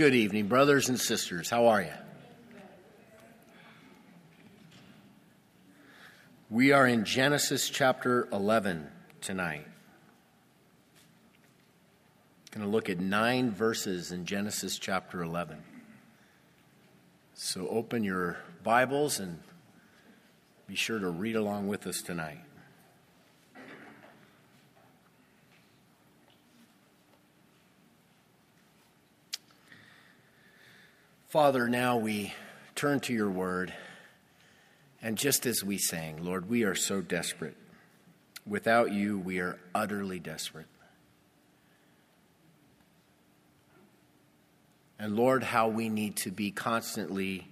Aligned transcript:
Good 0.00 0.14
evening, 0.14 0.46
brothers 0.46 0.88
and 0.88 0.98
sisters. 0.98 1.50
How 1.50 1.66
are 1.66 1.82
you? 1.82 1.92
We 6.48 6.72
are 6.72 6.86
in 6.86 7.04
Genesis 7.04 7.68
chapter 7.68 8.26
11 8.32 8.88
tonight. 9.20 9.66
Going 12.50 12.64
to 12.64 12.72
look 12.72 12.88
at 12.88 12.98
nine 12.98 13.50
verses 13.50 14.10
in 14.10 14.24
Genesis 14.24 14.78
chapter 14.78 15.20
11. 15.20 15.58
So 17.34 17.68
open 17.68 18.02
your 18.02 18.38
Bibles 18.62 19.20
and 19.20 19.38
be 20.66 20.76
sure 20.76 20.98
to 20.98 21.10
read 21.10 21.36
along 21.36 21.68
with 21.68 21.86
us 21.86 22.00
tonight. 22.00 22.40
Father, 31.30 31.68
now 31.68 31.96
we 31.96 32.34
turn 32.74 32.98
to 32.98 33.12
your 33.12 33.30
word. 33.30 33.72
And 35.00 35.16
just 35.16 35.46
as 35.46 35.62
we 35.62 35.78
sang, 35.78 36.24
Lord, 36.24 36.50
we 36.50 36.64
are 36.64 36.74
so 36.74 37.00
desperate. 37.00 37.56
Without 38.44 38.90
you, 38.90 39.16
we 39.16 39.38
are 39.38 39.56
utterly 39.72 40.18
desperate. 40.18 40.66
And 44.98 45.14
Lord, 45.14 45.44
how 45.44 45.68
we 45.68 45.88
need 45.88 46.16
to 46.16 46.32
be 46.32 46.50
constantly 46.50 47.46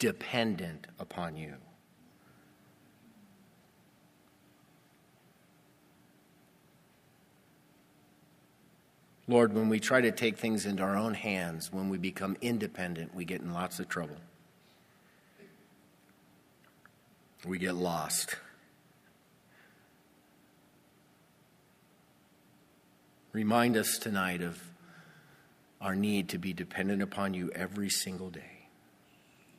dependent 0.00 0.88
upon 0.98 1.36
you. 1.36 1.54
Lord, 9.30 9.54
when 9.54 9.68
we 9.68 9.78
try 9.78 10.00
to 10.00 10.10
take 10.10 10.38
things 10.38 10.66
into 10.66 10.82
our 10.82 10.96
own 10.96 11.14
hands, 11.14 11.72
when 11.72 11.88
we 11.88 11.98
become 11.98 12.36
independent, 12.40 13.14
we 13.14 13.24
get 13.24 13.40
in 13.40 13.52
lots 13.52 13.78
of 13.78 13.88
trouble. 13.88 14.16
We 17.46 17.58
get 17.58 17.76
lost. 17.76 18.34
Remind 23.32 23.76
us 23.76 23.98
tonight 23.98 24.42
of 24.42 24.60
our 25.80 25.94
need 25.94 26.30
to 26.30 26.38
be 26.38 26.52
dependent 26.52 27.00
upon 27.00 27.32
you 27.32 27.52
every 27.54 27.88
single 27.88 28.30
day. 28.30 28.66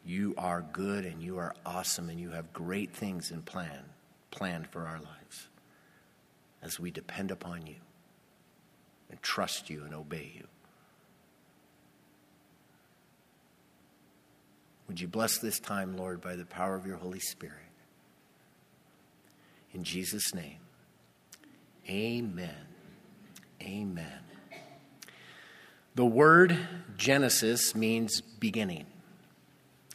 You 0.05 0.33
are 0.37 0.65
good 0.73 1.05
and 1.05 1.23
you 1.23 1.37
are 1.37 1.55
awesome 1.65 2.09
and 2.09 2.19
you 2.19 2.31
have 2.31 2.51
great 2.51 2.91
things 2.91 3.31
in 3.31 3.41
plan 3.43 3.85
planned 4.31 4.67
for 4.67 4.85
our 4.85 4.99
lives 4.99 5.47
as 6.61 6.77
we 6.77 6.91
depend 6.91 7.31
upon 7.31 7.65
you 7.65 7.75
and 9.11 9.21
trust 9.21 9.69
you 9.69 9.83
and 9.83 9.93
obey 9.93 10.31
you. 10.35 10.47
Would 14.87 14.99
you 14.99 15.07
bless 15.07 15.37
this 15.37 15.59
time, 15.59 15.95
Lord, 15.95 16.21
by 16.21 16.35
the 16.35 16.45
power 16.45 16.75
of 16.75 16.85
your 16.85 16.97
Holy 16.97 17.19
Spirit? 17.19 17.55
In 19.73 19.83
Jesus' 19.83 20.33
name, 20.33 20.57
amen. 21.89 22.55
Amen. 23.61 24.19
The 25.93 26.05
word 26.05 26.57
Genesis 26.97 27.75
means 27.75 28.21
beginning. 28.21 28.85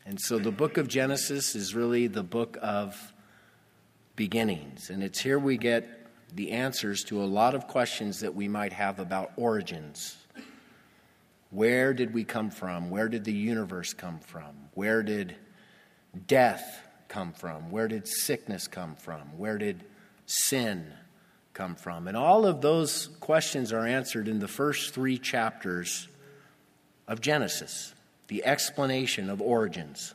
And 0.04 0.20
so 0.20 0.38
the 0.38 0.52
book 0.52 0.76
of 0.76 0.88
Genesis 0.88 1.56
is 1.56 1.74
really 1.74 2.06
the 2.06 2.22
book 2.22 2.56
of 2.62 3.12
beginnings. 4.14 4.88
And 4.88 5.02
it's 5.02 5.20
here 5.20 5.38
we 5.38 5.56
get 5.56 6.05
the 6.36 6.52
answers 6.52 7.02
to 7.04 7.22
a 7.22 7.24
lot 7.24 7.54
of 7.54 7.66
questions 7.66 8.20
that 8.20 8.34
we 8.34 8.46
might 8.46 8.74
have 8.74 8.98
about 8.98 9.32
origins. 9.36 10.18
Where 11.50 11.94
did 11.94 12.12
we 12.12 12.24
come 12.24 12.50
from? 12.50 12.90
Where 12.90 13.08
did 13.08 13.24
the 13.24 13.32
universe 13.32 13.94
come 13.94 14.18
from? 14.18 14.54
Where 14.74 15.02
did 15.02 15.34
death 16.26 16.86
come 17.08 17.32
from? 17.32 17.70
Where 17.70 17.88
did 17.88 18.06
sickness 18.06 18.68
come 18.68 18.96
from? 18.96 19.38
Where 19.38 19.56
did 19.56 19.82
sin 20.26 20.92
come 21.54 21.74
from? 21.74 22.06
And 22.06 22.16
all 22.18 22.44
of 22.44 22.60
those 22.60 23.08
questions 23.20 23.72
are 23.72 23.86
answered 23.86 24.28
in 24.28 24.38
the 24.38 24.48
first 24.48 24.92
three 24.92 25.16
chapters 25.16 26.06
of 27.08 27.22
Genesis, 27.22 27.94
the 28.28 28.44
explanation 28.44 29.30
of 29.30 29.40
origins. 29.40 30.14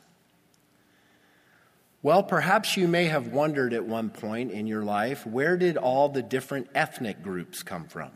Well, 2.04 2.24
perhaps 2.24 2.76
you 2.76 2.88
may 2.88 3.04
have 3.04 3.28
wondered 3.28 3.72
at 3.72 3.84
one 3.84 4.10
point 4.10 4.50
in 4.50 4.66
your 4.66 4.82
life 4.82 5.24
where 5.24 5.56
did 5.56 5.76
all 5.76 6.08
the 6.08 6.22
different 6.22 6.68
ethnic 6.74 7.22
groups 7.22 7.62
come 7.62 7.84
from? 7.84 8.10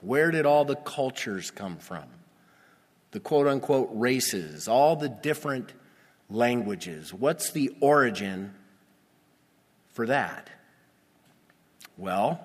Where 0.00 0.30
did 0.30 0.46
all 0.46 0.64
the 0.64 0.76
cultures 0.76 1.50
come 1.50 1.76
from? 1.76 2.04
The 3.10 3.20
quote 3.20 3.46
unquote 3.46 3.90
races, 3.92 4.68
all 4.68 4.96
the 4.96 5.08
different 5.10 5.74
languages. 6.30 7.12
What's 7.12 7.50
the 7.50 7.76
origin 7.80 8.54
for 9.92 10.06
that? 10.06 10.48
Well, 11.98 12.40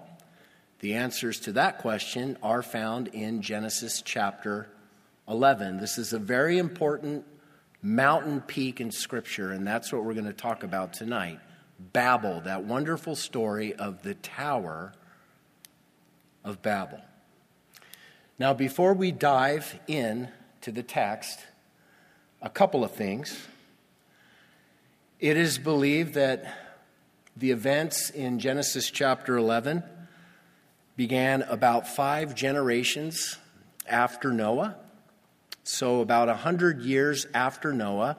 the 0.79 0.95
answers 0.95 1.39
to 1.41 1.53
that 1.53 1.77
question 1.77 2.37
are 2.43 2.63
found 2.63 3.07
in 3.09 3.41
Genesis 3.41 4.01
chapter 4.01 4.67
11. 5.29 5.77
This 5.77 5.97
is 5.97 6.11
a 6.11 6.19
very 6.19 6.57
important 6.57 7.25
mountain 7.83 8.41
peak 8.41 8.81
in 8.81 8.91
Scripture, 8.91 9.51
and 9.51 9.67
that's 9.67 9.93
what 9.93 10.03
we're 10.03 10.13
going 10.13 10.25
to 10.25 10.33
talk 10.33 10.63
about 10.63 10.93
tonight. 10.93 11.39
Babel, 11.79 12.41
that 12.41 12.63
wonderful 12.63 13.15
story 13.15 13.73
of 13.73 14.01
the 14.01 14.15
Tower 14.15 14.93
of 16.43 16.61
Babel. 16.63 17.01
Now, 18.39 18.53
before 18.53 18.93
we 18.93 19.11
dive 19.11 19.79
in 19.85 20.29
to 20.61 20.71
the 20.71 20.81
text, 20.81 21.39
a 22.43 22.49
couple 22.49 22.83
of 22.83 22.91
things. 22.91 23.47
It 25.19 25.37
is 25.37 25.57
believed 25.57 26.15
that 26.15 26.53
the 27.37 27.51
events 27.51 28.09
in 28.09 28.37
Genesis 28.39 28.91
chapter 28.91 29.37
11 29.37 29.81
began 30.97 31.41
about 31.43 31.87
five 31.87 32.35
generations 32.35 33.37
after 33.87 34.31
Noah. 34.31 34.75
So, 35.63 36.01
about 36.01 36.27
100 36.27 36.81
years 36.81 37.25
after 37.33 37.71
Noah, 37.71 38.17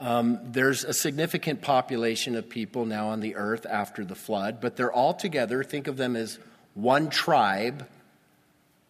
um, 0.00 0.38
there's 0.44 0.84
a 0.84 0.92
significant 0.92 1.62
population 1.62 2.36
of 2.36 2.48
people 2.48 2.84
now 2.84 3.08
on 3.08 3.20
the 3.20 3.36
earth 3.36 3.66
after 3.68 4.04
the 4.04 4.14
flood, 4.14 4.60
but 4.60 4.76
they're 4.76 4.92
all 4.92 5.14
together. 5.14 5.64
Think 5.64 5.86
of 5.86 5.96
them 5.96 6.14
as 6.14 6.38
one 6.74 7.08
tribe 7.10 7.86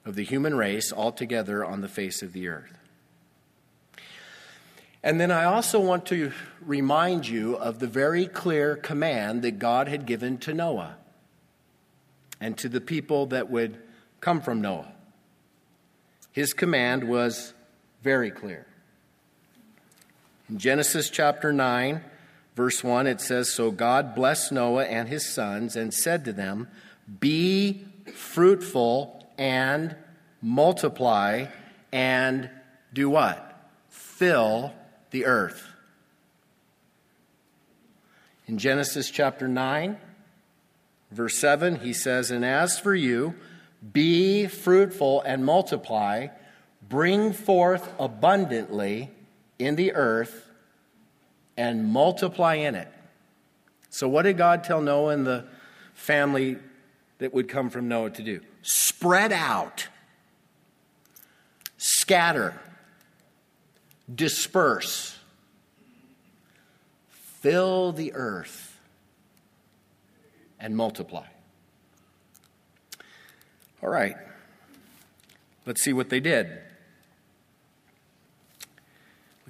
of 0.04 0.16
the 0.16 0.24
human 0.24 0.56
race 0.56 0.92
all 0.92 1.12
together 1.12 1.64
on 1.64 1.80
the 1.80 1.88
face 1.88 2.22
of 2.22 2.32
the 2.32 2.48
earth. 2.48 2.78
And 5.02 5.20
then 5.20 5.30
I 5.30 5.44
also 5.44 5.78
want 5.78 6.06
to 6.06 6.32
remind 6.60 7.28
you 7.28 7.56
of 7.56 7.78
the 7.78 7.86
very 7.86 8.26
clear 8.26 8.74
command 8.76 9.42
that 9.42 9.58
God 9.58 9.86
had 9.86 10.04
given 10.04 10.38
to 10.38 10.52
Noah 10.52 10.96
and 12.40 12.58
to 12.58 12.68
the 12.68 12.80
people 12.80 13.26
that 13.26 13.48
would 13.48 13.78
come 14.20 14.40
from 14.40 14.60
Noah. 14.60 14.92
His 16.32 16.52
command 16.52 17.04
was 17.04 17.54
very 18.08 18.30
clear. 18.30 18.64
In 20.48 20.56
Genesis 20.56 21.10
chapter 21.10 21.52
9, 21.52 22.02
verse 22.56 22.82
1, 22.82 23.06
it 23.06 23.20
says 23.20 23.52
So 23.52 23.70
God 23.70 24.14
blessed 24.14 24.50
Noah 24.50 24.86
and 24.86 25.10
his 25.10 25.28
sons 25.28 25.76
and 25.76 25.92
said 25.92 26.24
to 26.24 26.32
them, 26.32 26.68
Be 27.20 27.84
fruitful 28.14 29.26
and 29.36 29.94
multiply 30.40 31.48
and 31.92 32.48
do 32.94 33.10
what? 33.10 33.68
Fill 33.90 34.72
the 35.10 35.26
earth. 35.26 35.66
In 38.46 38.56
Genesis 38.56 39.10
chapter 39.10 39.46
9, 39.46 39.98
verse 41.10 41.38
7, 41.38 41.80
he 41.80 41.92
says, 41.92 42.30
And 42.30 42.42
as 42.42 42.78
for 42.78 42.94
you, 42.94 43.34
be 43.92 44.46
fruitful 44.46 45.20
and 45.26 45.44
multiply 45.44 46.28
bring 46.88 47.32
forth 47.32 47.92
abundantly 47.98 49.10
in 49.58 49.76
the 49.76 49.92
earth 49.94 50.48
and 51.56 51.84
multiply 51.86 52.54
in 52.54 52.74
it. 52.74 52.88
So, 53.90 54.08
what 54.08 54.22
did 54.22 54.36
God 54.36 54.64
tell 54.64 54.80
Noah 54.80 55.12
and 55.12 55.26
the 55.26 55.44
family 55.94 56.58
that 57.18 57.34
would 57.34 57.48
come 57.48 57.70
from 57.70 57.88
Noah 57.88 58.10
to 58.10 58.22
do? 58.22 58.40
Spread 58.62 59.32
out, 59.32 59.88
scatter, 61.76 62.60
disperse, 64.12 65.18
fill 67.08 67.92
the 67.92 68.12
earth, 68.14 68.78
and 70.60 70.76
multiply. 70.76 71.26
All 73.82 73.90
right, 73.90 74.16
let's 75.66 75.82
see 75.82 75.92
what 75.92 76.08
they 76.08 76.20
did. 76.20 76.60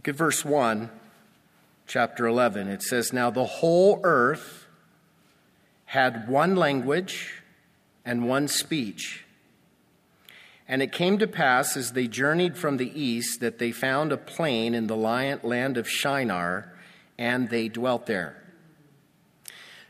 At 0.09 0.15
verse 0.15 0.43
1, 0.43 0.89
chapter 1.87 2.27
11. 2.27 2.69
It 2.69 2.83
says, 2.83 3.13
Now 3.13 3.29
the 3.29 3.45
whole 3.45 4.01
earth 4.05 4.67
had 5.85 6.27
one 6.27 6.57
language 6.57 7.43
and 8.07 8.27
one 8.27 8.49
speech. 8.49 9.27
And 10.67 10.81
it 10.81 10.93
came 10.93 11.19
to 11.19 11.27
pass 11.27 11.77
as 11.77 11.93
they 11.93 12.07
journeyed 12.07 12.57
from 12.57 12.79
the 12.79 12.99
east 12.99 13.41
that 13.41 13.59
they 13.59 13.71
found 13.71 14.11
a 14.11 14.17
plain 14.17 14.73
in 14.73 14.87
the 14.87 14.97
land 14.97 15.77
of 15.77 15.87
Shinar, 15.87 16.73
and 17.19 17.51
they 17.51 17.69
dwelt 17.69 18.07
there. 18.07 18.43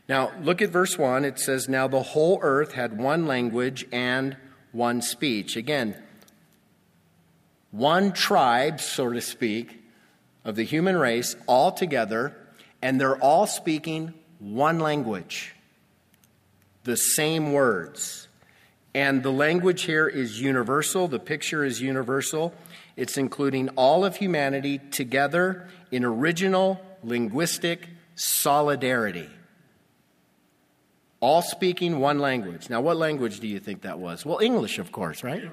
Now, 0.09 0.33
look 0.41 0.61
at 0.61 0.69
verse 0.69 0.97
1. 0.97 1.23
It 1.23 1.39
says, 1.39 1.69
Now 1.69 1.87
the 1.87 2.03
whole 2.03 2.39
earth 2.41 2.73
had 2.73 2.97
one 2.97 3.25
language 3.25 3.85
and 3.93 4.35
one 4.73 5.01
speech. 5.01 5.55
Again, 5.55 5.95
one 7.71 8.11
tribe, 8.11 8.81
so 8.81 9.13
to 9.13 9.21
speak, 9.21 9.78
of 10.49 10.55
the 10.55 10.63
human 10.63 10.97
race 10.97 11.35
all 11.47 11.71
together, 11.71 12.35
and 12.81 12.99
they're 12.99 13.17
all 13.17 13.47
speaking 13.47 14.13
one 14.39 14.79
language, 14.79 15.53
the 16.83 16.97
same 16.97 17.53
words. 17.53 18.27
And 18.95 19.21
the 19.21 19.31
language 19.31 19.83
here 19.83 20.07
is 20.07 20.41
universal, 20.41 21.07
the 21.07 21.19
picture 21.19 21.63
is 21.63 21.79
universal. 21.79 22.53
It's 22.95 23.17
including 23.17 23.69
all 23.69 24.03
of 24.03 24.17
humanity 24.17 24.79
together 24.91 25.67
in 25.91 26.03
original 26.03 26.81
linguistic 27.03 27.87
solidarity. 28.15 29.29
All 31.21 31.41
speaking 31.41 31.99
one 31.99 32.19
language. 32.19 32.69
Now, 32.69 32.81
what 32.81 32.97
language 32.97 33.39
do 33.39 33.47
you 33.47 33.59
think 33.59 33.83
that 33.83 33.99
was? 33.99 34.25
Well, 34.25 34.39
English, 34.39 34.79
of 34.79 34.91
course, 34.91 35.23
right? 35.23 35.49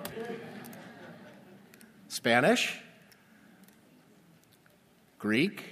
Spanish? 2.08 2.80
Greek? 5.26 5.64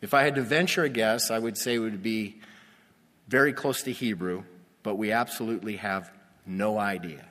If 0.00 0.14
I 0.14 0.22
had 0.22 0.36
to 0.36 0.42
venture 0.42 0.84
a 0.84 0.88
guess, 0.88 1.28
I 1.28 1.40
would 1.40 1.58
say 1.58 1.74
it 1.74 1.80
would 1.80 2.00
be 2.00 2.36
very 3.26 3.52
close 3.52 3.82
to 3.82 3.90
Hebrew, 3.90 4.44
but 4.84 4.94
we 4.94 5.10
absolutely 5.10 5.74
have 5.78 6.08
no 6.46 6.78
idea. 6.78 7.24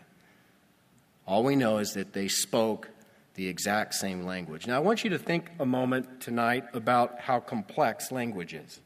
All 1.25 1.45
we 1.45 1.55
know 1.55 1.77
is 1.77 1.93
that 1.93 2.11
they 2.11 2.27
spoke 2.27 2.89
the 3.35 3.47
exact 3.47 3.93
same 3.93 4.25
language. 4.25 4.67
Now, 4.67 4.75
I 4.75 4.79
want 4.79 5.05
you 5.05 5.11
to 5.11 5.17
think 5.17 5.49
a 5.61 5.65
moment 5.65 6.19
tonight 6.19 6.65
about 6.73 7.21
how 7.21 7.39
complex 7.39 8.11
language 8.11 8.53
is. 8.53 8.81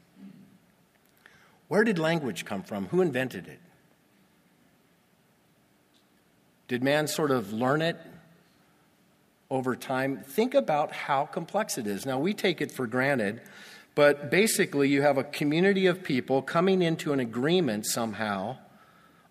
Where 1.66 1.82
did 1.82 1.98
language 1.98 2.44
come 2.44 2.62
from? 2.62 2.86
Who 2.86 3.00
invented 3.00 3.48
it? 3.48 3.58
Did 6.68 6.84
man 6.84 7.08
sort 7.08 7.32
of 7.32 7.52
learn 7.52 7.82
it 7.82 7.96
over 9.50 9.74
time? 9.74 10.18
Think 10.18 10.54
about 10.54 10.92
how 10.92 11.26
complex 11.26 11.76
it 11.76 11.86
is. 11.86 12.06
Now, 12.06 12.18
we 12.18 12.34
take 12.34 12.60
it 12.60 12.70
for 12.70 12.86
granted, 12.86 13.40
but 13.94 14.30
basically, 14.30 14.88
you 14.88 15.02
have 15.02 15.18
a 15.18 15.24
community 15.24 15.86
of 15.86 16.02
people 16.02 16.42
coming 16.42 16.82
into 16.82 17.12
an 17.12 17.20
agreement 17.20 17.86
somehow 17.86 18.58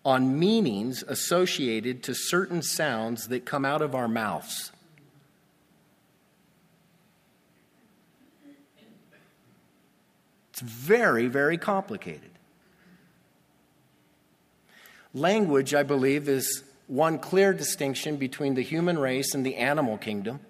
on 0.04 0.38
meanings 0.38 1.02
associated 1.08 2.02
to 2.02 2.14
certain 2.14 2.62
sounds 2.62 3.28
that 3.28 3.44
come 3.44 3.64
out 3.64 3.82
of 3.82 3.94
our 3.94 4.08
mouths. 4.08 4.72
It's 10.50 10.60
very, 10.60 11.26
very 11.26 11.56
complicated. 11.56 12.30
Language, 15.14 15.74
I 15.74 15.82
believe, 15.82 16.28
is 16.28 16.62
one 16.90 17.20
clear 17.20 17.52
distinction 17.52 18.16
between 18.16 18.54
the 18.54 18.62
human 18.62 18.98
race 18.98 19.32
and 19.32 19.46
the 19.46 19.54
animal 19.54 19.96
kingdom. 19.96 20.40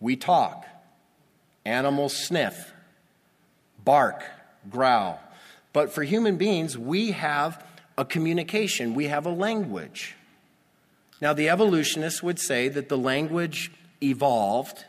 We 0.00 0.16
talk, 0.16 0.66
animals 1.64 2.16
sniff, 2.16 2.72
bark, 3.84 4.24
growl. 4.68 5.20
But 5.72 5.92
for 5.92 6.02
human 6.02 6.36
beings, 6.36 6.76
we 6.76 7.12
have 7.12 7.64
a 7.96 8.04
communication, 8.04 8.94
we 8.94 9.06
have 9.06 9.24
a 9.24 9.30
language. 9.30 10.16
Now, 11.20 11.32
the 11.32 11.48
evolutionists 11.48 12.20
would 12.20 12.40
say 12.40 12.68
that 12.68 12.88
the 12.88 12.98
language 12.98 13.70
evolved, 14.02 14.84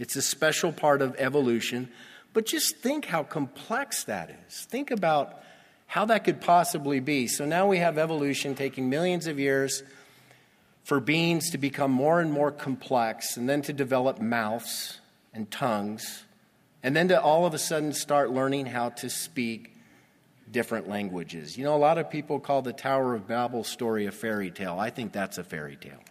it's 0.00 0.16
a 0.16 0.22
special 0.22 0.72
part 0.72 1.00
of 1.00 1.14
evolution, 1.16 1.90
but 2.32 2.44
just 2.44 2.78
think 2.78 3.04
how 3.04 3.22
complex 3.22 4.02
that 4.04 4.36
is. 4.48 4.66
Think 4.68 4.90
about 4.90 5.40
how 5.86 6.04
that 6.06 6.24
could 6.24 6.40
possibly 6.40 7.00
be. 7.00 7.26
So 7.26 7.44
now 7.44 7.66
we 7.66 7.78
have 7.78 7.98
evolution 7.98 8.54
taking 8.54 8.88
millions 8.90 9.26
of 9.26 9.38
years 9.38 9.82
for 10.82 11.00
beings 11.00 11.50
to 11.50 11.58
become 11.58 11.90
more 11.90 12.20
and 12.20 12.32
more 12.32 12.50
complex 12.50 13.36
and 13.36 13.48
then 13.48 13.62
to 13.62 13.72
develop 13.72 14.20
mouths 14.20 15.00
and 15.32 15.50
tongues 15.50 16.24
and 16.84 16.94
then 16.94 17.08
to 17.08 17.20
all 17.20 17.46
of 17.46 17.54
a 17.54 17.58
sudden 17.58 17.94
start 17.94 18.30
learning 18.30 18.66
how 18.66 18.90
to 18.90 19.08
speak 19.08 19.74
different 20.50 20.86
languages. 20.86 21.56
You 21.56 21.64
know, 21.64 21.74
a 21.74 21.78
lot 21.78 21.96
of 21.96 22.10
people 22.10 22.38
call 22.38 22.60
the 22.60 22.74
Tower 22.74 23.14
of 23.14 23.26
Babel 23.26 23.64
story 23.64 24.04
a 24.04 24.12
fairy 24.12 24.50
tale. 24.50 24.78
I 24.78 24.90
think 24.90 25.12
that's 25.12 25.38
a 25.38 25.44
fairy 25.44 25.76
tale. 25.76 26.02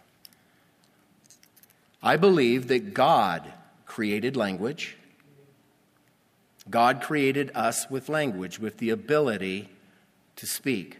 I 2.02 2.16
believe 2.16 2.68
that 2.68 2.92
God 2.92 3.50
created 3.86 4.36
language 4.36 4.96
God 6.68 7.02
created 7.02 7.50
us 7.54 7.88
with 7.90 8.08
language, 8.08 8.58
with 8.58 8.78
the 8.78 8.90
ability 8.90 9.68
to 10.36 10.46
speak. 10.46 10.98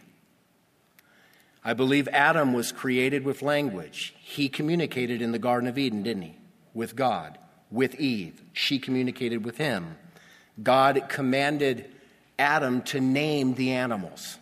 I 1.63 1.73
believe 1.73 2.07
Adam 2.09 2.53
was 2.53 2.71
created 2.71 3.25
with 3.25 3.41
language. 3.41 4.13
He 4.19 4.49
communicated 4.49 5.21
in 5.21 5.31
the 5.31 5.39
Garden 5.39 5.67
of 5.67 5.77
Eden, 5.77 6.03
didn't 6.03 6.21
he? 6.21 6.35
With 6.75 6.95
God, 6.95 7.39
with 7.71 7.99
Eve. 7.99 8.43
She 8.53 8.77
communicated 8.77 9.43
with 9.43 9.57
him. 9.57 9.97
God 10.61 11.05
commanded 11.09 11.89
Adam 12.37 12.81
to 12.83 13.01
name 13.01 13.55
the 13.55 13.71
animals. 13.71 14.37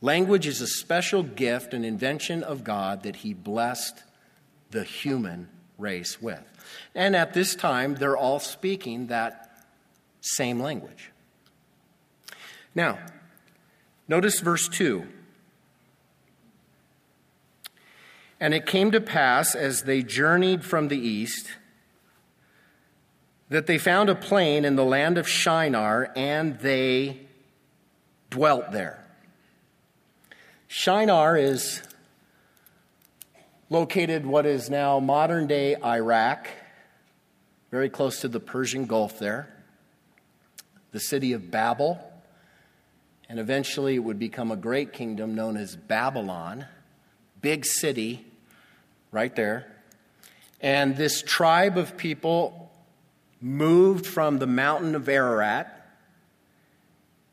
Language 0.00 0.46
is 0.46 0.60
a 0.60 0.66
special 0.66 1.22
gift, 1.22 1.74
an 1.74 1.84
invention 1.84 2.42
of 2.42 2.62
God 2.62 3.02
that 3.02 3.16
he 3.16 3.34
blessed 3.34 4.02
the 4.70 4.84
human 4.84 5.48
race 5.78 6.20
with. 6.20 6.53
And 6.94 7.16
at 7.16 7.34
this 7.34 7.54
time, 7.54 7.94
they're 7.94 8.16
all 8.16 8.38
speaking 8.38 9.08
that 9.08 9.66
same 10.20 10.60
language. 10.60 11.10
Now, 12.74 12.98
notice 14.08 14.40
verse 14.40 14.68
2. 14.68 15.06
And 18.40 18.52
it 18.52 18.66
came 18.66 18.90
to 18.90 19.00
pass 19.00 19.54
as 19.54 19.82
they 19.82 20.02
journeyed 20.02 20.64
from 20.64 20.88
the 20.88 20.98
east 20.98 21.48
that 23.48 23.66
they 23.66 23.78
found 23.78 24.10
a 24.10 24.14
plain 24.14 24.64
in 24.64 24.76
the 24.76 24.84
land 24.84 25.16
of 25.18 25.28
Shinar 25.28 26.10
and 26.16 26.58
they 26.60 27.20
dwelt 28.30 28.72
there. 28.72 29.04
Shinar 30.66 31.36
is 31.36 31.82
located 33.74 34.24
what 34.24 34.46
is 34.46 34.70
now 34.70 35.00
modern 35.00 35.48
day 35.48 35.74
Iraq, 35.74 36.46
very 37.72 37.90
close 37.90 38.20
to 38.20 38.28
the 38.28 38.38
Persian 38.38 38.86
Gulf 38.86 39.18
there, 39.18 39.52
the 40.92 41.00
city 41.00 41.32
of 41.32 41.50
Babel, 41.50 41.98
and 43.28 43.40
eventually 43.40 43.96
it 43.96 43.98
would 43.98 44.20
become 44.20 44.52
a 44.52 44.56
great 44.56 44.92
kingdom 44.92 45.34
known 45.34 45.56
as 45.56 45.74
Babylon, 45.74 46.66
big 47.40 47.66
city 47.66 48.24
right 49.10 49.34
there. 49.34 49.66
And 50.60 50.96
this 50.96 51.20
tribe 51.20 51.76
of 51.76 51.96
people 51.96 52.70
moved 53.40 54.06
from 54.06 54.38
the 54.38 54.46
mountain 54.46 54.94
of 54.94 55.08
Ararat 55.08 55.66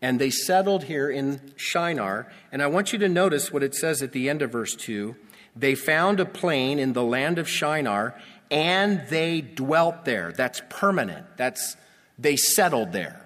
and 0.02 0.20
they 0.20 0.32
settled 0.32 0.86
here 0.86 1.08
in 1.08 1.54
Shinar. 1.56 2.32
And 2.52 2.64
I 2.64 2.66
want 2.66 2.94
you 2.94 2.98
to 2.98 3.08
notice 3.08 3.52
what 3.52 3.62
it 3.62 3.76
says 3.76 4.02
at 4.02 4.12
the 4.12 4.28
end 4.28 4.42
of 4.42 4.52
verse 4.52 4.76
2 4.76 5.16
they 5.56 5.76
found 5.76 6.20
a 6.20 6.26
plain 6.26 6.80
in 6.80 6.94
the 6.94 7.04
land 7.04 7.38
of 7.38 7.48
Shinar 7.48 8.20
and 8.50 9.08
they 9.10 9.42
dwelt 9.42 10.06
there. 10.06 10.32
That's 10.32 10.62
permanent. 10.70 11.26
That's 11.38 11.78
they 12.18 12.36
settled 12.36 12.92
there. 12.92 13.26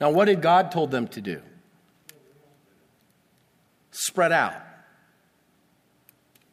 Now 0.00 0.10
what 0.10 0.26
did 0.26 0.42
God 0.42 0.70
told 0.70 0.90
them 0.90 1.08
to 1.08 1.20
do? 1.20 1.42
Spread 3.90 4.32
out. 4.32 4.54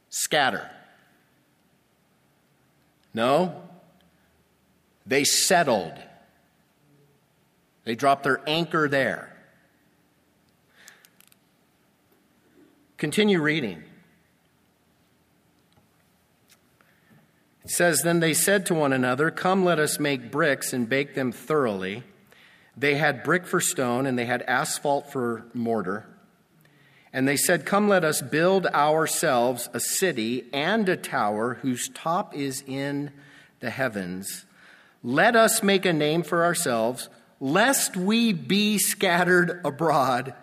Scatter. 0.09 0.69
No. 3.13 3.63
They 5.05 5.23
settled. 5.23 5.93
They 7.83 7.95
dropped 7.95 8.23
their 8.23 8.41
anchor 8.47 8.87
there. 8.87 9.32
Continue 13.03 13.41
reading. 13.41 13.83
It 17.65 17.69
says, 17.69 18.01
Then 18.01 18.21
they 18.21 18.33
said 18.33 18.65
to 18.67 18.73
one 18.73 18.93
another, 18.93 19.29
Come, 19.29 19.65
let 19.65 19.77
us 19.77 19.99
make 19.99 20.31
bricks 20.31 20.71
and 20.71 20.87
bake 20.87 21.13
them 21.13 21.33
thoroughly. 21.33 22.03
They 22.77 22.95
had 22.95 23.25
brick 23.25 23.45
for 23.45 23.59
stone, 23.59 24.05
and 24.05 24.17
they 24.17 24.23
had 24.23 24.41
asphalt 24.43 25.11
for 25.11 25.43
mortar. 25.53 26.05
And 27.11 27.27
they 27.27 27.35
said, 27.35 27.65
Come, 27.65 27.89
let 27.89 28.05
us 28.05 28.21
build 28.21 28.67
ourselves 28.67 29.67
a 29.73 29.81
city 29.81 30.45
and 30.53 30.87
a 30.87 30.95
tower 30.95 31.55
whose 31.55 31.89
top 31.89 32.33
is 32.33 32.63
in 32.65 33.11
the 33.59 33.69
heavens. 33.69 34.45
Let 35.03 35.35
us 35.35 35.61
make 35.61 35.83
a 35.83 35.91
name 35.91 36.23
for 36.23 36.45
ourselves, 36.45 37.09
lest 37.41 37.97
we 37.97 38.31
be 38.31 38.77
scattered 38.77 39.59
abroad 39.65 40.35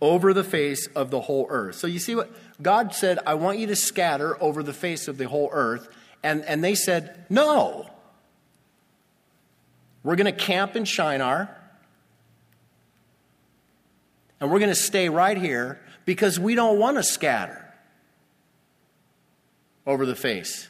over 0.00 0.32
the 0.32 0.44
face 0.44 0.86
of 0.88 1.10
the 1.10 1.20
whole 1.20 1.46
earth. 1.50 1.76
So 1.76 1.86
you 1.86 1.98
see 1.98 2.14
what 2.14 2.30
God 2.62 2.94
said, 2.94 3.18
I 3.26 3.34
want 3.34 3.58
you 3.58 3.66
to 3.68 3.76
scatter 3.76 4.40
over 4.42 4.62
the 4.62 4.72
face 4.72 5.08
of 5.08 5.18
the 5.18 5.28
whole 5.28 5.50
earth. 5.52 5.88
And, 6.22 6.44
and 6.44 6.62
they 6.62 6.74
said, 6.74 7.26
No. 7.28 7.88
We're 10.04 10.16
going 10.16 10.32
to 10.32 10.32
camp 10.32 10.76
in 10.76 10.84
Shinar. 10.84 11.54
And 14.40 14.50
we're 14.50 14.60
going 14.60 14.70
to 14.70 14.76
stay 14.76 15.08
right 15.08 15.36
here 15.36 15.80
because 16.04 16.38
we 16.38 16.54
don't 16.54 16.78
want 16.78 16.96
to 16.96 17.02
scatter 17.02 17.64
over 19.86 20.06
the 20.06 20.14
face 20.14 20.68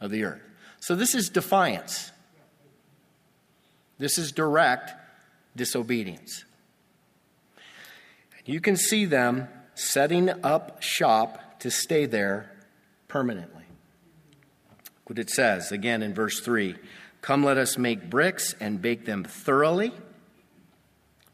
of 0.00 0.10
the 0.10 0.24
earth. 0.24 0.40
So 0.78 0.94
this 0.94 1.14
is 1.14 1.28
defiance. 1.28 2.12
This 3.98 4.16
is 4.16 4.32
direct 4.32 4.92
disobedience. 5.56 6.44
You 8.50 8.60
can 8.60 8.74
see 8.74 9.04
them 9.04 9.46
setting 9.76 10.28
up 10.42 10.82
shop 10.82 11.60
to 11.60 11.70
stay 11.70 12.06
there 12.06 12.50
permanently. 13.06 13.62
What 15.06 15.20
it 15.20 15.30
says 15.30 15.70
again 15.70 16.02
in 16.02 16.14
verse 16.14 16.40
3 16.40 16.74
Come, 17.22 17.44
let 17.44 17.58
us 17.58 17.78
make 17.78 18.10
bricks 18.10 18.56
and 18.58 18.82
bake 18.82 19.04
them 19.04 19.22
thoroughly. 19.22 19.92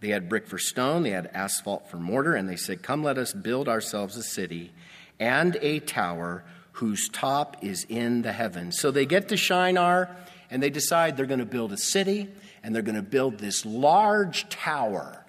They 0.00 0.08
had 0.08 0.28
brick 0.28 0.46
for 0.46 0.58
stone, 0.58 1.04
they 1.04 1.10
had 1.10 1.30
asphalt 1.32 1.88
for 1.90 1.96
mortar, 1.96 2.34
and 2.34 2.46
they 2.46 2.56
said, 2.56 2.82
Come, 2.82 3.02
let 3.02 3.16
us 3.16 3.32
build 3.32 3.66
ourselves 3.66 4.18
a 4.18 4.22
city 4.22 4.72
and 5.18 5.56
a 5.62 5.80
tower 5.80 6.44
whose 6.72 7.08
top 7.08 7.64
is 7.64 7.86
in 7.88 8.20
the 8.20 8.32
heavens. 8.32 8.78
So 8.78 8.90
they 8.90 9.06
get 9.06 9.28
to 9.28 9.38
Shinar 9.38 10.14
and 10.50 10.62
they 10.62 10.68
decide 10.68 11.16
they're 11.16 11.24
going 11.24 11.38
to 11.38 11.46
build 11.46 11.72
a 11.72 11.78
city 11.78 12.28
and 12.62 12.74
they're 12.74 12.82
going 12.82 12.94
to 12.94 13.00
build 13.00 13.38
this 13.38 13.64
large 13.64 14.50
tower. 14.50 15.22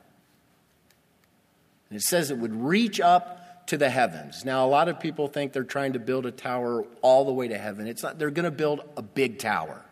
And 1.90 1.98
it 1.98 2.04
says 2.04 2.32
it 2.32 2.38
would 2.38 2.54
reach 2.54 3.00
up 3.00 3.66
to 3.68 3.78
the 3.78 3.90
heavens. 3.90 4.46
Now, 4.46 4.66
a 4.66 4.70
lot 4.70 4.88
of 4.88 5.00
people 5.00 5.28
think 5.28 5.54
they're 5.54 5.64
trying 5.64 5.94
to 5.94 6.00
build 6.00 6.26
a 6.26 6.32
tower 6.32 6.86
all 7.02 7.26
the 7.26 7.34
way 7.34 7.48
to 7.50 7.58
heaven. 7.58 7.88
It's 7.88 8.04
not, 8.04 8.18
they're 8.18 8.32
going 8.32 8.46
to 8.46 8.52
build 8.52 8.82
a 8.96 9.02
big 9.02 9.40
tower, 9.40 9.84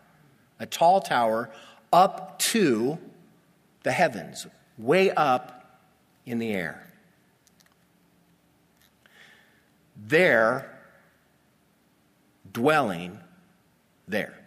a 0.58 0.66
tall 0.66 1.00
tower 1.00 1.50
up 1.92 2.38
to 2.38 2.98
the 3.82 3.92
heavens, 3.92 4.46
way 4.78 5.10
up 5.10 5.80
in 6.24 6.38
the 6.38 6.52
air. 6.52 6.82
There, 9.96 10.78
dwelling 12.52 13.20
there. 14.08 14.38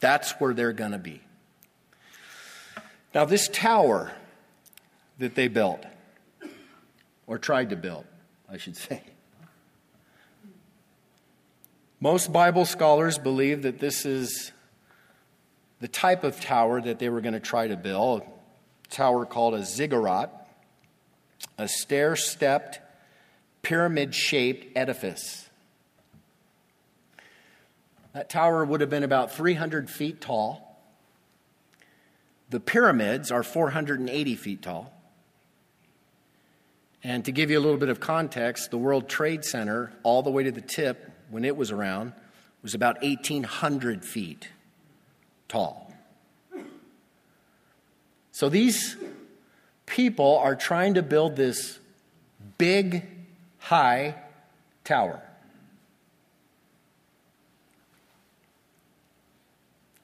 That's 0.00 0.32
where 0.32 0.52
they're 0.54 0.72
going 0.72 0.92
to 0.92 0.98
be. 0.98 1.20
Now, 3.14 3.24
this 3.26 3.48
tower 3.48 4.12
that 5.18 5.34
they 5.34 5.48
built, 5.48 5.84
or 7.26 7.38
tried 7.38 7.70
to 7.70 7.76
build, 7.76 8.04
I 8.48 8.56
should 8.56 8.76
say. 8.76 9.02
Most 12.00 12.32
Bible 12.32 12.64
scholars 12.64 13.18
believe 13.18 13.62
that 13.62 13.78
this 13.78 14.04
is 14.04 14.50
the 15.80 15.88
type 15.88 16.24
of 16.24 16.40
tower 16.40 16.80
that 16.80 16.98
they 16.98 17.08
were 17.08 17.20
going 17.20 17.34
to 17.34 17.40
try 17.40 17.68
to 17.68 17.76
build, 17.76 18.22
a 18.22 18.88
tower 18.88 19.24
called 19.24 19.54
a 19.54 19.64
ziggurat, 19.64 20.48
a 21.58 21.68
stair 21.68 22.16
stepped, 22.16 22.80
pyramid 23.62 24.14
shaped 24.14 24.76
edifice. 24.76 25.48
That 28.12 28.28
tower 28.28 28.64
would 28.64 28.80
have 28.80 28.90
been 28.90 29.04
about 29.04 29.32
300 29.32 29.88
feet 29.88 30.20
tall. 30.20 30.80
The 32.50 32.60
pyramids 32.60 33.30
are 33.30 33.42
480 33.42 34.36
feet 34.36 34.62
tall. 34.62 34.92
And 37.04 37.24
to 37.24 37.32
give 37.32 37.50
you 37.50 37.58
a 37.58 37.60
little 37.60 37.78
bit 37.78 37.88
of 37.88 37.98
context, 37.98 38.70
the 38.70 38.78
World 38.78 39.08
Trade 39.08 39.44
Center, 39.44 39.92
all 40.02 40.22
the 40.22 40.30
way 40.30 40.44
to 40.44 40.52
the 40.52 40.60
tip, 40.60 41.10
when 41.30 41.44
it 41.44 41.56
was 41.56 41.70
around, 41.70 42.12
was 42.62 42.74
about 42.74 43.02
1,800 43.02 44.04
feet 44.04 44.48
tall. 45.48 45.92
So 48.30 48.48
these 48.48 48.96
people 49.86 50.38
are 50.38 50.54
trying 50.54 50.94
to 50.94 51.02
build 51.02 51.36
this 51.36 51.78
big, 52.56 53.04
high 53.58 54.14
tower. 54.84 55.20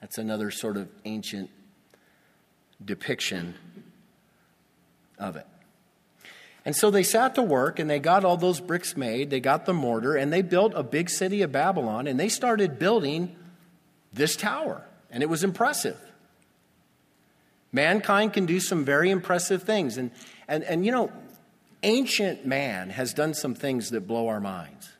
That's 0.01 0.19
another 0.19 0.51
sort 0.51 0.77
of 0.77 0.89
ancient 1.05 1.51
depiction 2.85 3.55
of 5.19 5.37
it. 5.37 5.47
And 6.69 6.77
so 6.77 6.91
they 6.91 7.03
sat 7.03 7.35
to 7.37 7.43
work 7.43 7.79
and 7.79 7.89
they 7.89 7.99
got 7.99 8.27
all 8.27 8.37
those 8.37 8.61
bricks 8.61 8.95
made, 8.95 9.31
they 9.31 9.41
got 9.41 9.65
the 9.65 9.73
mortar, 9.73 10.17
and 10.17 10.31
they 10.31 10.43
built 10.43 10.75
a 10.77 10.83
big 10.83 11.09
city 11.09 11.41
of 11.41 11.51
Babylon 11.51 12.07
and 12.07 12.21
they 12.21 12.29
started 12.29 12.79
building 12.79 13.35
this 14.13 14.37
tower. 14.37 14.85
And 15.11 15.23
it 15.23 15.31
was 15.31 15.43
impressive. 15.43 15.97
Mankind 17.73 18.35
can 18.35 18.45
do 18.45 18.61
some 18.61 18.85
very 18.85 19.09
impressive 19.09 19.63
things. 19.63 19.97
And, 19.97 20.11
and, 20.47 20.63
and 20.63 20.85
you 20.85 20.93
know, 20.93 21.11
ancient 21.85 22.45
man 22.45 22.91
has 22.91 23.15
done 23.15 23.33
some 23.33 23.55
things 23.55 23.89
that 23.89 24.07
blow 24.07 24.29
our 24.29 24.39
minds. 24.39 24.93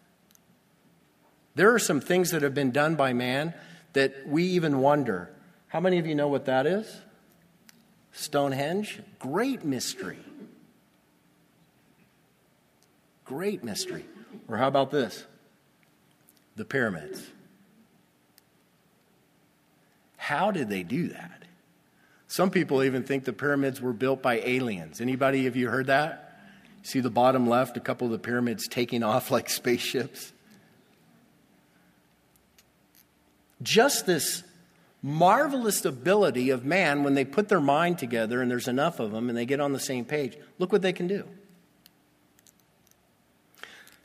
There 1.55 1.75
are 1.75 1.79
some 1.79 2.01
things 2.01 2.31
that 2.31 2.41
have 2.41 2.55
been 2.55 2.71
done 2.71 2.95
by 2.95 3.13
man 3.13 3.53
that 3.93 4.27
we 4.27 4.45
even 4.45 4.79
wonder. 4.79 5.29
How 5.67 5.81
many 5.81 5.99
of 5.99 6.07
you 6.07 6.15
know 6.15 6.29
what 6.29 6.47
that 6.47 6.67
is? 6.67 7.03
Stonehenge? 8.13 9.03
Great 9.19 9.67
mystery. 9.67 10.21
Great 13.29 13.63
mystery. 13.63 14.05
Or 14.49 14.57
how 14.57 14.67
about 14.67 14.91
this? 14.91 15.25
The 16.57 16.65
pyramids. 16.65 17.23
How 20.17 20.51
did 20.51 20.69
they 20.69 20.83
do 20.83 21.09
that? 21.09 21.45
Some 22.27 22.51
people 22.51 22.83
even 22.83 23.05
think 23.05 23.25
the 23.25 23.33
pyramids 23.33 23.81
were 23.81 23.93
built 23.93 24.23
by 24.23 24.41
aliens. 24.41 25.01
Anybody 25.01 25.45
have 25.45 25.57
you 25.57 25.69
heard 25.69 25.87
that? 25.87 26.41
See 26.83 27.01
the 27.01 27.11
bottom 27.11 27.49
left, 27.49 27.77
a 27.77 27.81
couple 27.81 28.07
of 28.07 28.13
the 28.13 28.19
pyramids 28.19 28.67
taking 28.67 29.03
off 29.03 29.31
like 29.31 29.49
spaceships? 29.49 30.33
just 33.63 34.07
this 34.07 34.43
marvelous 35.03 35.85
ability 35.85 36.51
of 36.51 36.65
man 36.65 37.05
when 37.05 37.15
they 37.15 37.25
put 37.25 37.49
their 37.49 37.61
mind 37.61 37.99
together 37.99 38.43
and 38.43 38.51
there's 38.51 38.69
enough 38.69 39.01
of 39.01 39.13
them 39.13 39.29
and 39.29 39.37
they 39.37 39.47
get 39.47 39.61
on 39.61 39.73
the 39.73 39.81
same 39.81 40.05
page. 40.05 40.37
Look 40.59 40.73
what 40.73 40.83
they 40.83 40.93
can 40.93 41.07
do. 41.07 41.25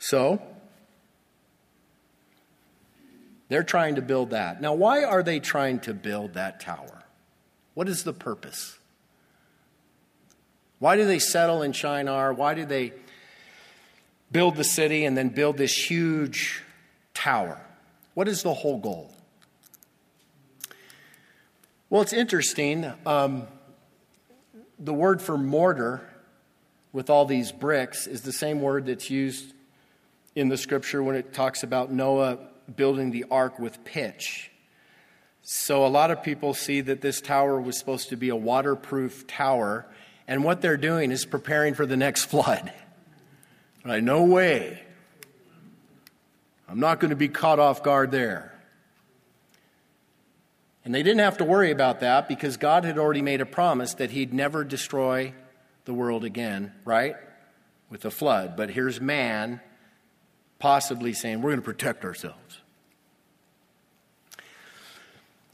So, 0.06 0.38
they're 3.48 3.62
trying 3.62 3.94
to 3.94 4.02
build 4.02 4.30
that. 4.32 4.60
Now, 4.60 4.74
why 4.74 5.02
are 5.02 5.22
they 5.22 5.40
trying 5.40 5.80
to 5.80 5.94
build 5.94 6.34
that 6.34 6.60
tower? 6.60 7.04
What 7.72 7.88
is 7.88 8.04
the 8.04 8.12
purpose? 8.12 8.78
Why 10.78 10.96
do 10.96 11.06
they 11.06 11.18
settle 11.18 11.62
in 11.62 11.72
Shinar? 11.72 12.34
Why 12.34 12.52
do 12.52 12.66
they 12.66 12.92
build 14.30 14.56
the 14.56 14.64
city 14.64 15.06
and 15.06 15.16
then 15.16 15.30
build 15.30 15.56
this 15.56 15.72
huge 15.72 16.62
tower? 17.14 17.58
What 18.12 18.28
is 18.28 18.42
the 18.42 18.52
whole 18.52 18.76
goal? 18.76 19.10
Well, 21.88 22.02
it's 22.02 22.12
interesting. 22.12 22.92
Um, 23.06 23.46
the 24.78 24.92
word 24.92 25.22
for 25.22 25.38
mortar 25.38 26.06
with 26.92 27.08
all 27.08 27.24
these 27.24 27.52
bricks 27.52 28.06
is 28.06 28.20
the 28.20 28.34
same 28.34 28.60
word 28.60 28.84
that's 28.84 29.08
used 29.08 29.53
in 30.34 30.48
the 30.48 30.56
scripture 30.56 31.02
when 31.02 31.16
it 31.16 31.32
talks 31.32 31.62
about 31.62 31.92
Noah 31.92 32.38
building 32.74 33.10
the 33.10 33.24
ark 33.30 33.58
with 33.58 33.84
pitch. 33.84 34.50
So, 35.42 35.84
a 35.84 35.88
lot 35.88 36.10
of 36.10 36.22
people 36.22 36.54
see 36.54 36.80
that 36.80 37.02
this 37.02 37.20
tower 37.20 37.60
was 37.60 37.78
supposed 37.78 38.08
to 38.08 38.16
be 38.16 38.30
a 38.30 38.36
waterproof 38.36 39.26
tower, 39.26 39.86
and 40.26 40.42
what 40.42 40.62
they're 40.62 40.78
doing 40.78 41.10
is 41.10 41.26
preparing 41.26 41.74
for 41.74 41.84
the 41.84 41.96
next 41.96 42.24
flood. 42.30 42.72
Right? 43.84 44.02
No 44.02 44.24
way. 44.24 44.80
I'm 46.66 46.80
not 46.80 46.98
going 46.98 47.10
to 47.10 47.16
be 47.16 47.28
caught 47.28 47.58
off 47.58 47.82
guard 47.82 48.10
there. 48.10 48.50
And 50.84 50.94
they 50.94 51.02
didn't 51.02 51.20
have 51.20 51.38
to 51.38 51.44
worry 51.44 51.70
about 51.70 52.00
that 52.00 52.28
because 52.28 52.56
God 52.56 52.84
had 52.84 52.98
already 52.98 53.22
made 53.22 53.40
a 53.40 53.46
promise 53.46 53.94
that 53.94 54.10
He'd 54.10 54.32
never 54.32 54.64
destroy 54.64 55.34
the 55.84 55.94
world 55.94 56.24
again, 56.24 56.72
right? 56.84 57.16
With 57.90 58.04
a 58.04 58.10
flood. 58.10 58.56
But 58.56 58.70
here's 58.70 59.00
man 59.00 59.60
possibly 60.64 61.12
saying, 61.12 61.42
We're 61.42 61.50
going 61.50 61.60
to 61.60 61.62
protect 61.62 62.06
ourselves. 62.06 62.62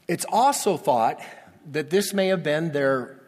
It's 0.07 0.25
also 0.29 0.77
thought 0.77 1.19
that 1.71 1.89
this 1.89 2.13
may 2.13 2.27
have 2.27 2.43
been 2.43 2.71
their 2.71 3.19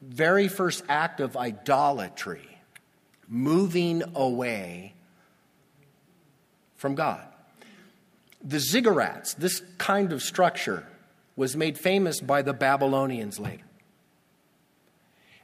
very 0.00 0.46
first 0.46 0.84
act 0.88 1.18
of 1.18 1.36
idolatry, 1.36 2.48
moving 3.26 4.04
away 4.14 4.94
from 6.76 6.94
God. 6.94 7.26
The 8.44 8.58
ziggurats, 8.58 9.34
this 9.34 9.64
kind 9.78 10.12
of 10.12 10.22
structure, 10.22 10.86
was 11.34 11.56
made 11.56 11.76
famous 11.76 12.20
by 12.20 12.42
the 12.42 12.52
Babylonians 12.52 13.40
later. 13.40 13.64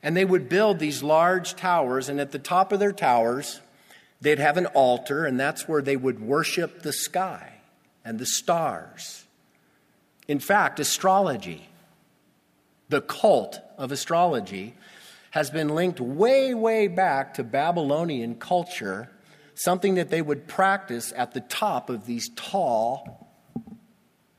And 0.01 0.17
they 0.17 0.25
would 0.25 0.49
build 0.49 0.79
these 0.79 1.03
large 1.03 1.57
towers, 1.57 2.09
and 2.09 2.21
at 2.21 2.31
the 2.31 2.39
top 2.39 2.71
of 2.71 2.79
their 2.79 2.93
towers, 2.93 3.61
they'd 4.21 4.39
have 4.39 4.57
an 4.57 4.67
altar, 4.67 5.25
and 5.25 5.39
that's 5.39 5.69
where 5.69 5.83
they 5.83 5.97
would 5.97 6.21
worship 6.21 6.83
the 6.83 6.93
sky 6.93 7.55
and 8.05 8.19
the 8.19 8.27
stars. 8.27 9.25
In 10.27 10.39
fact, 10.39 10.81
astrology, 10.81 11.69
the 12.89 13.01
cult 13.01 13.61
of 13.77 13.93
astrology, 13.93 14.75
has 15.31 15.51
been 15.51 15.69
linked 15.69 16.01
way, 16.01 16.55
way 16.55 16.89
back 16.89 17.35
to 17.35 17.45
Babylonian 17.45 18.35
culture, 18.35 19.11
something 19.55 19.95
that 19.97 20.11
they 20.11 20.23
would 20.23 20.47
practice 20.47 21.13
at 21.17 21.33
the 21.33 21.41
top 21.41 21.91
of 21.91 22.07
these 22.07 22.31
tall 22.35 23.29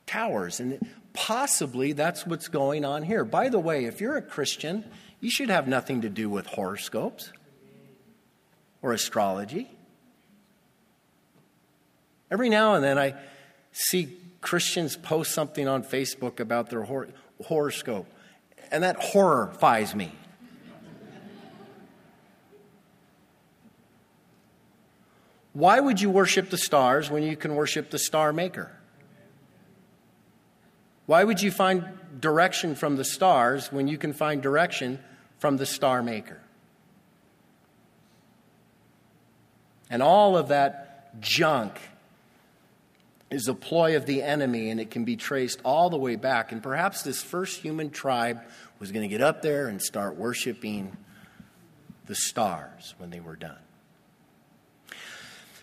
towers. 0.06 0.60
And 0.60 0.80
possibly 1.14 1.94
that's 1.94 2.26
what's 2.26 2.48
going 2.48 2.86
on 2.86 3.04
here. 3.04 3.24
By 3.24 3.50
the 3.50 3.60
way, 3.60 3.86
if 3.86 4.02
you're 4.02 4.18
a 4.18 4.22
Christian, 4.22 4.84
you 5.20 5.30
should 5.30 5.50
have 5.50 5.68
nothing 5.68 6.02
to 6.02 6.10
do 6.10 6.30
with 6.30 6.48
horoscopes 6.48 7.32
or 8.82 8.94
astrology. 8.94 9.70
Every 12.32 12.50
now 12.50 12.76
and 12.76 12.84
then 12.84 12.98
I 12.98 13.16
see 13.72 14.18
Christians 14.42 14.96
post 14.96 15.32
something 15.34 15.68
on 15.68 15.84
Facebook 15.84 16.40
about 16.40 16.70
their 16.70 16.84
hor- 16.84 17.10
horoscope, 17.46 18.08
and 18.72 18.84
that 18.84 18.98
horrifies 18.98 19.96
me. 19.96 20.12
Why 25.54 25.80
would 25.80 26.00
you 26.00 26.10
worship 26.10 26.50
the 26.50 26.58
stars 26.58 27.10
when 27.10 27.24
you 27.24 27.36
can 27.36 27.56
worship 27.56 27.90
the 27.90 28.00
star 28.00 28.32
maker? 28.32 28.72
Why 31.06 31.24
would 31.24 31.42
you 31.42 31.52
find 31.52 31.86
direction 32.20 32.76
from 32.76 32.96
the 32.96 33.04
stars 33.04 33.72
when 33.72 33.88
you 33.88 33.98
can 33.98 34.14
find 34.14 34.42
direction 34.42 35.00
from 35.40 35.58
the 35.58 35.66
star 35.66 36.04
maker? 36.04 36.40
And 39.89 40.03
all 40.03 40.38
of 40.38 40.50
that 40.50 41.19
junk 41.22 41.79
is 43.31 43.48
a 43.48 43.53
ploy 43.53 43.96
of 43.96 44.05
the 44.05 44.24
enemy, 44.24 44.69
and 44.69 44.79
it 44.79 44.89
can 44.89 45.05
be 45.05 45.15
traced 45.15 45.60
all 45.63 45.89
the 45.89 45.98
way 45.98 46.15
back. 46.15 46.51
And 46.51 46.62
perhaps 46.62 47.03
this 47.03 47.22
first 47.22 47.62
human 47.62 47.89
tribe 47.89 48.41
was 48.79 48.91
going 48.91 49.08
to 49.08 49.08
get 49.08 49.22
up 49.22 49.41
there 49.41 49.67
and 49.67 49.81
start 49.81 50.15
worshiping 50.15 50.96
the 52.05 52.15
stars 52.15 52.96
when 52.98 53.10
they 53.12 53.19
were 53.19 53.36
done. 53.36 53.58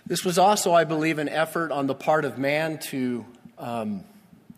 This 0.06 0.25
was 0.25 0.38
also, 0.38 0.73
I 0.73 0.85
believe, 0.85 1.18
an 1.18 1.28
effort 1.28 1.73
on 1.73 1.88
the 1.88 1.95
part 1.95 2.25
of 2.25 2.38
man 2.38 2.78
to, 2.90 3.26
um, 3.59 4.04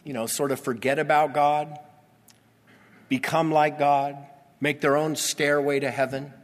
you 0.05 0.13
know, 0.13 0.27
sort 0.27 0.53
of 0.53 0.61
forget 0.61 0.99
about 0.99 1.33
God, 1.33 1.79
become 3.09 3.51
like 3.51 3.79
God, 3.79 4.19
make 4.61 4.83
their 4.83 4.97
own 4.97 5.17
stairway 5.17 5.81
to 5.81 5.91
heaven. 5.91 6.35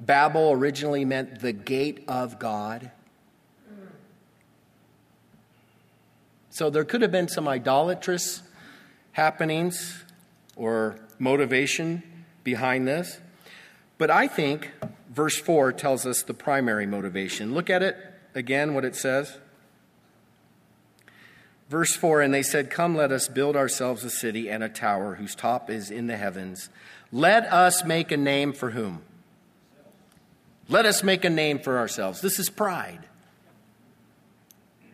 Babel 0.00 0.52
originally 0.52 1.04
meant 1.04 1.40
the 1.40 1.52
gate 1.52 2.04
of 2.06 2.38
God. 2.38 2.90
So 6.50 6.70
there 6.70 6.84
could 6.84 7.02
have 7.02 7.12
been 7.12 7.28
some 7.28 7.48
idolatrous 7.48 8.42
happenings 9.12 10.04
or 10.54 10.98
motivation 11.18 12.02
behind 12.44 12.88
this. 12.88 13.20
But 13.98 14.10
I 14.10 14.26
think 14.26 14.72
verse 15.10 15.38
4 15.38 15.72
tells 15.72 16.06
us 16.06 16.22
the 16.22 16.34
primary 16.34 16.86
motivation. 16.86 17.54
Look 17.54 17.70
at 17.70 17.82
it 17.82 17.96
again, 18.34 18.74
what 18.74 18.84
it 18.84 18.94
says. 18.94 19.38
Verse 21.68 21.96
4 21.96 22.22
And 22.22 22.32
they 22.32 22.42
said, 22.42 22.70
Come, 22.70 22.94
let 22.94 23.10
us 23.10 23.28
build 23.28 23.56
ourselves 23.56 24.04
a 24.04 24.10
city 24.10 24.50
and 24.50 24.62
a 24.62 24.68
tower 24.68 25.16
whose 25.16 25.34
top 25.34 25.70
is 25.70 25.90
in 25.90 26.06
the 26.06 26.16
heavens. 26.16 26.68
Let 27.12 27.44
us 27.52 27.84
make 27.84 28.12
a 28.12 28.16
name 28.16 28.52
for 28.52 28.70
whom? 28.70 29.02
Let 30.68 30.86
us 30.86 31.02
make 31.02 31.24
a 31.24 31.30
name 31.30 31.58
for 31.60 31.78
ourselves. 31.78 32.20
This 32.20 32.38
is 32.38 32.50
pride. 32.50 33.00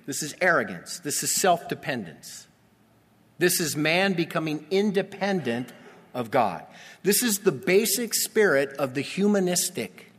This 0.07 0.23
is 0.23 0.35
arrogance. 0.41 0.99
This 0.99 1.23
is 1.23 1.35
self 1.35 1.69
dependence. 1.69 2.47
This 3.39 3.61
is 3.61 3.77
man 3.77 4.13
becoming 4.13 4.67
independent 4.71 5.73
of 6.15 6.31
God. 6.31 6.65
This 7.03 7.23
is 7.23 7.41
the 7.41 7.53
basic 7.53 8.15
spirit 8.15 8.71
of 8.79 8.95
the 8.95 9.01
humanistic 9.01 10.13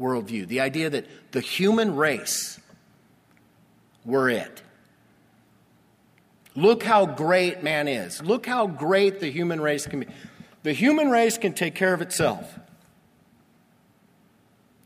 worldview 0.00 0.46
the 0.48 0.60
idea 0.60 0.90
that 0.90 1.06
the 1.32 1.40
human 1.40 1.96
race 1.96 2.60
were 4.04 4.28
it. 4.28 4.62
Look 6.56 6.82
how 6.82 7.06
great 7.06 7.62
man 7.62 7.88
is. 7.88 8.22
Look 8.22 8.46
how 8.46 8.66
great 8.66 9.20
the 9.20 9.30
human 9.30 9.60
race 9.60 9.86
can 9.86 10.00
be. 10.00 10.06
The 10.62 10.72
human 10.72 11.10
race 11.10 11.36
can 11.36 11.52
take 11.52 11.74
care 11.74 11.92
of 11.92 12.00
itself. 12.00 12.58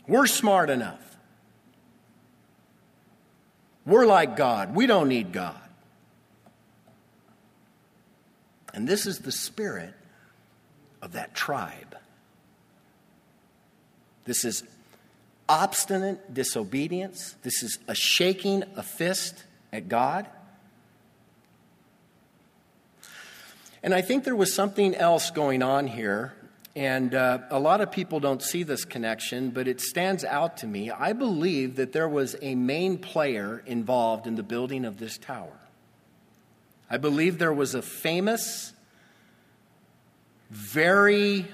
We're 0.08 0.26
smart 0.26 0.70
enough. 0.70 1.16
We're 3.84 4.06
like 4.06 4.36
God. 4.36 4.74
We 4.74 4.86
don't 4.86 5.08
need 5.08 5.32
God. 5.32 5.60
And 8.72 8.88
this 8.88 9.06
is 9.06 9.20
the 9.20 9.32
spirit 9.32 9.94
of 11.02 11.12
that 11.12 11.34
tribe. 11.34 11.96
This 14.24 14.44
is 14.44 14.62
obstinate 15.48 16.34
disobedience. 16.34 17.34
This 17.42 17.62
is 17.62 17.78
a 17.88 17.94
shaking 17.94 18.64
a 18.76 18.82
fist 18.82 19.44
at 19.72 19.88
God. 19.88 20.26
And 23.82 23.94
I 23.94 24.02
think 24.02 24.24
there 24.24 24.36
was 24.36 24.52
something 24.52 24.94
else 24.94 25.30
going 25.30 25.62
on 25.62 25.86
here 25.86 26.34
and 26.76 27.14
uh, 27.14 27.38
a 27.50 27.58
lot 27.58 27.80
of 27.80 27.90
people 27.90 28.20
don't 28.20 28.42
see 28.42 28.62
this 28.62 28.84
connection, 28.84 29.50
but 29.50 29.66
it 29.66 29.80
stands 29.80 30.24
out 30.24 30.58
to 30.58 30.66
me. 30.66 30.90
I 30.90 31.12
believe 31.12 31.76
that 31.76 31.92
there 31.92 32.08
was 32.08 32.36
a 32.40 32.54
main 32.54 32.98
player 32.98 33.62
involved 33.66 34.26
in 34.26 34.36
the 34.36 34.42
building 34.42 34.84
of 34.84 34.98
this 34.98 35.18
tower. 35.18 35.58
I 36.90 36.96
believe 36.96 37.38
there 37.38 37.52
was 37.52 37.74
a 37.74 37.82
famous, 37.82 38.72
very 40.50 41.46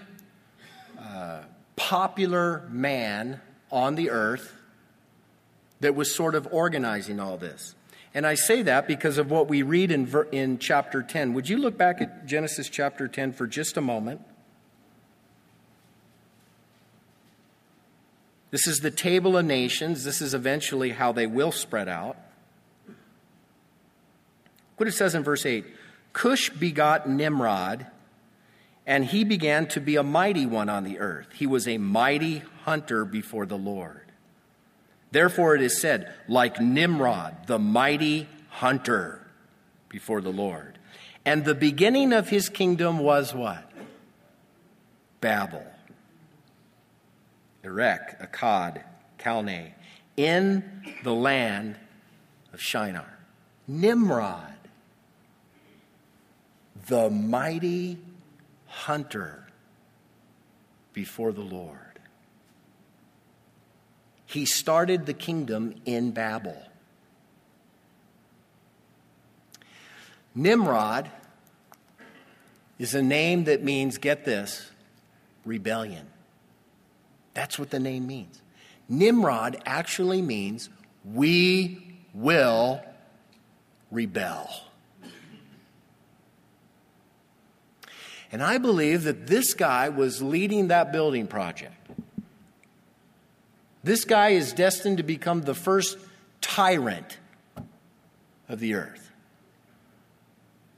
uh, 1.01 1.41
popular 1.77 2.69
man 2.71 3.41
on 3.71 3.95
the 3.95 4.11
earth 4.11 4.53
that 5.81 5.95
was 5.95 6.15
sort 6.15 6.35
of 6.35 6.47
organizing 6.53 7.19
all 7.19 7.37
this. 7.37 7.75
And 8.15 8.27
I 8.27 8.35
say 8.35 8.63
that 8.63 8.87
because 8.87 9.19
of 9.19 9.31
what 9.31 9.49
we 9.49 9.63
read 9.63 9.91
in, 9.91 10.13
in 10.31 10.59
chapter 10.59 11.03
10. 11.03 11.35
Would 11.35 11.49
you 11.49 11.59
look 11.59 11.77
back 11.77 12.01
at 12.01 12.27
Genesis 12.27 12.69
chapter 12.69 13.09
10 13.09 13.33
for 13.33 13.49
just 13.49 13.77
a 13.77 13.81
moment? 13.81 14.21
This 18.55 18.69
is 18.69 18.79
the 18.79 18.93
table 18.93 19.37
of 19.37 19.45
nations. 19.45 20.05
This 20.05 20.23
is 20.23 20.33
eventually 20.33 20.91
how 20.91 21.11
they 21.11 21.27
will 21.27 21.51
spread 21.51 21.89
out. 21.89 22.17
What 24.77 24.89
it 24.89 24.93
says 24.93 25.17
in 25.17 25.25
verse 25.25 25.45
8 25.45 25.67
Cush 26.13 26.51
begot 26.51 27.09
Nimrod, 27.09 27.89
and 28.87 29.07
he 29.07 29.25
began 29.25 29.67
to 29.71 29.81
be 29.81 29.97
a 29.97 30.05
mighty 30.05 30.47
one 30.47 30.69
on 30.69 30.85
the 30.85 31.01
earth. 31.01 31.27
He 31.35 31.49
was 31.49 31.67
a 31.67 31.79
mighty 31.79 32.45
hunter 32.63 33.05
before 33.05 33.45
the 33.45 33.59
Lord. 33.59 34.13
Therefore, 35.11 35.57
it 35.57 35.61
is 35.61 35.81
said, 35.81 36.15
like 36.29 36.61
Nimrod, 36.61 37.49
the 37.49 37.59
mighty 37.59 38.29
hunter 38.51 39.21
before 39.89 40.21
the 40.21 40.33
Lord. 40.33 40.79
And 41.25 41.45
the 41.45 41.57
beginning 41.57 42.13
of 42.13 42.29
his 42.29 42.49
kingdom 42.49 43.01
was 43.01 43.35
what? 43.35 43.69
Babel. 45.21 45.74
Erech, 47.65 48.19
Akkad, 48.21 48.83
Calneh, 49.19 49.73
in 50.17 50.83
the 51.03 51.13
land 51.13 51.77
of 52.53 52.61
Shinar. 52.61 53.19
Nimrod, 53.67 54.55
the 56.87 57.09
mighty 57.09 57.99
hunter 58.67 59.47
before 60.93 61.33
the 61.33 61.41
Lord. 61.41 61.79
He 64.27 64.45
started 64.45 65.07
the 65.07 65.15
kingdom 65.15 65.75
in 65.85 66.11
Babel. 66.11 66.61
Nimrod 70.35 71.11
is 72.79 72.95
a 72.95 73.03
name 73.03 73.45
that 73.45 73.63
means, 73.63 73.99
get 73.99 74.25
this, 74.25 74.71
rebellion. 75.45 76.07
That's 77.35 77.59
what 77.59 77.71
the 77.71 77.81
name 77.81 78.07
means. 78.07 78.41
Nimrod 78.89 79.61
actually 79.67 80.23
means 80.23 80.71
we 81.05 81.99
will 82.15 82.81
rebel. 83.91 84.49
And 88.31 88.43
I 88.43 88.59
believe 88.59 89.05
that 89.05 89.27
this 89.27 89.55
guy 89.55 89.89
was 89.91 90.21
leading 90.23 90.69
that 90.69 90.93
building 90.93 91.27
project. 91.27 91.75
This 93.85 94.05
guy 94.05 94.31
is 94.31 94.53
destined 94.53 94.97
to 94.97 95.03
become 95.03 95.43
the 95.43 95.55
first 95.55 95.99
tyrant 96.41 97.19
of 98.49 98.59
the 98.59 98.75
earth, 98.75 99.11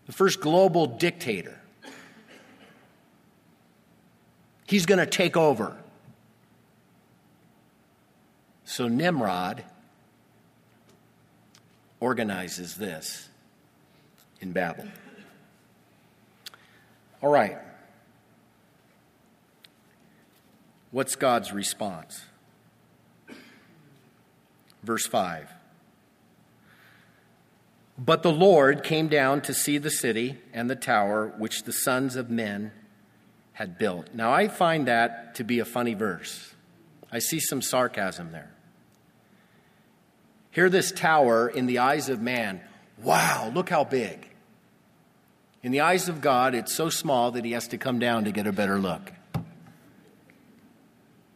the 0.06 0.12
first 0.12 0.40
global 0.40 0.86
dictator. 0.86 1.58
He's 4.66 4.86
going 4.86 4.98
to 4.98 5.06
take 5.06 5.36
over. 5.36 5.76
So 8.66 8.88
Nimrod 8.88 9.62
organizes 12.00 12.74
this 12.74 13.28
in 14.40 14.50
Babel. 14.52 14.84
All 17.22 17.30
right. 17.30 17.56
What's 20.90 21.14
God's 21.14 21.52
response? 21.52 22.22
Verse 24.82 25.06
5. 25.06 25.48
But 27.96 28.24
the 28.24 28.32
Lord 28.32 28.82
came 28.82 29.06
down 29.06 29.42
to 29.42 29.54
see 29.54 29.78
the 29.78 29.90
city 29.90 30.38
and 30.52 30.68
the 30.68 30.76
tower 30.76 31.32
which 31.38 31.62
the 31.62 31.72
sons 31.72 32.16
of 32.16 32.30
men 32.30 32.72
had 33.52 33.78
built. 33.78 34.12
Now, 34.12 34.32
I 34.32 34.48
find 34.48 34.88
that 34.88 35.36
to 35.36 35.44
be 35.44 35.60
a 35.60 35.64
funny 35.64 35.94
verse. 35.94 36.52
I 37.12 37.20
see 37.20 37.38
some 37.38 37.62
sarcasm 37.62 38.32
there. 38.32 38.55
Hear 40.56 40.70
this 40.70 40.90
tower 40.90 41.50
in 41.50 41.66
the 41.66 41.80
eyes 41.80 42.08
of 42.08 42.22
man. 42.22 42.62
Wow, 43.02 43.52
look 43.54 43.68
how 43.68 43.84
big. 43.84 44.30
In 45.62 45.70
the 45.70 45.80
eyes 45.80 46.08
of 46.08 46.22
God, 46.22 46.54
it's 46.54 46.74
so 46.74 46.88
small 46.88 47.32
that 47.32 47.44
he 47.44 47.52
has 47.52 47.68
to 47.68 47.76
come 47.76 47.98
down 47.98 48.24
to 48.24 48.32
get 48.32 48.46
a 48.46 48.52
better 48.52 48.78
look. 48.78 49.12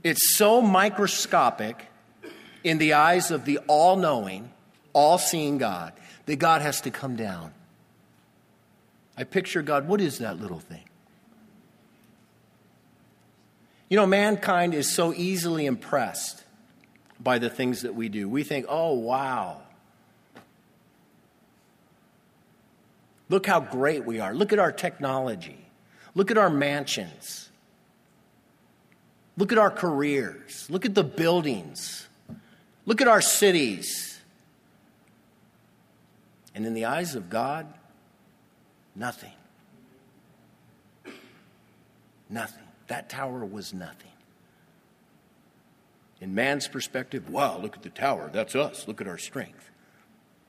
It's 0.03 0.35
so 0.35 0.63
microscopic 0.63 1.87
in 2.65 2.79
the 2.79 2.95
eyes 2.95 3.31
of 3.31 3.45
the 3.45 3.59
all 3.67 3.97
knowing, 3.97 4.51
all 4.95 5.19
seeing 5.19 5.59
God 5.59 5.93
that 6.25 6.37
God 6.37 6.63
has 6.63 6.81
to 6.81 6.91
come 6.91 7.15
down. 7.15 7.53
I 9.19 9.25
picture 9.25 9.61
God, 9.61 9.87
what 9.87 10.01
is 10.01 10.17
that 10.21 10.41
little 10.41 10.61
thing? 10.61 10.89
You 13.91 13.99
know, 13.99 14.07
mankind 14.07 14.73
is 14.73 14.91
so 14.91 15.13
easily 15.13 15.67
impressed 15.67 16.40
by 17.23 17.39
the 17.39 17.51
things 17.51 17.83
that 17.83 17.95
we 17.95 18.09
do. 18.09 18.29
We 18.29 18.43
think, 18.43 18.67
oh, 18.69 18.95
wow. 18.95 19.63
Look 23.29 23.47
how 23.47 23.61
great 23.61 24.05
we 24.05 24.19
are. 24.21 24.35
Look 24.35 24.53
at 24.53 24.59
our 24.59 24.73
technology. 24.73 25.65
Look 26.15 26.31
at 26.31 26.39
our 26.39 26.51
mansions. 26.51 27.51
Look 29.37 29.53
at 29.53 29.59
our 29.59 29.71
careers. 29.71 30.67
Look 30.69 30.85
at 30.85 30.95
the 30.95 31.05
buildings. 31.05 32.09
Look 32.87 33.01
at 33.01 33.09
our 33.09 33.21
cities. 33.21 34.21
And 36.55 36.67
in 36.67 36.75
the 36.75 36.87
eyes 36.87 37.15
of 37.15 37.31
God, 37.31 37.73
nothing. 38.97 39.33
Nothing. 42.29 42.65
That 42.89 43.09
tower 43.09 43.45
was 43.45 43.73
nothing. 43.73 44.10
In 46.21 46.35
man's 46.35 46.69
perspective, 46.69 47.31
wow, 47.31 47.59
look 47.59 47.77
at 47.77 47.83
the 47.83 47.91
tower. 47.91 48.31
That's 48.33 48.55
us. 48.55 48.87
Look 48.87 49.01
at 49.01 49.09
our 49.09 49.19
strength. 49.19 49.71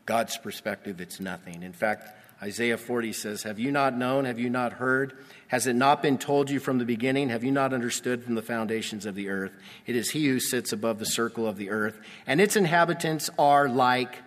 God's 0.06 0.38
perspective, 0.38 1.00
it's 1.00 1.20
nothing. 1.20 1.64
In 1.64 1.72
fact, 1.72 2.10
Isaiah 2.44 2.78
40 2.78 3.14
says, 3.14 3.44
Have 3.44 3.60
you 3.60 3.72
not 3.72 3.96
known? 3.96 4.26
Have 4.26 4.40
you 4.40 4.50
not 4.50 4.74
heard? 4.74 5.18
Has 5.48 5.68
it 5.68 5.76
not 5.76 6.02
been 6.02 6.18
told 6.18 6.50
you 6.50 6.60
from 6.60 6.80
the 6.80 6.86
beginning? 6.86 7.30
Have 7.30 7.44
you 7.44 7.52
not 7.52 7.72
understood 7.72 8.24
from 8.24 8.36
the 8.36 8.42
foundations 8.42 9.06
of 9.06 9.16
the 9.16 9.30
earth? 9.30 9.52
It 9.86 9.96
is 9.96 10.10
He 10.10 10.28
who 10.28 10.40
sits 10.40 10.74
above 10.74 11.00
the 11.00 11.06
circle 11.06 11.48
of 11.48 11.56
the 11.56 11.70
earth, 11.70 12.00
and 12.26 12.42
its 12.42 12.56
inhabitants 12.56 13.30
are 13.38 13.70
like 13.70 14.18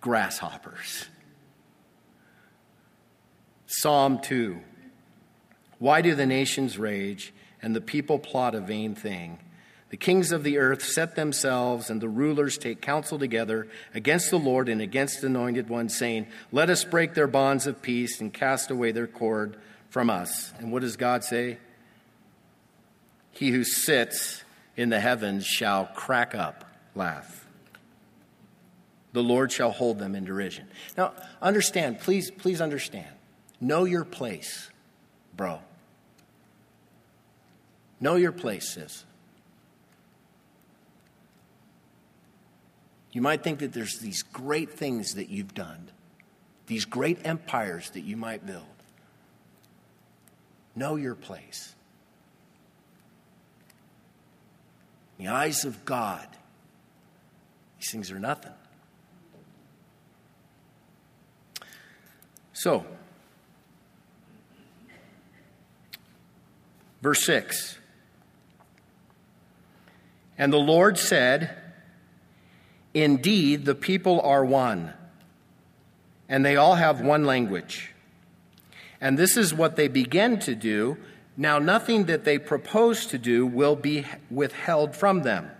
grasshoppers. 0.00 1.06
Psalm 3.66 4.18
2 4.20 4.58
Why 5.78 6.00
do 6.00 6.14
the 6.14 6.26
nations 6.26 6.78
rage 6.78 7.34
and 7.60 7.76
the 7.76 7.80
people 7.80 8.18
plot 8.18 8.54
a 8.54 8.60
vain 8.60 8.94
thing? 8.94 9.38
The 9.88 9.96
kings 9.96 10.32
of 10.32 10.42
the 10.42 10.58
earth 10.58 10.82
set 10.82 11.14
themselves, 11.14 11.90
and 11.90 12.00
the 12.00 12.08
rulers 12.08 12.58
take 12.58 12.80
counsel 12.80 13.18
together 13.18 13.68
against 13.94 14.30
the 14.30 14.38
Lord 14.38 14.68
and 14.68 14.82
against 14.82 15.20
the 15.20 15.28
anointed 15.28 15.68
one, 15.68 15.88
saying, 15.88 16.26
Let 16.50 16.70
us 16.70 16.84
break 16.84 17.14
their 17.14 17.28
bonds 17.28 17.66
of 17.66 17.82
peace 17.82 18.20
and 18.20 18.34
cast 18.34 18.70
away 18.70 18.90
their 18.90 19.06
cord 19.06 19.56
from 19.88 20.10
us. 20.10 20.52
And 20.58 20.72
what 20.72 20.82
does 20.82 20.96
God 20.96 21.22
say? 21.22 21.58
He 23.30 23.50
who 23.50 23.62
sits 23.62 24.42
in 24.76 24.88
the 24.88 24.98
heavens 24.98 25.46
shall 25.46 25.86
crack 25.86 26.34
up 26.34 26.64
laugh. 26.94 27.46
The 29.12 29.22
Lord 29.22 29.52
shall 29.52 29.70
hold 29.70 29.98
them 29.98 30.14
in 30.14 30.24
derision. 30.24 30.66
Now, 30.98 31.14
understand, 31.40 32.00
please, 32.00 32.30
please 32.30 32.60
understand. 32.60 33.08
Know 33.60 33.84
your 33.84 34.04
place, 34.04 34.68
bro. 35.34 35.60
Know 38.00 38.16
your 38.16 38.32
place, 38.32 38.68
sis. 38.68 39.04
You 43.16 43.22
might 43.22 43.42
think 43.42 43.60
that 43.60 43.72
there's 43.72 43.98
these 43.98 44.22
great 44.22 44.74
things 44.74 45.14
that 45.14 45.30
you've 45.30 45.54
done, 45.54 45.88
these 46.66 46.84
great 46.84 47.18
empires 47.24 47.88
that 47.94 48.02
you 48.02 48.14
might 48.14 48.44
build. 48.44 48.66
Know 50.74 50.96
your 50.96 51.14
place. 51.14 51.74
In 55.18 55.24
the 55.24 55.32
eyes 55.32 55.64
of 55.64 55.86
God, 55.86 56.28
these 57.78 57.90
things 57.90 58.10
are 58.10 58.18
nothing. 58.18 58.52
So, 62.52 62.84
verse 67.00 67.24
6 67.24 67.78
And 70.36 70.52
the 70.52 70.58
Lord 70.58 70.98
said, 70.98 71.62
Indeed, 72.96 73.66
the 73.66 73.74
people 73.74 74.22
are 74.22 74.42
one, 74.42 74.94
and 76.30 76.42
they 76.42 76.56
all 76.56 76.76
have 76.76 77.02
one 77.02 77.26
language. 77.26 77.92
And 79.02 79.18
this 79.18 79.36
is 79.36 79.52
what 79.52 79.76
they 79.76 79.86
begin 79.86 80.38
to 80.38 80.54
do. 80.54 80.96
Now, 81.36 81.58
nothing 81.58 82.06
that 82.06 82.24
they 82.24 82.38
propose 82.38 83.04
to 83.08 83.18
do 83.18 83.46
will 83.46 83.76
be 83.76 84.06
withheld 84.30 84.96
from 84.96 85.24
them. 85.24 85.50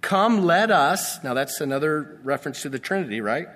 Come, 0.00 0.42
let 0.42 0.70
us, 0.70 1.22
now 1.22 1.34
that's 1.34 1.60
another 1.60 2.18
reference 2.24 2.62
to 2.62 2.70
the 2.70 2.78
Trinity, 2.78 3.20
right? 3.20 3.48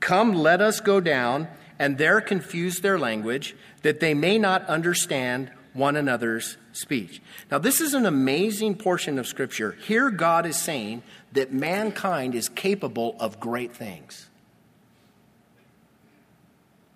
Come, 0.00 0.32
let 0.34 0.60
us 0.60 0.80
go 0.80 0.98
down 0.98 1.46
and 1.78 1.96
there 1.96 2.20
confuse 2.20 2.80
their 2.80 2.98
language, 2.98 3.54
that 3.82 4.00
they 4.00 4.14
may 4.14 4.36
not 4.36 4.66
understand 4.66 5.52
one 5.78 5.96
another's 5.96 6.56
speech. 6.72 7.22
Now, 7.50 7.58
this 7.58 7.80
is 7.80 7.94
an 7.94 8.04
amazing 8.04 8.74
portion 8.74 9.18
of 9.18 9.26
Scripture. 9.26 9.72
Here, 9.86 10.10
God 10.10 10.44
is 10.44 10.56
saying 10.56 11.02
that 11.32 11.52
mankind 11.52 12.34
is 12.34 12.48
capable 12.48 13.16
of 13.20 13.40
great 13.40 13.74
things. 13.74 14.28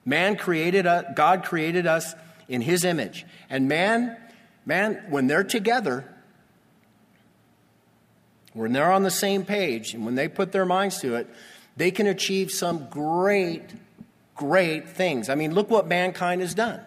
Man 0.05 0.37
created 0.37 0.87
us, 0.87 1.05
God 1.15 1.45
created 1.45 1.87
us 1.87 2.15
in 2.49 2.61
His 2.61 2.85
image. 2.85 3.25
And 3.49 3.69
man, 3.69 4.17
man, 4.67 5.05
when 5.09 5.29
they're 5.29 5.45
together, 5.45 6.05
when 8.53 8.73
they're 8.73 8.93
on 8.93 9.05
the 9.05 9.11
same 9.11 9.45
page, 9.45 9.95
and 9.95 10.05
when 10.05 10.17
they 10.17 10.29
put 10.29 10.53
their 10.53 10.67
minds 10.67 11.01
to 11.01 11.15
it, 11.15 11.29
they 11.77 11.91
can 11.91 12.07
achieve 12.07 12.51
some 12.51 12.89
great, 12.91 13.63
great 14.35 14.91
things. 14.91 15.29
I 15.29 15.37
mean, 15.37 15.55
look 15.55 15.71
what 15.71 15.87
mankind 15.87 16.41
has 16.41 16.55
done. 16.55 16.81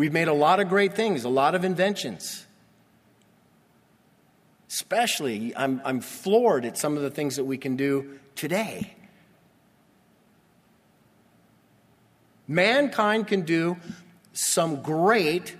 We've 0.00 0.14
made 0.14 0.28
a 0.28 0.32
lot 0.32 0.60
of 0.60 0.70
great 0.70 0.94
things, 0.94 1.24
a 1.24 1.28
lot 1.28 1.54
of 1.54 1.62
inventions. 1.62 2.46
Especially, 4.66 5.54
I'm, 5.54 5.82
I'm 5.84 6.00
floored 6.00 6.64
at 6.64 6.78
some 6.78 6.96
of 6.96 7.02
the 7.02 7.10
things 7.10 7.36
that 7.36 7.44
we 7.44 7.58
can 7.58 7.76
do 7.76 8.18
today. 8.34 8.94
Mankind 12.48 13.26
can 13.26 13.42
do 13.42 13.76
some 14.32 14.80
great 14.80 15.54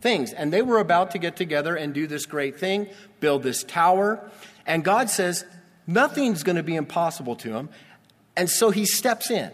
things. 0.00 0.32
And 0.32 0.50
they 0.50 0.62
were 0.62 0.78
about 0.78 1.10
to 1.10 1.18
get 1.18 1.36
together 1.36 1.76
and 1.76 1.92
do 1.92 2.06
this 2.06 2.24
great 2.24 2.58
thing, 2.58 2.88
build 3.20 3.42
this 3.42 3.62
tower. 3.62 4.26
And 4.64 4.82
God 4.82 5.10
says, 5.10 5.44
nothing's 5.86 6.42
going 6.42 6.56
to 6.56 6.62
be 6.62 6.76
impossible 6.76 7.36
to 7.36 7.52
him. 7.52 7.68
And 8.38 8.48
so 8.48 8.70
he 8.70 8.86
steps 8.86 9.30
in. 9.30 9.52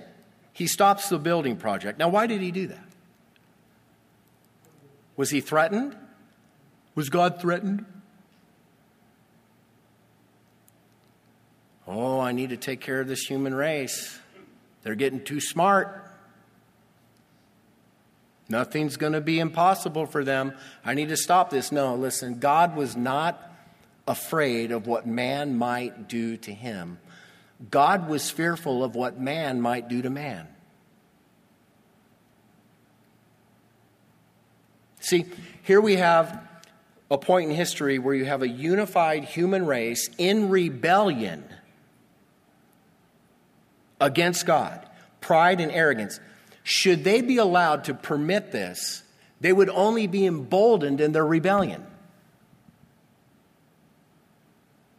He 0.53 0.68
stops 0.68 1.09
the 1.09 1.18
building 1.18 1.57
project. 1.57 1.98
Now, 1.98 2.09
why 2.09 2.29
did 2.29 2.40
he 2.40 2.53
do 2.53 2.68
that? 2.68 2.88
Was 5.18 5.31
he 5.31 5.40
threatened? 5.40 5.96
Was 6.94 7.11
God 7.11 7.40
threatened? 7.40 7.85
Oh, 11.88 12.20
I 12.20 12.31
need 12.31 12.50
to 12.50 12.57
take 12.57 12.81
care 12.81 13.00
of 13.00 13.09
this 13.09 13.22
human 13.22 13.52
race. 13.52 14.16
They're 14.83 14.94
getting 14.94 15.24
too 15.24 15.40
smart. 15.40 16.09
Nothing's 18.48 18.96
going 18.96 19.12
to 19.12 19.20
be 19.20 19.40
impossible 19.40 20.07
for 20.07 20.22
them. 20.22 20.54
I 20.85 20.94
need 20.94 21.09
to 21.09 21.16
stop 21.16 21.50
this. 21.50 21.72
No, 21.72 21.96
listen, 21.96 22.38
God 22.38 22.76
was 22.76 22.96
not 22.96 23.42
afraid 24.07 24.70
of 24.70 24.87
what 24.87 25.04
man 25.04 25.59
might 25.59 26.09
do 26.09 26.37
to 26.37 26.54
him. 26.54 26.98
God 27.72 28.09
was 28.09 28.31
fearful 28.31 28.85
of 28.85 28.94
what 28.94 29.18
man 29.18 29.61
might 29.61 29.88
do 29.88 30.00
to 30.00 30.11
man. 30.11 30.46
See, 35.09 35.25
here 35.62 35.81
we 35.81 35.97
have 35.97 36.38
a 37.11 37.16
point 37.16 37.49
in 37.49 37.57
history 37.57 37.99
where 37.99 38.14
you 38.14 38.27
have 38.27 38.42
a 38.42 38.49
unified 38.49 39.25
human 39.25 39.64
race 39.64 40.11
in 40.18 40.51
rebellion 40.51 41.44
against 43.99 44.44
God, 44.44 44.87
pride 45.23 45.62
and 45.62 45.73
arrogance. 45.73 46.21
Should 46.62 47.05
they 47.05 47.23
be 47.23 47.38
allowed 47.38 47.85
to 47.85 47.94
permit 47.94 48.53
this, 48.53 49.03
they 49.40 49.51
would 49.51 49.71
only 49.71 50.07
be 50.07 50.27
emboldened 50.27 51.01
in 51.01 51.12
their 51.12 51.25
rebellion. 51.25 51.87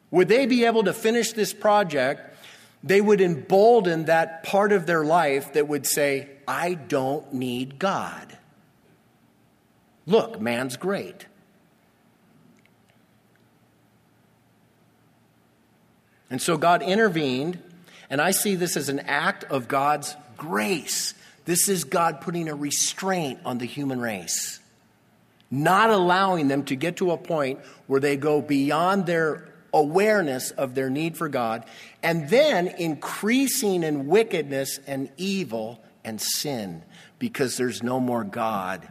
Would 0.10 0.28
they 0.28 0.48
be 0.48 0.66
able 0.66 0.86
to 0.86 0.94
finish 0.94 1.34
this 1.34 1.54
project? 1.54 2.36
They 2.84 3.00
would 3.00 3.22
embolden 3.22 4.06
that 4.06 4.42
part 4.42 4.72
of 4.72 4.88
their 4.88 5.06
life 5.06 5.54
that 5.54 5.68
would 5.68 5.86
say, 5.86 6.30
I 6.48 6.74
don't 6.74 7.32
need 7.32 7.78
God. 7.78 8.39
Look, 10.10 10.42
man's 10.42 10.76
great. 10.76 11.28
And 16.32 16.42
so 16.42 16.58
God 16.58 16.82
intervened, 16.82 17.60
and 18.10 18.20
I 18.20 18.32
see 18.32 18.56
this 18.56 18.76
as 18.76 18.90
an 18.90 19.02
act 19.02 19.44
of 19.44 19.68
God's 19.68 20.16
grace. 20.36 21.14
This 21.46 21.70
is 21.70 21.84
God 21.84 22.22
putting 22.22 22.50
a 22.50 22.56
restraint 22.56 23.40
on 23.46 23.60
the 23.60 23.66
human 23.66 24.02
race, 24.02 24.60
not 25.52 25.92
allowing 25.92 26.48
them 26.48 26.64
to 26.66 26.76
get 26.76 26.98
to 26.98 27.12
a 27.12 27.18
point 27.18 27.60
where 27.86 28.00
they 28.00 28.18
go 28.18 28.42
beyond 28.42 29.06
their 29.06 29.48
awareness 29.72 30.50
of 30.50 30.74
their 30.74 30.90
need 30.90 31.18
for 31.18 31.30
God, 31.30 31.66
and 32.02 32.28
then 32.30 32.66
increasing 32.68 33.84
in 33.84 34.08
wickedness 34.08 34.80
and 34.88 35.12
evil 35.18 35.80
and 36.04 36.20
sin 36.20 36.82
because 37.20 37.58
there's 37.58 37.84
no 37.84 38.00
more 38.00 38.24
God 38.24 38.90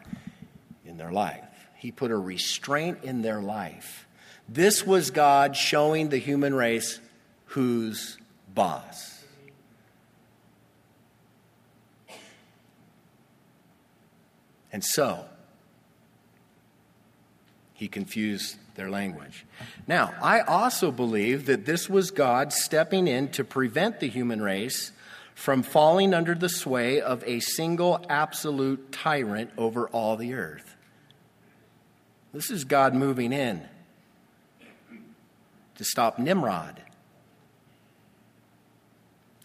their 0.98 1.12
life. 1.12 1.44
He 1.76 1.90
put 1.92 2.10
a 2.10 2.16
restraint 2.16 2.98
in 3.02 3.22
their 3.22 3.40
life. 3.40 4.06
This 4.48 4.86
was 4.86 5.10
God 5.10 5.56
showing 5.56 6.08
the 6.08 6.18
human 6.18 6.54
race 6.54 7.00
who's 7.46 8.18
boss. 8.54 9.24
And 14.72 14.84
so, 14.84 15.24
he 17.74 17.88
confused 17.88 18.56
their 18.74 18.90
language. 18.90 19.46
Now, 19.86 20.14
I 20.20 20.40
also 20.40 20.90
believe 20.90 21.46
that 21.46 21.64
this 21.64 21.88
was 21.88 22.10
God 22.10 22.52
stepping 22.52 23.06
in 23.06 23.28
to 23.30 23.44
prevent 23.44 24.00
the 24.00 24.08
human 24.08 24.42
race 24.42 24.92
from 25.34 25.62
falling 25.62 26.12
under 26.12 26.34
the 26.34 26.48
sway 26.48 27.00
of 27.00 27.22
a 27.24 27.38
single 27.40 28.04
absolute 28.08 28.90
tyrant 28.90 29.50
over 29.56 29.88
all 29.88 30.16
the 30.16 30.34
earth. 30.34 30.74
This 32.32 32.50
is 32.50 32.64
God 32.64 32.94
moving 32.94 33.32
in 33.32 33.66
to 35.76 35.84
stop 35.84 36.18
Nimrod. 36.18 36.82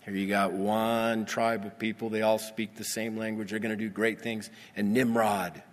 Here 0.04 0.14
you 0.14 0.28
got 0.28 0.52
one 0.52 1.26
tribe 1.26 1.66
of 1.66 1.80
people, 1.80 2.10
they 2.10 2.24
all 2.24 2.38
speak 2.38 2.76
the 2.76 2.84
same 2.84 3.18
language, 3.18 3.52
they're 3.52 3.60
going 3.60 3.78
to 3.78 3.82
do 3.82 3.90
great 3.90 4.20
things, 4.20 4.50
and 4.76 4.94
Nimrod. 4.94 5.64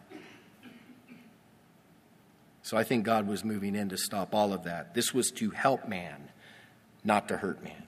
So 2.62 2.76
I 2.76 2.84
think 2.84 3.04
God 3.04 3.26
was 3.26 3.44
moving 3.44 3.74
in 3.74 3.88
to 3.88 3.96
stop 3.96 4.32
all 4.32 4.52
of 4.52 4.62
that. 4.64 4.94
This 4.94 5.12
was 5.12 5.32
to 5.32 5.50
help 5.50 5.88
man, 5.88 6.28
not 7.02 7.26
to 7.28 7.36
hurt 7.36 7.64
man. 7.64 7.82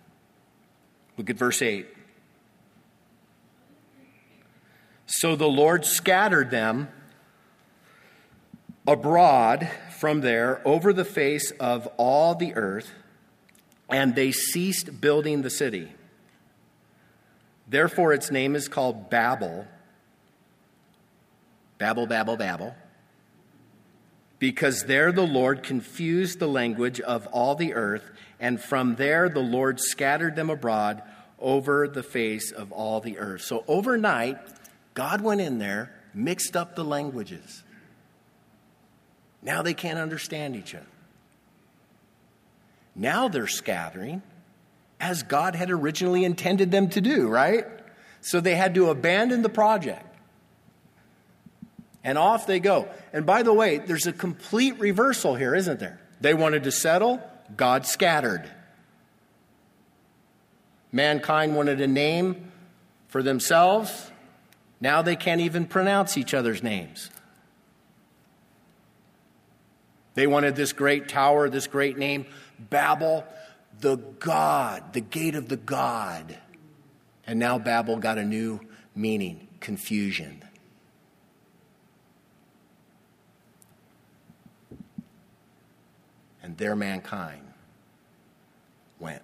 Look 1.16 1.30
at 1.30 1.36
verse 1.36 1.62
8. 1.62 1.86
So 5.06 5.36
the 5.36 5.46
Lord 5.46 5.84
scattered 5.84 6.50
them 6.50 6.88
abroad 8.86 9.70
from 9.98 10.20
there 10.20 10.60
over 10.66 10.92
the 10.92 11.04
face 11.04 11.50
of 11.52 11.86
all 11.96 12.34
the 12.34 12.54
earth, 12.54 12.90
and 13.88 14.14
they 14.14 14.32
ceased 14.32 15.00
building 15.00 15.42
the 15.42 15.50
city. 15.50 15.92
Therefore, 17.68 18.12
its 18.12 18.30
name 18.30 18.56
is 18.56 18.68
called 18.68 19.08
Babel. 19.10 19.66
Babel, 21.78 22.06
Babel, 22.06 22.36
Babel. 22.36 22.74
Because 24.38 24.84
there 24.84 25.12
the 25.12 25.26
Lord 25.26 25.62
confused 25.62 26.38
the 26.38 26.48
language 26.48 27.00
of 27.00 27.26
all 27.28 27.54
the 27.54 27.74
earth, 27.74 28.10
and 28.40 28.60
from 28.60 28.96
there 28.96 29.28
the 29.28 29.40
Lord 29.40 29.78
scattered 29.78 30.34
them 30.34 30.50
abroad 30.50 31.02
over 31.38 31.86
the 31.86 32.02
face 32.02 32.50
of 32.50 32.72
all 32.72 33.00
the 33.00 33.18
earth. 33.18 33.42
So 33.42 33.64
overnight, 33.68 34.38
God 34.94 35.20
went 35.20 35.40
in 35.40 35.58
there, 35.58 35.94
mixed 36.12 36.56
up 36.56 36.74
the 36.74 36.84
languages. 36.84 37.62
Now 39.42 39.62
they 39.62 39.74
can't 39.74 39.98
understand 39.98 40.56
each 40.56 40.74
other. 40.74 40.86
Now 42.94 43.28
they're 43.28 43.46
scattering 43.46 44.22
as 45.00 45.24
God 45.24 45.54
had 45.54 45.70
originally 45.70 46.24
intended 46.24 46.70
them 46.70 46.88
to 46.90 47.00
do, 47.00 47.28
right? 47.28 47.66
So 48.20 48.40
they 48.40 48.54
had 48.54 48.74
to 48.76 48.90
abandon 48.90 49.42
the 49.42 49.48
project. 49.48 50.06
And 52.04 52.18
off 52.18 52.46
they 52.46 52.60
go. 52.60 52.88
And 53.12 53.26
by 53.26 53.42
the 53.42 53.52
way, 53.52 53.78
there's 53.78 54.06
a 54.06 54.12
complete 54.12 54.78
reversal 54.78 55.34
here, 55.34 55.54
isn't 55.54 55.80
there? 55.80 56.00
They 56.20 56.34
wanted 56.34 56.64
to 56.64 56.72
settle, 56.72 57.20
God 57.56 57.86
scattered. 57.86 58.48
Mankind 60.92 61.56
wanted 61.56 61.80
a 61.80 61.86
name 61.86 62.52
for 63.08 63.22
themselves. 63.22 64.10
Now 64.80 65.02
they 65.02 65.16
can't 65.16 65.40
even 65.40 65.66
pronounce 65.66 66.16
each 66.16 66.34
other's 66.34 66.62
names. 66.62 67.10
They 70.14 70.26
wanted 70.26 70.56
this 70.56 70.72
great 70.72 71.08
tower, 71.08 71.48
this 71.48 71.66
great 71.66 71.96
name, 71.96 72.26
Babel 72.58 73.26
the 73.82 73.96
God, 73.96 74.92
the 74.92 75.00
gate 75.00 75.34
of 75.34 75.48
the 75.48 75.56
God. 75.56 76.38
And 77.26 77.38
now 77.38 77.58
Babel 77.58 77.98
got 77.98 78.16
a 78.16 78.24
new 78.24 78.60
meaning 78.94 79.48
confusion. 79.60 80.42
And 86.42 86.56
there 86.56 86.74
mankind 86.74 87.42
went. 88.98 89.22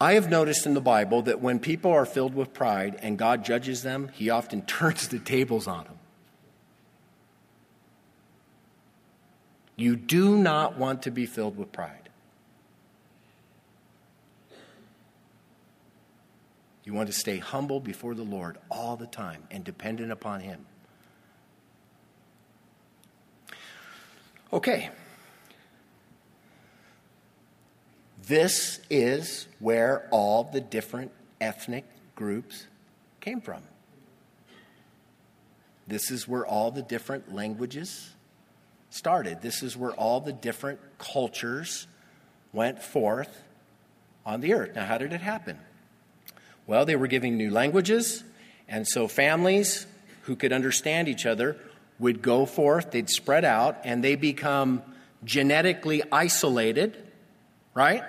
I 0.00 0.14
have 0.14 0.28
noticed 0.28 0.66
in 0.66 0.74
the 0.74 0.80
Bible 0.80 1.22
that 1.22 1.40
when 1.40 1.60
people 1.60 1.92
are 1.92 2.04
filled 2.04 2.34
with 2.34 2.52
pride 2.52 2.98
and 3.02 3.16
God 3.16 3.44
judges 3.44 3.82
them, 3.82 4.10
he 4.12 4.30
often 4.30 4.62
turns 4.66 5.08
the 5.08 5.18
tables 5.18 5.66
on 5.66 5.84
them. 5.84 5.98
You 9.76 9.96
do 9.96 10.36
not 10.36 10.76
want 10.76 11.02
to 11.02 11.10
be 11.10 11.26
filled 11.26 11.56
with 11.56 11.72
pride. 11.72 12.08
You 16.84 16.92
want 16.92 17.08
to 17.08 17.12
stay 17.12 17.38
humble 17.38 17.80
before 17.80 18.14
the 18.14 18.24
Lord 18.24 18.58
all 18.70 18.96
the 18.96 19.06
time 19.06 19.44
and 19.50 19.64
dependent 19.64 20.10
upon 20.10 20.40
Him. 20.40 20.66
Okay. 24.52 24.90
This 28.26 28.80
is 28.90 29.48
where 29.58 30.08
all 30.10 30.44
the 30.44 30.60
different 30.60 31.12
ethnic 31.40 31.84
groups 32.14 32.66
came 33.20 33.40
from. 33.40 33.62
This 35.86 36.10
is 36.10 36.28
where 36.28 36.46
all 36.46 36.70
the 36.70 36.82
different 36.82 37.34
languages 37.34 38.10
started. 38.92 39.40
This 39.40 39.62
is 39.62 39.76
where 39.76 39.92
all 39.92 40.20
the 40.20 40.32
different 40.32 40.78
cultures 40.98 41.86
went 42.52 42.82
forth 42.82 43.42
on 44.26 44.40
the 44.40 44.54
earth. 44.54 44.74
Now, 44.74 44.84
how 44.84 44.98
did 44.98 45.12
it 45.12 45.20
happen? 45.20 45.58
Well, 46.66 46.84
they 46.84 46.96
were 46.96 47.06
giving 47.06 47.36
new 47.36 47.50
languages, 47.50 48.22
and 48.68 48.86
so 48.86 49.08
families 49.08 49.86
who 50.22 50.36
could 50.36 50.52
understand 50.52 51.08
each 51.08 51.26
other 51.26 51.56
would 51.98 52.22
go 52.22 52.46
forth, 52.46 52.90
they'd 52.90 53.10
spread 53.10 53.44
out, 53.44 53.78
and 53.84 54.04
they 54.04 54.14
become 54.14 54.82
genetically 55.24 56.02
isolated, 56.12 56.96
right? 57.74 58.04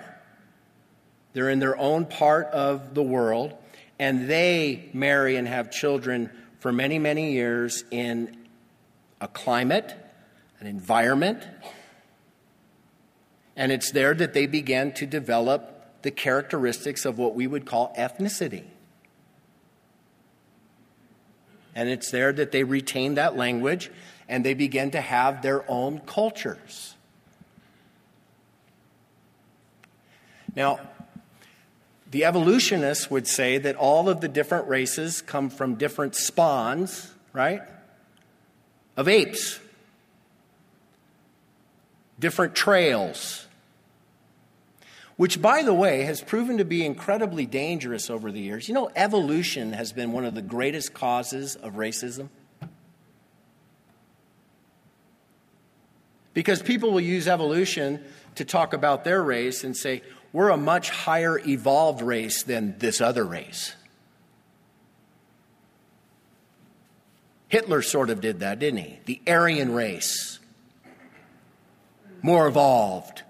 They're 1.32 1.50
in 1.50 1.58
their 1.58 1.76
own 1.76 2.04
part 2.04 2.46
of 2.48 2.94
the 2.94 3.02
world, 3.02 3.54
and 3.98 4.28
they 4.28 4.88
marry 4.92 5.36
and 5.36 5.48
have 5.48 5.70
children 5.70 6.30
for 6.60 6.72
many, 6.72 6.98
many 6.98 7.32
years 7.32 7.84
in 7.90 8.36
a 9.20 9.28
climate 9.28 9.94
an 10.64 10.70
environment. 10.70 11.42
And 13.54 13.70
it's 13.70 13.90
there 13.90 14.14
that 14.14 14.32
they 14.32 14.46
began 14.46 14.92
to 14.94 15.06
develop 15.06 16.02
the 16.02 16.10
characteristics 16.10 17.04
of 17.04 17.18
what 17.18 17.34
we 17.34 17.46
would 17.46 17.66
call 17.66 17.94
ethnicity. 17.98 18.64
And 21.74 21.90
it's 21.90 22.10
there 22.10 22.32
that 22.32 22.50
they 22.50 22.64
retain 22.64 23.14
that 23.14 23.36
language 23.36 23.90
and 24.26 24.42
they 24.42 24.54
begin 24.54 24.90
to 24.92 25.02
have 25.02 25.42
their 25.42 25.70
own 25.70 26.00
cultures. 26.00 26.94
Now, 30.56 30.80
The 32.10 32.24
evolutionists 32.24 33.10
would 33.10 33.26
say 33.26 33.58
that 33.58 33.74
all 33.74 34.08
of 34.08 34.20
the 34.20 34.28
different 34.28 34.68
races 34.68 35.20
come 35.20 35.50
from 35.50 35.74
different 35.74 36.14
spawns, 36.14 37.12
right? 37.32 37.60
Of 38.96 39.08
apes, 39.08 39.58
different 42.18 42.54
trails, 42.54 43.46
which, 45.16 45.40
by 45.40 45.62
the 45.62 45.74
way, 45.74 46.02
has 46.02 46.20
proven 46.20 46.58
to 46.58 46.64
be 46.64 46.84
incredibly 46.84 47.46
dangerous 47.46 48.10
over 48.10 48.32
the 48.32 48.40
years. 48.40 48.68
You 48.68 48.74
know, 48.74 48.90
evolution 48.96 49.72
has 49.72 49.92
been 49.92 50.12
one 50.12 50.24
of 50.24 50.34
the 50.34 50.42
greatest 50.42 50.94
causes 50.94 51.56
of 51.56 51.74
racism. 51.74 52.28
Because 56.32 56.62
people 56.62 56.90
will 56.90 57.00
use 57.00 57.28
evolution 57.28 58.02
to 58.34 58.44
talk 58.44 58.72
about 58.72 59.04
their 59.04 59.22
race 59.22 59.62
and 59.62 59.76
say, 59.76 60.02
we're 60.32 60.48
a 60.48 60.56
much 60.56 60.90
higher 60.90 61.38
evolved 61.38 62.02
race 62.02 62.42
than 62.42 62.76
this 62.78 63.00
other 63.00 63.24
race. 63.24 63.76
Hitler 67.46 67.82
sort 67.82 68.10
of 68.10 68.20
did 68.20 68.40
that, 68.40 68.58
didn't 68.58 68.80
he? 68.80 68.98
The 69.04 69.22
Aryan 69.28 69.72
race, 69.72 70.40
more 72.24 72.46
evolved. 72.46 73.22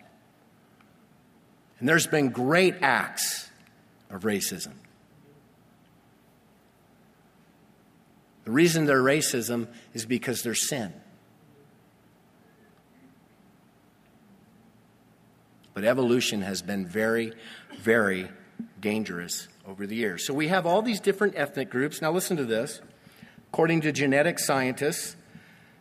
And 1.80 1.88
there's 1.88 2.07
been 2.07 2.28
great 2.28 2.76
acts 2.80 3.50
of 4.09 4.22
racism. 4.22 4.74
The 8.44 8.52
reason 8.52 8.85
they're 8.85 9.02
racism 9.02 9.66
is 9.94 10.07
because 10.07 10.42
they're 10.42 10.54
sin. 10.54 10.92
But 15.72 15.83
evolution 15.83 16.42
has 16.42 16.62
been 16.62 16.87
very, 16.87 17.33
very 17.80 18.28
dangerous 18.80 19.48
over 19.66 19.88
the 19.88 19.96
years. 19.96 20.24
So 20.24 20.33
we 20.33 20.46
have 20.46 20.66
all 20.66 20.83
these 20.83 21.00
different 21.00 21.35
ethnic 21.37 21.68
groups. 21.68 22.00
Now, 22.00 22.12
listen 22.12 22.37
to 22.37 22.44
this. 22.44 22.80
According 23.52 23.80
to 23.80 23.90
genetic 23.90 24.38
scientists, 24.38 25.16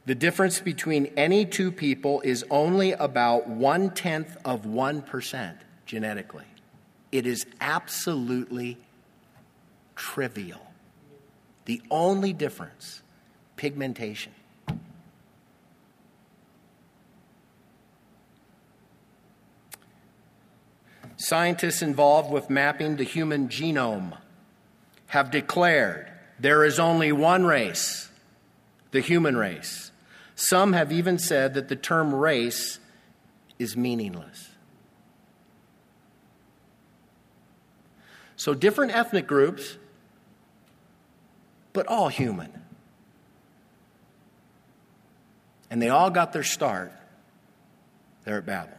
the 0.05 0.15
difference 0.15 0.59
between 0.59 1.05
any 1.17 1.45
two 1.45 1.71
people 1.71 2.21
is 2.21 2.43
only 2.49 2.91
about 2.91 3.47
one 3.47 3.89
tenth 3.91 4.35
of 4.43 4.63
1% 4.63 5.57
genetically. 5.85 6.45
It 7.11 7.25
is 7.25 7.45
absolutely 7.61 8.77
trivial. 9.95 10.59
The 11.65 11.81
only 11.89 12.33
difference, 12.33 13.01
pigmentation. 13.55 14.33
Scientists 21.15 21.81
involved 21.81 22.29
with 22.29 22.49
mapping 22.49 22.97
the 22.97 23.05
human 23.05 23.47
genome 23.47 24.17
have 25.07 25.31
declared 25.31 26.11
there 26.39 26.65
is 26.65 26.79
only 26.79 27.13
one 27.13 27.45
race, 27.45 28.09
the 28.91 28.99
human 28.99 29.37
race. 29.37 29.82
Some 30.35 30.73
have 30.73 30.91
even 30.91 31.19
said 31.19 31.53
that 31.53 31.67
the 31.67 31.75
term 31.75 32.13
race 32.13 32.79
is 33.59 33.77
meaningless. 33.77 34.49
So, 38.35 38.53
different 38.53 38.95
ethnic 38.95 39.27
groups, 39.27 39.77
but 41.71 41.87
all 41.87 42.09
human. 42.09 42.51
And 45.69 45.81
they 45.81 45.89
all 45.89 46.09
got 46.09 46.33
their 46.33 46.43
start 46.43 46.91
there 48.25 48.37
at 48.37 48.45
Babel. 48.45 48.77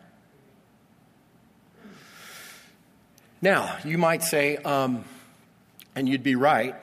Now, 3.41 3.77
you 3.85 3.99
might 3.99 4.23
say, 4.23 4.57
um, 4.57 5.05
and 5.95 6.09
you'd 6.09 6.23
be 6.23 6.35
right, 6.35 6.75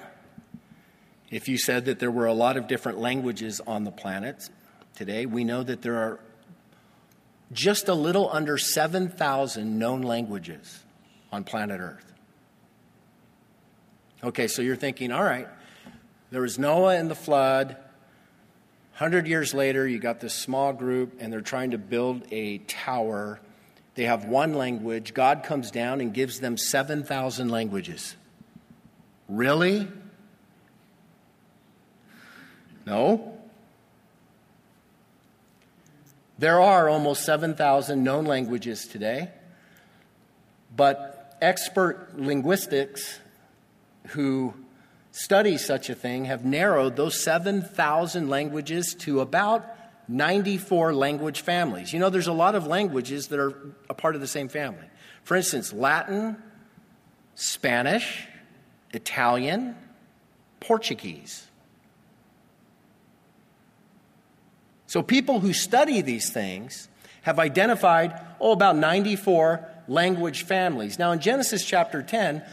if 1.29 1.47
you 1.47 1.57
said 1.57 1.86
that 1.86 1.99
there 1.99 2.12
were 2.12 2.25
a 2.25 2.34
lot 2.34 2.57
of 2.57 2.67
different 2.67 2.99
languages 2.99 3.62
on 3.65 3.84
the 3.84 3.91
planet 3.91 4.49
today. 4.95 5.25
We 5.25 5.43
know 5.43 5.63
that 5.63 5.82
there 5.82 5.95
are 5.95 6.19
just 7.51 7.88
a 7.88 7.93
little 7.93 8.30
under 8.32 8.58
7,000 8.58 9.77
known 9.77 10.01
languages 10.01 10.84
on 11.32 11.43
planet 11.43 11.80
Earth. 11.82 12.06
Okay, 14.23 14.47
so 14.47 14.62
you're 14.62 14.75
thinking, 14.75 15.12
all 15.12 15.23
right, 15.23 15.47
there 16.30 16.41
was 16.41 16.60
Noah 16.60 16.95
and 16.95 17.10
the 17.10 17.15
flood. 17.15 17.75
100 18.93 19.27
years 19.27 19.54
later, 19.54 19.88
you 19.88 19.99
got 19.99 20.19
this 20.19 20.34
small 20.34 20.73
group, 20.73 21.17
and 21.19 21.34
they're 21.34 21.41
trying 21.41 21.71
to 21.71 21.77
build 21.77 22.23
a 22.32 22.60
tower 22.60 23.39
they 23.95 24.04
have 24.06 24.25
one 24.25 24.54
language. 24.54 25.13
God 25.13 25.43
comes 25.43 25.71
down 25.71 26.01
and 26.01 26.13
gives 26.13 26.39
them 26.39 26.58
7,000 26.58 27.49
languages. 27.49 28.15
Really? 29.27 29.88
No. 32.86 33.38
There 36.41 36.60
are 36.60 36.89
almost 36.89 37.23
7,000 37.23 38.04
known 38.04 38.25
languages 38.25 38.88
today, 38.88 39.30
but 40.75 41.38
expert 41.39 42.17
linguistics 42.17 43.19
who 44.08 44.56
study 45.12 45.60
such 45.60 45.91
a 45.91 45.93
thing 45.93 46.25
have 46.25 46.43
narrowed 46.43 46.95
those 46.95 47.23
7,000 47.23 48.27
languages 48.27 48.95
to 49.01 49.19
about 49.19 49.69
94 50.08 50.95
language 50.95 51.41
families. 51.41 51.93
You 51.93 51.99
know, 51.99 52.10
there's 52.10 52.25
a 52.25 52.34
lot 52.34 52.56
of 52.56 52.65
languages 52.65 53.27
that 53.27 53.39
are 53.39 53.54
a 53.88 53.93
part 53.93 54.15
of 54.15 54.21
the 54.21 54.25
same 54.25 54.49
family. 54.49 54.89
For 55.21 55.38
instance, 55.38 55.71
Latin, 55.71 56.41
Spanish, 57.36 58.25
Italian, 58.93 59.75
Portuguese. 60.60 61.50
So 64.91 65.01
people 65.01 65.39
who 65.39 65.54
study 65.54 66.01
these 66.01 66.32
things 66.32 66.89
have 67.21 67.39
identified, 67.39 68.13
oh, 68.41 68.51
about 68.51 68.75
94 68.75 69.65
language 69.88 70.43
families. 70.43 70.99
Now, 70.99 71.13
in 71.13 71.21
Genesis 71.21 71.63
chapter 71.63 72.04
10, 72.04 72.43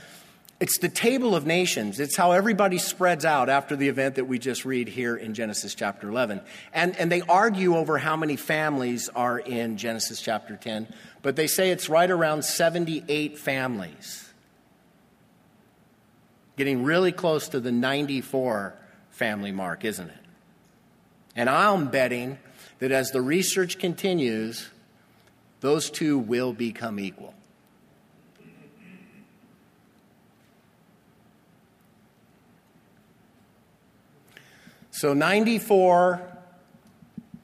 it's 0.61 0.79
the 0.79 0.89
table 0.89 1.35
of 1.35 1.47
nations. 1.47 1.99
It's 1.99 2.17
how 2.17 2.31
everybody 2.31 2.79
spreads 2.79 3.25
out 3.25 3.49
after 3.49 3.75
the 3.75 3.89
event 3.89 4.15
that 4.15 4.27
we 4.27 4.39
just 4.39 4.65
read 4.65 4.87
here 4.87 5.17
in 5.17 5.35
Genesis 5.35 5.75
chapter 5.75 6.09
11. 6.09 6.41
And, 6.73 6.97
and 6.97 7.11
they 7.11 7.23
argue 7.23 7.75
over 7.75 7.99
how 7.99 8.17
many 8.17 8.37
families 8.37 9.09
are 9.09 9.41
in 9.41 9.77
Genesis 9.77 10.21
chapter 10.21 10.55
10, 10.55 10.87
but 11.23 11.35
they 11.35 11.49
say 11.49 11.73
it's 11.73 11.89
right 11.89 12.09
around 12.09 12.45
78 12.45 13.37
families. 13.37 14.33
Getting 16.55 16.85
really 16.85 17.11
close 17.11 17.49
to 17.49 17.59
the 17.59 17.73
94 17.73 18.77
family 19.11 19.51
mark, 19.51 19.85
isn't 19.85 20.09
it? 20.09 20.28
And 21.39 21.49
I'm 21.49 21.87
betting 21.87 22.37
that 22.81 22.91
as 22.91 23.13
the 23.13 23.23
research 23.23 23.79
continues, 23.79 24.71
those 25.61 25.89
two 25.89 26.19
will 26.19 26.53
become 26.53 26.99
equal. 26.99 27.33
So 34.91 35.15
94 35.15 36.21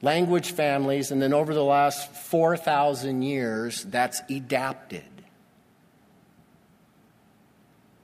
language 0.01 0.51
families, 0.51 1.11
and 1.11 1.21
then 1.21 1.31
over 1.31 1.53
the 1.53 1.63
last 1.63 2.13
4,000 2.13 3.21
years, 3.21 3.81
that's 3.85 4.21
adapted. 4.29 5.05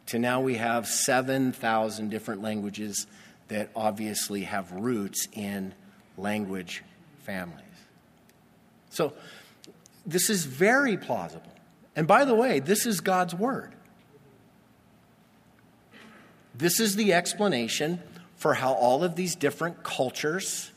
To 0.06 0.20
now 0.20 0.40
we 0.40 0.56
have 0.56 0.88
7,000 0.88 2.10
different 2.10 2.42
languages 2.42 3.08
that 3.50 3.70
obviously 3.76 4.44
have 4.44 4.72
roots 4.72 5.28
in 5.34 5.74
language 6.18 6.84
families. 7.24 7.60
So 8.90 9.14
this 10.06 10.30
is 10.30 10.46
very 10.46 10.98
plausible. 10.98 11.52
And 11.96 12.08
by 12.08 12.26
the 12.26 12.36
way, 12.36 12.60
this 12.60 12.86
is 12.86 13.02
God's 13.02 13.36
Word. 13.36 13.74
This 16.56 16.80
is 16.80 16.96
the 16.96 17.14
explanation 17.14 18.02
for 18.36 18.54
how 18.54 18.74
all 18.74 19.04
of 19.04 19.16
these 19.16 19.36
different 19.36 19.84
cultures, 19.84 20.72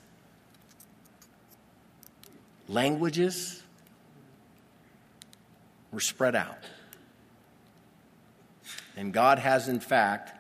languages 2.69 3.63
were 5.91 6.01
spread 6.01 6.35
out. 6.35 6.59
And 8.97 9.13
God 9.13 9.39
has, 9.39 9.69
in 9.69 9.81
fact, 9.81 10.33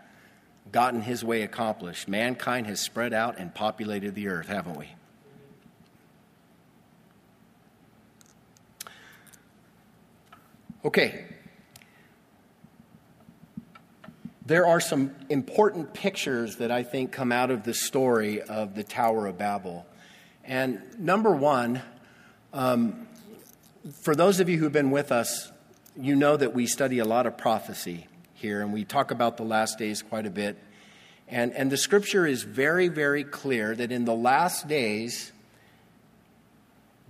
gotten 0.72 1.02
his 1.02 1.24
way 1.24 1.42
accomplished. 1.42 2.08
Mankind 2.08 2.66
has 2.66 2.80
spread 2.80 3.12
out 3.12 3.38
and 3.38 3.54
populated 3.54 4.14
the 4.14 4.28
earth, 4.28 4.48
haven't 4.48 4.76
we? 4.76 4.88
Okay, 10.84 11.24
there 14.46 14.66
are 14.66 14.80
some 14.80 15.14
important 15.30 15.94
pictures 15.94 16.56
that 16.56 16.70
I 16.70 16.82
think 16.82 17.12
come 17.12 17.32
out 17.32 17.50
of 17.50 17.64
the 17.64 17.72
story 17.72 18.42
of 18.42 18.74
the 18.74 18.84
Tower 18.84 19.26
of 19.26 19.38
Babel. 19.38 19.86
And 20.44 20.82
number 20.98 21.30
one, 21.30 21.80
um, 22.52 23.08
for 24.02 24.14
those 24.14 24.40
of 24.40 24.50
you 24.50 24.58
who've 24.58 24.72
been 24.72 24.90
with 24.90 25.10
us, 25.10 25.50
you 25.96 26.14
know 26.14 26.36
that 26.36 26.52
we 26.52 26.66
study 26.66 26.98
a 26.98 27.04
lot 27.06 27.26
of 27.26 27.38
prophecy 27.38 28.06
here, 28.34 28.60
and 28.60 28.72
we 28.72 28.84
talk 28.84 29.10
about 29.10 29.36
the 29.36 29.44
last 29.44 29.78
days 29.78 30.02
quite 30.02 30.26
a 30.26 30.30
bit. 30.30 30.58
And, 31.28 31.52
and 31.52 31.70
the 31.70 31.76
scripture 31.76 32.26
is 32.26 32.42
very, 32.42 32.88
very 32.88 33.24
clear 33.24 33.74
that 33.74 33.90
in 33.90 34.04
the 34.04 34.14
last 34.14 34.68
days, 34.68 35.32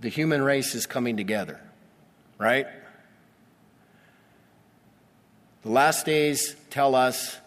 the 0.01 0.09
human 0.09 0.43
race 0.43 0.75
is 0.75 0.87
coming 0.87 1.17
together, 1.17 1.61
right? 2.39 2.67
The 5.63 5.71
last 5.71 6.07
days 6.07 6.55
tell 6.71 6.95
us 6.95 7.39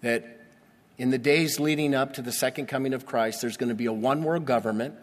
that 0.00 0.40
in 0.98 1.10
the 1.10 1.18
days 1.18 1.60
leading 1.60 1.94
up 1.94 2.14
to 2.14 2.22
the 2.22 2.32
second 2.32 2.66
coming 2.66 2.94
of 2.94 3.04
Christ, 3.04 3.42
there's 3.42 3.56
going 3.56 3.68
to 3.68 3.74
be 3.74 3.86
a 3.86 3.92
one 3.92 4.24
world 4.24 4.46
government, 4.46 4.94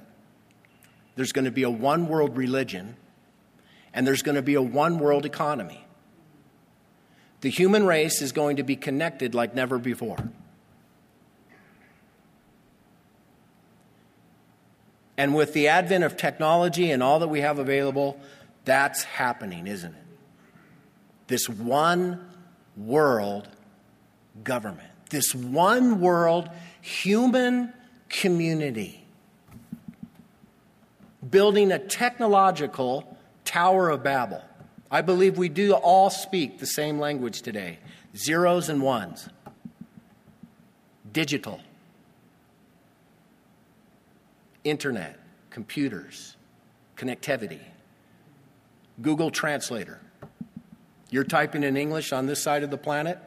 there's 1.15 1.31
going 1.31 1.45
to 1.45 1.51
be 1.51 1.63
a 1.63 1.69
one 1.69 2.07
world 2.07 2.35
religion, 2.35 2.95
and 3.93 4.07
there's 4.07 4.23
going 4.23 4.35
to 4.35 4.41
be 4.41 4.55
a 4.55 4.61
one 4.61 4.97
world 4.97 5.25
economy. 5.25 5.85
The 7.43 7.49
human 7.49 7.85
race 7.85 8.21
is 8.21 8.31
going 8.31 8.55
to 8.55 8.63
be 8.63 8.77
connected 8.77 9.35
like 9.35 9.53
never 9.53 9.77
before. 9.77 10.29
And 15.17 15.35
with 15.35 15.51
the 15.51 15.67
advent 15.67 16.05
of 16.05 16.15
technology 16.15 16.89
and 16.89 17.03
all 17.03 17.19
that 17.19 17.27
we 17.27 17.41
have 17.41 17.59
available, 17.59 18.17
that's 18.63 19.03
happening, 19.03 19.67
isn't 19.67 19.93
it? 19.93 20.03
This 21.27 21.49
one 21.49 22.25
world 22.77 23.49
government, 24.45 24.89
this 25.09 25.35
one 25.35 25.99
world 25.99 26.49
human 26.79 27.73
community, 28.07 29.05
building 31.29 31.73
a 31.73 31.79
technological 31.79 33.17
Tower 33.43 33.89
of 33.89 34.01
Babel. 34.01 34.41
I 34.93 35.01
believe 35.01 35.39
we 35.39 35.49
do 35.49 35.73
all 35.73 36.11
speak 36.11 36.59
the 36.59 36.67
same 36.67 36.99
language 36.99 37.41
today 37.41 37.79
zeros 38.15 38.69
and 38.69 38.79
ones, 38.79 39.27
digital 41.11 41.59
internet, 44.63 45.19
computers, 45.49 46.37
connectivity, 46.95 47.59
Google 49.01 49.31
Translator. 49.31 49.99
You're 51.09 51.23
typing 51.23 51.63
in 51.63 51.75
English 51.75 52.13
on 52.13 52.27
this 52.27 52.39
side 52.39 52.61
of 52.61 52.69
the 52.69 52.77
planet, 52.77 53.17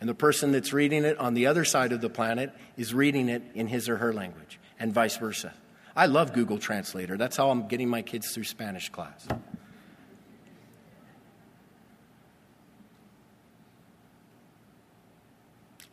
and 0.00 0.08
the 0.08 0.14
person 0.14 0.52
that's 0.52 0.72
reading 0.72 1.04
it 1.04 1.18
on 1.18 1.34
the 1.34 1.46
other 1.46 1.66
side 1.66 1.92
of 1.92 2.00
the 2.00 2.08
planet 2.08 2.50
is 2.78 2.94
reading 2.94 3.28
it 3.28 3.42
in 3.54 3.66
his 3.66 3.90
or 3.90 3.98
her 3.98 4.14
language, 4.14 4.58
and 4.80 4.90
vice 4.90 5.18
versa. 5.18 5.52
I 5.94 6.06
love 6.06 6.32
Google 6.32 6.58
Translator. 6.58 7.18
That's 7.18 7.36
how 7.36 7.50
I'm 7.50 7.68
getting 7.68 7.90
my 7.90 8.00
kids 8.00 8.32
through 8.32 8.44
Spanish 8.44 8.88
class. 8.88 9.28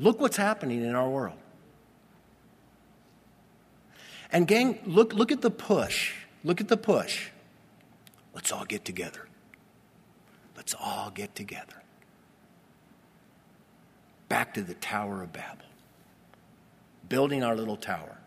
Look 0.01 0.19
what's 0.19 0.37
happening 0.37 0.83
in 0.83 0.95
our 0.95 1.07
world. 1.07 1.37
And, 4.31 4.47
gang, 4.47 4.79
look, 4.85 5.13
look 5.13 5.31
at 5.31 5.41
the 5.41 5.51
push. 5.51 6.13
Look 6.43 6.59
at 6.59 6.69
the 6.69 6.77
push. 6.77 7.29
Let's 8.33 8.51
all 8.51 8.65
get 8.65 8.83
together. 8.83 9.27
Let's 10.57 10.73
all 10.73 11.11
get 11.11 11.35
together. 11.35 11.83
Back 14.27 14.55
to 14.55 14.63
the 14.63 14.73
Tower 14.73 15.21
of 15.21 15.33
Babel, 15.33 15.65
building 17.07 17.43
our 17.43 17.55
little 17.55 17.77
tower. 17.77 18.17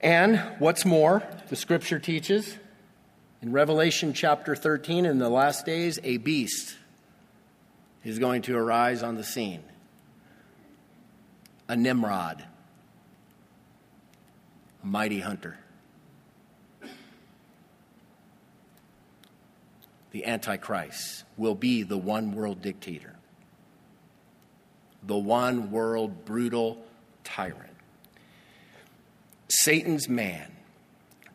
And 0.00 0.38
what's 0.60 0.84
more, 0.84 1.24
the 1.48 1.56
scripture 1.56 1.98
teaches 1.98 2.58
in 3.40 3.50
Revelation 3.50 4.12
chapter 4.12 4.54
13, 4.54 5.04
in 5.04 5.18
the 5.18 5.28
last 5.28 5.66
days, 5.66 5.98
a 6.04 6.18
beast 6.18 6.76
is 8.04 8.18
going 8.18 8.42
to 8.42 8.56
arise 8.56 9.02
on 9.02 9.16
the 9.16 9.24
scene 9.24 9.62
a 11.68 11.76
Nimrod 11.76 12.44
a 14.82 14.86
mighty 14.86 15.20
hunter. 15.20 15.56
The 20.10 20.26
Antichrist 20.26 21.24
will 21.36 21.54
be 21.54 21.82
the 21.82 21.96
one 21.96 22.34
world 22.34 22.60
dictator, 22.60 23.14
the 25.02 25.16
one 25.16 25.70
world 25.70 26.24
brutal 26.24 26.84
tyrant. 27.24 27.70
Satan's 29.48 30.08
man 30.08 30.50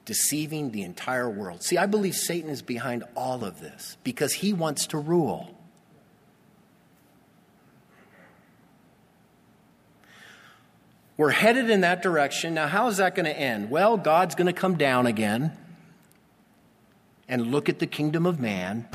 deceiving 0.05 0.71
the 0.71 0.83
entire 0.83 1.29
world. 1.29 1.63
See, 1.63 1.77
I 1.77 1.85
believe 1.85 2.15
Satan 2.15 2.49
is 2.49 2.61
behind 2.61 3.03
all 3.15 3.43
of 3.43 3.59
this 3.59 3.97
because 4.03 4.33
he 4.33 4.53
wants 4.53 4.87
to 4.87 4.97
rule. 4.97 5.56
We're 11.17 11.31
headed 11.31 11.69
in 11.69 11.81
that 11.81 12.03
direction. 12.03 12.53
Now, 12.53 12.67
how 12.67 12.87
is 12.87 12.97
that 12.97 13.15
going 13.15 13.25
to 13.25 13.37
end? 13.37 13.71
Well, 13.71 13.97
God's 13.97 14.35
going 14.35 14.47
to 14.47 14.53
come 14.53 14.77
down 14.77 15.07
again 15.07 15.51
and 17.27 17.47
look 17.51 17.69
at 17.69 17.79
the 17.79 17.87
kingdom 17.87 18.25
of 18.25 18.39
man. 18.39 18.87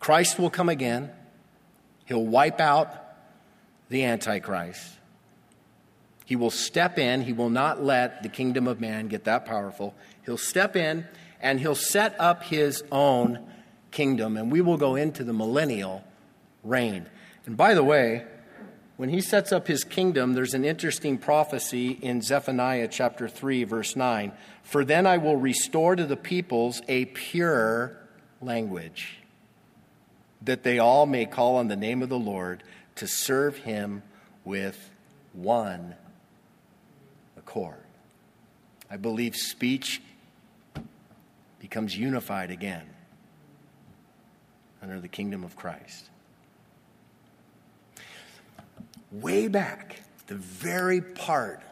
Christ 0.00 0.38
will 0.38 0.50
come 0.50 0.68
again. 0.68 1.10
He'll 2.04 2.26
wipe 2.26 2.60
out 2.60 2.92
the 3.88 4.04
Antichrist. 4.04 4.94
He 6.24 6.36
will 6.36 6.50
step 6.50 6.98
in. 6.98 7.22
He 7.22 7.32
will 7.32 7.50
not 7.50 7.82
let 7.82 8.22
the 8.22 8.28
kingdom 8.28 8.66
of 8.66 8.80
man 8.80 9.08
get 9.08 9.24
that 9.24 9.46
powerful. 9.46 9.94
He'll 10.24 10.36
step 10.36 10.76
in 10.76 11.06
and 11.40 11.60
he'll 11.60 11.74
set 11.74 12.16
up 12.18 12.42
his 12.42 12.82
own 12.90 13.46
kingdom, 13.90 14.36
and 14.36 14.50
we 14.50 14.60
will 14.60 14.76
go 14.76 14.96
into 14.96 15.24
the 15.24 15.32
millennial 15.32 16.04
reign. 16.64 17.06
And 17.46 17.56
by 17.56 17.74
the 17.74 17.84
way, 17.84 18.24
when 18.98 19.10
he 19.10 19.20
sets 19.20 19.52
up 19.52 19.68
his 19.68 19.84
kingdom, 19.84 20.32
there's 20.34 20.54
an 20.54 20.64
interesting 20.64 21.18
prophecy 21.18 21.90
in 22.02 22.20
Zephaniah 22.20 22.88
chapter 22.88 23.28
3, 23.28 23.62
verse 23.62 23.94
9. 23.94 24.32
For 24.64 24.84
then 24.84 25.06
I 25.06 25.18
will 25.18 25.36
restore 25.36 25.94
to 25.94 26.04
the 26.04 26.16
peoples 26.16 26.82
a 26.88 27.04
pure 27.04 27.96
language, 28.42 29.18
that 30.42 30.64
they 30.64 30.80
all 30.80 31.06
may 31.06 31.26
call 31.26 31.56
on 31.56 31.68
the 31.68 31.76
name 31.76 32.02
of 32.02 32.08
the 32.08 32.18
Lord 32.18 32.64
to 32.96 33.06
serve 33.06 33.58
him 33.58 34.02
with 34.44 34.90
one 35.32 35.94
accord. 37.36 37.84
I 38.90 38.96
believe 38.96 39.36
speech 39.36 40.02
becomes 41.60 41.96
unified 41.96 42.50
again 42.50 42.86
under 44.82 44.98
the 44.98 45.06
kingdom 45.06 45.44
of 45.44 45.54
Christ 45.54 46.10
way 49.10 49.48
back, 49.48 50.00
the 50.26 50.34
very 50.34 51.00
part 51.00 51.62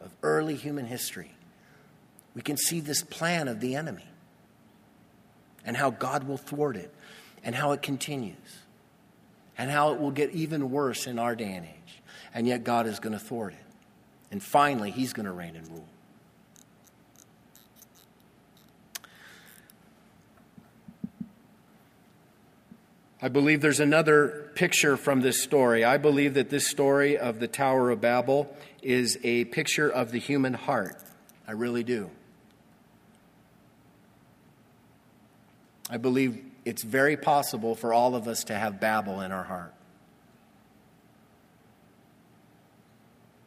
of 0.00 0.10
early 0.22 0.56
human 0.56 0.86
history, 0.86 1.32
we 2.34 2.42
can 2.42 2.56
see 2.56 2.80
this 2.80 3.02
plan 3.02 3.48
of 3.48 3.60
the 3.60 3.74
enemy 3.74 4.06
and 5.64 5.76
how 5.76 5.90
God 5.90 6.24
will 6.24 6.36
thwart 6.36 6.76
it 6.76 6.92
and 7.44 7.54
how 7.54 7.72
it 7.72 7.82
continues 7.82 8.36
and 9.58 9.70
how 9.70 9.92
it 9.92 10.00
will 10.00 10.10
get 10.10 10.30
even 10.30 10.70
worse 10.70 11.06
in 11.06 11.18
our 11.18 11.36
day 11.36 11.52
and 11.52 11.66
age. 11.66 12.02
And 12.32 12.46
yet, 12.46 12.64
God 12.64 12.86
is 12.86 13.00
going 13.00 13.12
to 13.12 13.18
thwart 13.18 13.52
it. 13.52 13.64
And 14.30 14.42
finally, 14.42 14.90
He's 14.90 15.12
going 15.12 15.26
to 15.26 15.32
reign 15.32 15.56
and 15.56 15.68
rule. 15.68 15.88
I 23.20 23.28
believe 23.28 23.60
there's 23.60 23.80
another 23.80 24.49
picture 24.60 24.98
from 24.98 25.22
this 25.22 25.42
story. 25.42 25.86
I 25.86 25.96
believe 25.96 26.34
that 26.34 26.50
this 26.50 26.68
story 26.68 27.16
of 27.16 27.40
the 27.40 27.48
Tower 27.48 27.88
of 27.88 28.02
Babel 28.02 28.54
is 28.82 29.18
a 29.24 29.46
picture 29.46 29.88
of 29.88 30.12
the 30.12 30.18
human 30.18 30.52
heart. 30.52 31.02
I 31.48 31.52
really 31.52 31.82
do. 31.82 32.10
I 35.88 35.96
believe 35.96 36.44
it's 36.66 36.84
very 36.84 37.16
possible 37.16 37.74
for 37.74 37.94
all 37.94 38.14
of 38.14 38.28
us 38.28 38.44
to 38.44 38.54
have 38.54 38.78
Babel 38.80 39.22
in 39.22 39.32
our 39.32 39.44
heart. 39.44 39.72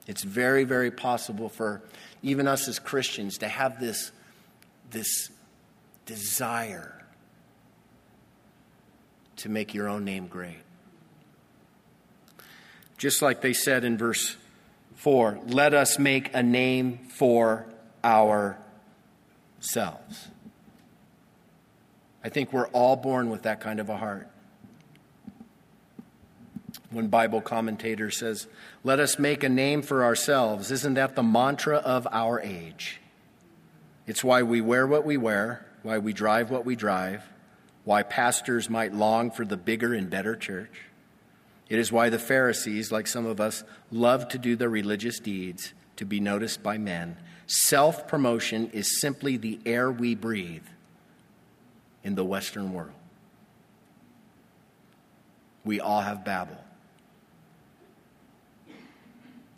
It's 0.07 0.23
very, 0.23 0.63
very 0.63 0.89
possible 0.89 1.47
for 1.47 1.83
even 2.23 2.47
us 2.47 2.67
as 2.67 2.79
Christians 2.79 3.37
to 3.37 3.47
have 3.47 3.79
this, 3.79 4.11
this 4.89 5.29
desire 6.07 7.05
to 9.35 9.49
make 9.49 9.75
your 9.75 9.87
own 9.87 10.05
name 10.05 10.25
great. 10.25 10.57
Just 13.03 13.21
like 13.21 13.41
they 13.41 13.51
said 13.51 13.83
in 13.83 13.97
verse 13.97 14.37
4 14.95 15.39
let 15.47 15.73
us 15.73 15.99
make 15.99 16.33
a 16.33 16.41
name 16.41 16.99
for 17.09 17.65
ourselves. 18.01 18.55
I 22.23 22.29
think 22.29 22.53
we're 22.53 22.67
all 22.67 22.95
born 22.95 23.29
with 23.29 23.41
that 23.41 23.59
kind 23.59 23.81
of 23.81 23.89
a 23.89 23.97
heart. 23.97 24.29
When 26.91 27.07
Bible 27.09 27.41
commentator 27.41 28.09
says, 28.09 28.47
let 28.85 29.01
us 29.01 29.19
make 29.19 29.43
a 29.43 29.49
name 29.49 29.81
for 29.81 30.05
ourselves, 30.05 30.71
isn't 30.71 30.93
that 30.93 31.17
the 31.17 31.23
mantra 31.23 31.79
of 31.79 32.07
our 32.09 32.39
age? 32.39 33.01
It's 34.07 34.23
why 34.23 34.43
we 34.43 34.61
wear 34.61 34.87
what 34.87 35.03
we 35.03 35.17
wear, 35.17 35.65
why 35.81 35.97
we 35.97 36.13
drive 36.13 36.49
what 36.49 36.63
we 36.63 36.77
drive, 36.77 37.21
why 37.83 38.03
pastors 38.03 38.69
might 38.69 38.93
long 38.93 39.29
for 39.29 39.43
the 39.43 39.57
bigger 39.57 39.93
and 39.93 40.09
better 40.09 40.37
church. 40.37 40.83
It 41.73 41.79
is 41.79 41.91
why 41.91 42.09
the 42.09 42.19
Pharisees, 42.19 42.91
like 42.91 43.07
some 43.07 43.25
of 43.25 43.41
us, 43.41 43.63
love 43.91 44.27
to 44.27 44.37
do 44.37 44.55
their 44.55 44.69
religious 44.69 45.19
deeds 45.19 45.73
to 45.95 46.05
be 46.05 46.19
noticed 46.19 46.61
by 46.61 46.77
men. 46.77 47.17
Self 47.47 48.07
promotion 48.07 48.69
is 48.73 49.01
simply 49.01 49.37
the 49.37 49.59
air 49.65 49.91
we 49.91 50.13
breathe 50.13 50.67
in 52.03 52.13
the 52.13 52.23
Western 52.23 52.73
world. 52.73 52.91
We 55.65 55.79
all 55.79 56.01
have 56.01 56.23
Babel 56.23 56.63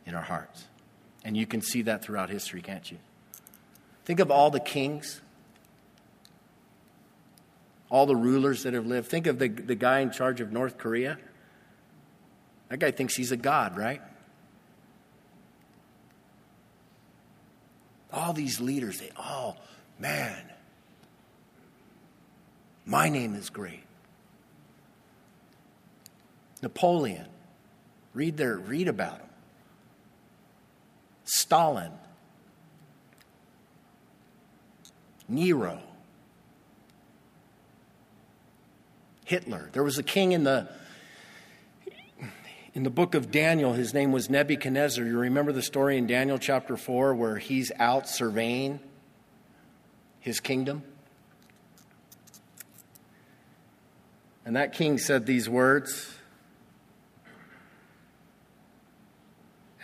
in 0.06 0.16
our 0.16 0.22
hearts. 0.22 0.64
And 1.26 1.36
you 1.36 1.46
can 1.46 1.62
see 1.62 1.82
that 1.82 2.02
throughout 2.02 2.30
history, 2.30 2.62
can't 2.62 2.90
you? 2.90 2.98
Think 4.06 4.22
of 4.22 4.32
all 4.32 4.52
the 4.52 4.62
kings, 4.62 5.20
all 7.90 8.06
the 8.06 8.16
rulers 8.16 8.64
that 8.64 8.74
have 8.74 8.86
lived. 8.86 9.10
Think 9.10 9.28
of 9.28 9.38
the, 9.38 9.50
the 9.50 9.76
guy 9.76 10.00
in 10.00 10.12
charge 10.12 10.40
of 10.40 10.54
North 10.54 10.78
Korea. 10.78 11.18
That 12.76 12.88
guy 12.88 12.92
thinks 12.92 13.16
he's 13.16 13.32
a 13.32 13.38
god, 13.38 13.78
right? 13.78 14.02
All 18.12 18.34
these 18.34 18.60
leaders, 18.60 19.00
they, 19.00 19.12
all, 19.16 19.56
man, 19.98 20.44
my 22.86 23.08
name 23.08 23.34
is 23.34 23.50
great. 23.50 23.86
Napoleon, 26.62 27.28
read, 28.14 28.36
their, 28.36 28.58
read 28.58 28.90
about 28.90 29.20
him. 29.20 29.30
Stalin, 31.24 31.94
Nero, 35.30 35.80
Hitler. 39.24 39.70
There 39.72 39.84
was 39.84 39.98
a 39.98 40.04
king 40.04 40.34
in 40.34 40.44
the 40.44 40.68
in 42.76 42.84
the 42.84 42.90
book 42.90 43.16
of 43.16 43.32
Daniel, 43.32 43.72
his 43.72 43.94
name 43.94 44.12
was 44.12 44.30
Nebuchadnezzar. 44.30 45.06
You 45.06 45.18
remember 45.18 45.54
the 45.54 45.62
story 45.62 45.98
in 45.98 46.08
Daniel 46.08 46.38
chapter 46.38 46.76
4 46.76 47.16
where 47.16 47.38
he's 47.38 47.72
out 47.80 48.10
surveying 48.10 48.82
his 50.20 50.42
kingdom? 50.42 50.84
And 54.46 54.58
that 54.58 54.74
king 54.74 54.98
said 54.98 55.26
these 55.26 55.48
words 55.48 56.15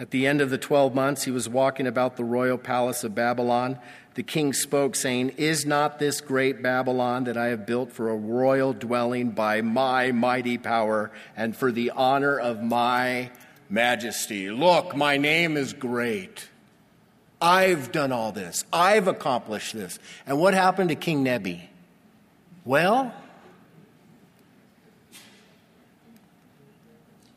At 0.02 0.10
the 0.10 0.26
end 0.26 0.42
of 0.42 0.50
the 0.50 0.58
12 0.58 0.96
months, 0.96 1.26
he 1.26 1.32
was 1.32 1.48
walking 1.48 1.86
about 1.86 2.18
the 2.18 2.24
royal 2.24 2.58
palace 2.58 3.04
of 3.04 3.14
Babylon. 3.14 3.78
The 4.16 4.24
king 4.24 4.52
spoke, 4.52 4.96
saying, 4.96 5.34
Is 5.38 5.64
not 5.64 6.00
this 6.00 6.22
great 6.22 6.64
Babylon 6.64 7.26
that 7.26 7.38
I 7.38 7.50
have 7.50 7.68
built 7.68 7.92
for 7.92 8.10
a 8.10 8.16
royal 8.16 8.74
dwelling 8.74 9.30
by 9.30 9.62
my 9.62 10.12
mighty 10.12 10.58
power 10.58 11.12
and 11.38 11.56
for 11.56 11.72
the 11.72 11.92
honor 11.92 12.36
of 12.36 12.64
my 12.64 13.30
majesty? 13.70 14.50
Look, 14.50 14.96
my 14.96 15.18
name 15.18 15.56
is 15.56 15.72
great. 15.72 16.50
I've 17.40 17.92
done 17.92 18.12
all 18.12 18.32
this. 18.32 18.66
I've 18.74 19.08
accomplished 19.08 19.76
this. 19.76 20.00
And 20.26 20.40
what 20.40 20.56
happened 20.56 20.90
to 20.90 20.96
King 20.96 21.22
Nebi? 21.22 21.70
Well, 22.66 23.14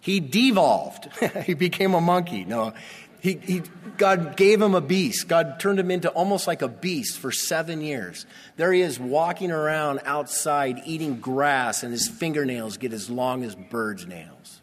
He 0.05 0.21
devolved. 0.21 1.09
he 1.47 1.55
became 1.55 1.95
a 1.95 2.01
monkey. 2.01 2.45
No, 2.45 2.75
he, 3.23 3.39
he, 3.43 3.63
God 3.97 4.37
gave 4.37 4.61
him 4.61 4.75
a 4.75 4.83
beast. 4.83 5.29
God 5.29 5.59
turned 5.59 5.81
him 5.81 5.91
into 5.91 6.11
almost 6.11 6.47
like 6.47 6.61
a 6.61 6.69
beast 6.69 7.19
for 7.19 7.33
seven 7.33 7.81
years. 7.81 8.27
There 8.57 8.71
he 8.71 8.83
is 8.83 9.01
walking 9.01 9.51
around 9.51 10.01
outside 10.05 10.83
eating 10.85 11.21
grass, 11.21 11.83
and 11.83 11.91
his 11.91 12.07
fingernails 12.07 12.77
get 12.77 12.93
as 12.93 13.09
long 13.09 13.45
as 13.45 13.55
birds' 13.55 14.07
nails. 14.07 14.61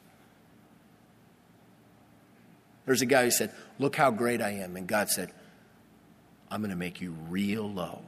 There's 2.86 3.02
a 3.02 3.08
guy 3.08 3.24
who 3.24 3.32
said, 3.32 3.52
Look 3.80 3.96
how 3.96 4.12
great 4.12 4.44
I 4.44 4.52
am. 4.52 4.78
And 4.78 4.86
God 4.86 5.10
said, 5.10 5.32
I'm 6.52 6.62
going 6.62 6.70
to 6.70 6.78
make 6.78 7.02
you 7.02 7.16
real 7.30 7.68
low 7.68 8.04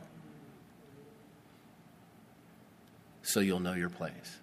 so 3.24 3.40
you'll 3.40 3.60
know 3.60 3.74
your 3.74 3.90
place. 3.90 4.38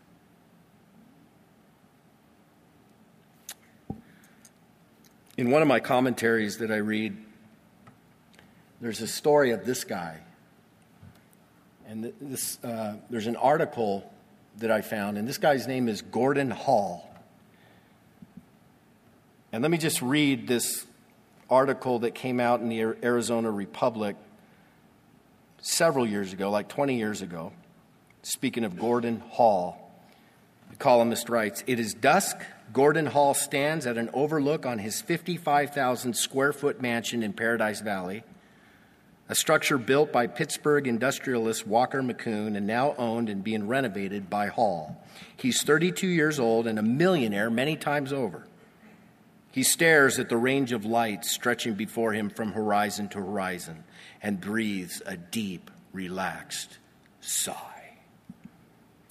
In 5.40 5.48
one 5.48 5.62
of 5.62 5.68
my 5.68 5.80
commentaries 5.80 6.58
that 6.58 6.70
I 6.70 6.76
read, 6.76 7.16
there's 8.82 9.00
a 9.00 9.06
story 9.06 9.52
of 9.52 9.64
this 9.64 9.84
guy. 9.84 10.18
And 11.88 12.12
this, 12.20 12.62
uh, 12.62 12.96
there's 13.08 13.26
an 13.26 13.36
article 13.36 14.04
that 14.58 14.70
I 14.70 14.82
found, 14.82 15.16
and 15.16 15.26
this 15.26 15.38
guy's 15.38 15.66
name 15.66 15.88
is 15.88 16.02
Gordon 16.02 16.50
Hall. 16.50 17.10
And 19.50 19.62
let 19.62 19.70
me 19.70 19.78
just 19.78 20.02
read 20.02 20.46
this 20.46 20.84
article 21.48 22.00
that 22.00 22.14
came 22.14 22.38
out 22.38 22.60
in 22.60 22.68
the 22.68 22.82
Arizona 23.02 23.50
Republic 23.50 24.16
several 25.62 26.06
years 26.06 26.34
ago, 26.34 26.50
like 26.50 26.68
20 26.68 26.98
years 26.98 27.22
ago. 27.22 27.50
Speaking 28.22 28.64
of 28.64 28.78
Gordon 28.78 29.20
Hall, 29.30 29.90
the 30.68 30.76
columnist 30.76 31.30
writes 31.30 31.64
It 31.66 31.80
is 31.80 31.94
dusk 31.94 32.36
Gordon 32.72 33.06
Hall 33.06 33.34
stands 33.34 33.86
at 33.86 33.98
an 33.98 34.10
overlook 34.12 34.64
on 34.64 34.78
his 34.78 35.00
55,000 35.00 36.14
square 36.14 36.52
foot 36.52 36.80
mansion 36.80 37.22
in 37.22 37.32
Paradise 37.32 37.80
Valley, 37.80 38.22
a 39.28 39.34
structure 39.34 39.78
built 39.78 40.12
by 40.12 40.26
Pittsburgh 40.26 40.86
industrialist 40.86 41.66
Walker 41.66 42.02
McCune 42.02 42.56
and 42.56 42.66
now 42.66 42.94
owned 42.96 43.28
and 43.28 43.42
being 43.42 43.66
renovated 43.66 44.28
by 44.30 44.48
Hall. 44.48 45.02
He's 45.36 45.62
32 45.62 46.06
years 46.06 46.38
old 46.38 46.66
and 46.66 46.78
a 46.78 46.82
millionaire 46.82 47.50
many 47.50 47.76
times 47.76 48.12
over. 48.12 48.46
He 49.52 49.62
stares 49.64 50.18
at 50.18 50.28
the 50.28 50.36
range 50.36 50.72
of 50.72 50.84
lights 50.84 51.30
stretching 51.30 51.74
before 51.74 52.12
him 52.12 52.30
from 52.30 52.52
horizon 52.52 53.08
to 53.10 53.18
horizon 53.18 53.82
and 54.22 54.40
breathes 54.40 55.02
a 55.06 55.16
deep, 55.16 55.70
relaxed 55.92 56.78
sigh. 57.20 57.69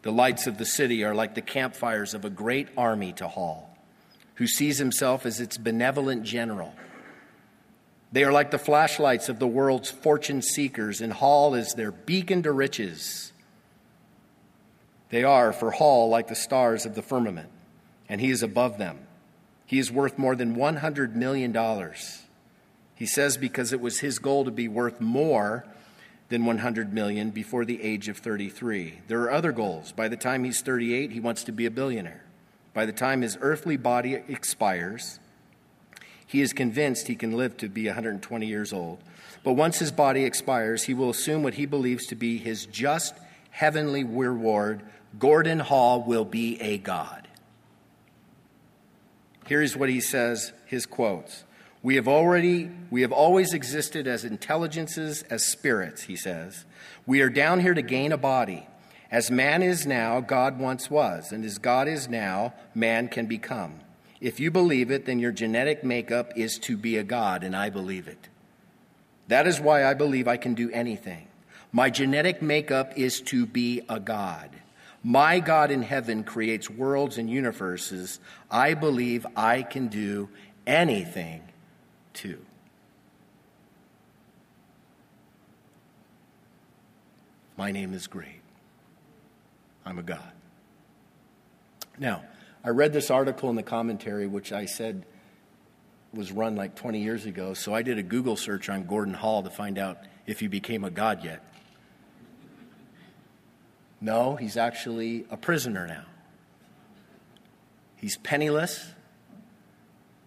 The 0.02 0.12
lights 0.12 0.48
of 0.48 0.58
the 0.58 0.66
city 0.66 1.04
are 1.04 1.14
like 1.14 1.36
the 1.36 1.42
campfires 1.42 2.14
of 2.14 2.24
a 2.24 2.30
great 2.30 2.70
army 2.78 3.12
to 3.14 3.28
Hall, 3.28 3.78
who 4.36 4.48
sees 4.48 4.78
himself 4.78 5.26
as 5.26 5.42
its 5.42 5.58
benevolent 5.58 6.24
general. 6.24 6.74
They 8.12 8.24
are 8.24 8.32
like 8.32 8.52
the 8.52 8.58
flashlights 8.58 9.30
of 9.30 9.40
the 9.40 9.48
world's 9.48 9.92
fortune 9.92 10.42
seekers, 10.42 11.02
and 11.02 11.14
Hall 11.14 11.54
is 11.54 11.74
their 11.74 11.92
beacon 11.92 12.44
to 12.44 12.52
riches. 12.52 13.34
They 15.10 15.24
are, 15.24 15.52
for 15.52 15.72
Hall, 15.72 16.10
like 16.10 16.28
the 16.28 16.36
stars 16.36 16.86
of 16.86 16.96
the 16.96 17.02
firmament, 17.02 17.50
and 18.08 18.22
he 18.22 18.30
is 18.30 18.42
above 18.42 18.78
them. 18.78 19.00
He 19.66 19.80
is 19.80 19.92
worth 19.92 20.18
more 20.18 20.36
than 20.36 20.56
$100 20.56 21.14
million. 21.14 21.56
He 22.96 23.06
says 23.06 23.38
because 23.38 23.72
it 23.74 23.82
was 23.82 24.00
his 24.00 24.18
goal 24.18 24.46
to 24.46 24.52
be 24.52 24.68
worth 24.68 25.00
more 25.00 25.66
than 26.30 26.46
100 26.46 26.94
million 26.94 27.32
before 27.32 27.66
the 27.66 27.82
age 27.82 28.08
of 28.08 28.18
33. 28.18 29.00
There 29.08 29.22
are 29.24 29.32
other 29.32 29.52
goals. 29.52 29.92
By 29.92 30.08
the 30.08 30.18
time 30.18 30.44
he's 30.44 30.62
38, 30.62 31.12
he 31.12 31.20
wants 31.20 31.44
to 31.46 31.52
be 31.52 31.66
a 31.66 31.72
billionaire. 31.72 32.24
By 32.74 32.86
the 32.86 32.94
time 32.94 33.22
his 33.22 33.38
earthly 33.42 33.78
body 33.78 34.14
expires, 34.14 35.20
he 36.26 36.42
is 36.42 36.54
convinced 36.54 37.08
he 37.08 37.16
can 37.16 37.36
live 37.36 37.58
to 37.58 37.68
be 37.68 37.88
120 37.88 38.46
years 38.46 38.72
old. 38.72 39.00
But 39.44 39.54
once 39.54 39.80
his 39.80 39.92
body 39.92 40.24
expires, 40.24 40.84
he 40.84 40.94
will 40.94 41.10
assume 41.10 41.42
what 41.42 41.56
he 41.56 41.66
believes 41.66 42.06
to 42.08 42.16
be 42.16 42.38
his 42.38 42.68
just 42.68 43.16
heavenly 43.50 44.04
reward. 44.04 44.84
Gordon 45.18 45.60
Hall 45.60 46.04
will 46.04 46.26
be 46.26 46.62
a 46.62 46.78
god. 46.78 47.28
Here's 49.48 49.76
what 49.76 49.90
he 49.90 50.00
says, 50.00 50.54
his 50.68 50.86
quotes. 50.86 51.44
We 51.82 51.96
have 51.96 52.10
already, 52.10 52.70
we 52.92 53.02
have 53.04 53.14
always 53.14 53.54
existed 53.54 54.06
as 54.06 54.26
intelligences, 54.26 55.24
as 55.30 55.46
spirits, 55.46 56.04
he 56.04 56.18
says. 56.18 56.66
We 57.06 57.22
are 57.22 57.30
down 57.30 57.62
here 57.62 57.74
to 57.74 57.82
gain 57.82 58.12
a 58.12 58.18
body. 58.18 58.68
As 59.10 59.32
man 59.32 59.64
is 59.64 59.88
now, 59.88 60.20
God 60.20 60.60
once 60.60 60.92
was, 60.92 61.32
and 61.32 61.46
as 61.46 61.58
God 61.58 61.88
is 61.88 62.10
now, 62.10 62.54
man 62.76 63.08
can 63.08 63.28
become. 63.28 63.80
If 64.20 64.42
you 64.42 64.52
believe 64.52 64.92
it, 64.92 65.06
then 65.06 65.20
your 65.20 65.32
genetic 65.32 65.84
makeup 65.84 66.34
is 66.36 66.60
to 66.60 66.76
be 66.76 66.98
a 66.98 67.04
God, 67.04 67.44
and 67.44 67.56
I 67.56 67.70
believe 67.70 68.08
it. 68.10 68.28
That 69.30 69.48
is 69.48 69.62
why 69.62 69.86
I 69.86 69.94
believe 69.94 70.28
I 70.28 70.38
can 70.38 70.56
do 70.56 70.70
anything. 70.72 71.28
My 71.72 71.90
genetic 71.90 72.42
makeup 72.42 72.92
is 72.98 73.22
to 73.22 73.46
be 73.46 73.82
a 73.88 74.00
God. 74.00 74.50
My 75.02 75.40
God 75.40 75.72
in 75.72 75.84
heaven 75.84 76.26
creates 76.26 76.70
worlds 76.70 77.18
and 77.18 77.30
universes. 77.30 78.20
I 78.52 78.74
believe 78.74 79.26
I 79.38 79.62
can 79.62 79.88
do 79.88 80.28
anything 80.68 81.49
too. 82.20 82.38
My 87.56 87.72
name 87.72 87.94
is 87.94 88.08
great. 88.08 88.42
I'm 89.86 89.98
a 90.00 90.04
God. 90.04 90.32
Now, 91.98 92.24
I 92.64 92.70
read 92.70 92.92
this 92.92 93.10
article 93.10 93.50
in 93.50 93.56
the 93.56 93.64
commentary, 93.64 94.28
which 94.28 94.52
I 94.52 94.66
said 94.66 95.06
was 96.14 96.32
run 96.34 96.58
like 96.58 96.76
20 96.76 97.02
years 97.02 97.26
ago, 97.26 97.54
so 97.54 97.74
I 97.74 97.84
did 97.84 97.98
a 97.98 98.04
Google 98.04 98.36
search 98.36 98.68
on 98.68 98.84
Gordon 98.84 99.14
Hall 99.14 99.42
to 99.44 99.50
find 99.50 99.78
out 99.78 100.00
if 100.26 100.42
he 100.42 100.48
became 100.48 100.84
a 100.84 100.90
God 100.90 101.24
yet. 101.24 101.42
No, 104.02 104.36
he's 104.36 104.58
actually 104.58 105.26
a 105.30 105.38
prisoner 105.38 105.88
now. 105.88 106.06
He's 107.96 108.18
penniless. 108.18 108.94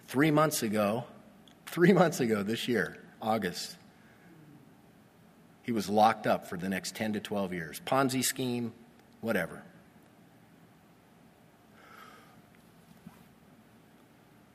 Three 0.09 0.31
months 0.31 0.63
ago, 0.63 1.05
three 1.73 1.93
months 1.95 2.21
ago 2.21 2.43
this 2.43 2.69
year, 2.69 2.99
August, 3.21 3.77
he 5.63 5.73
was 5.73 5.89
locked 5.89 6.27
up 6.27 6.47
for 6.47 6.57
the 6.57 6.69
next 6.69 6.95
10 6.95 7.15
to 7.15 7.21
12 7.21 7.53
years. 7.55 7.81
Ponzi 7.87 8.23
scheme, 8.23 8.73
whatever. 9.23 9.63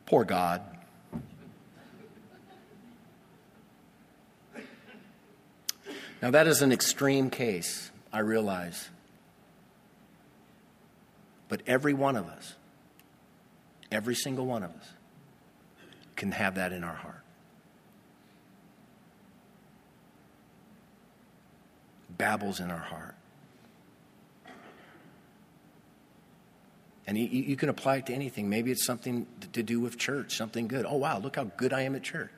Poor 0.06 0.24
God. 0.24 0.62
Now, 6.22 6.32
that 6.32 6.48
is 6.48 6.62
an 6.62 6.72
extreme 6.72 7.30
case, 7.30 7.92
I 8.14 8.20
realize. 8.20 8.90
But 11.50 11.62
every 11.66 11.94
one 11.94 12.16
of 12.16 12.28
us, 12.28 12.56
every 13.92 14.16
single 14.16 14.46
one 14.46 14.64
of 14.64 14.72
us, 14.72 14.88
can 16.18 16.32
have 16.32 16.56
that 16.56 16.74
in 16.74 16.84
our 16.84 16.96
heart. 16.96 17.24
Babel's 22.18 22.60
in 22.60 22.72
our 22.72 22.78
heart. 22.78 23.16
And 27.06 27.18
you, 27.18 27.26
you, 27.26 27.56
can 27.56 27.70
apply 27.70 27.98
it 27.98 28.08
to 28.08 28.14
anything. 28.14 28.50
Maybe 28.50 28.70
it's 28.70 28.86
something 28.86 29.28
to 29.54 29.64
do 29.64 29.80
with 29.80 29.98
church, 29.98 30.36
something 30.36 30.68
good. 30.68 30.86
Oh, 30.86 30.98
wow, 30.98 31.20
look 31.20 31.38
how 31.38 31.46
good 31.46 31.72
I 31.72 31.84
am 31.84 31.96
at 31.96 32.04
church. 32.04 32.34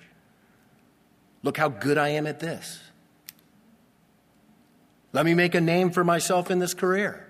Look 1.42 1.58
how 1.58 1.70
good 1.70 1.98
I 1.98 2.10
am 2.10 2.28
at 2.28 2.40
this. 2.40 2.80
Let 5.12 5.26
me 5.26 5.34
make 5.34 5.56
a 5.56 5.62
name 5.62 5.90
for 5.90 6.04
myself 6.04 6.52
in 6.52 6.60
this 6.60 6.76
career. 6.76 7.29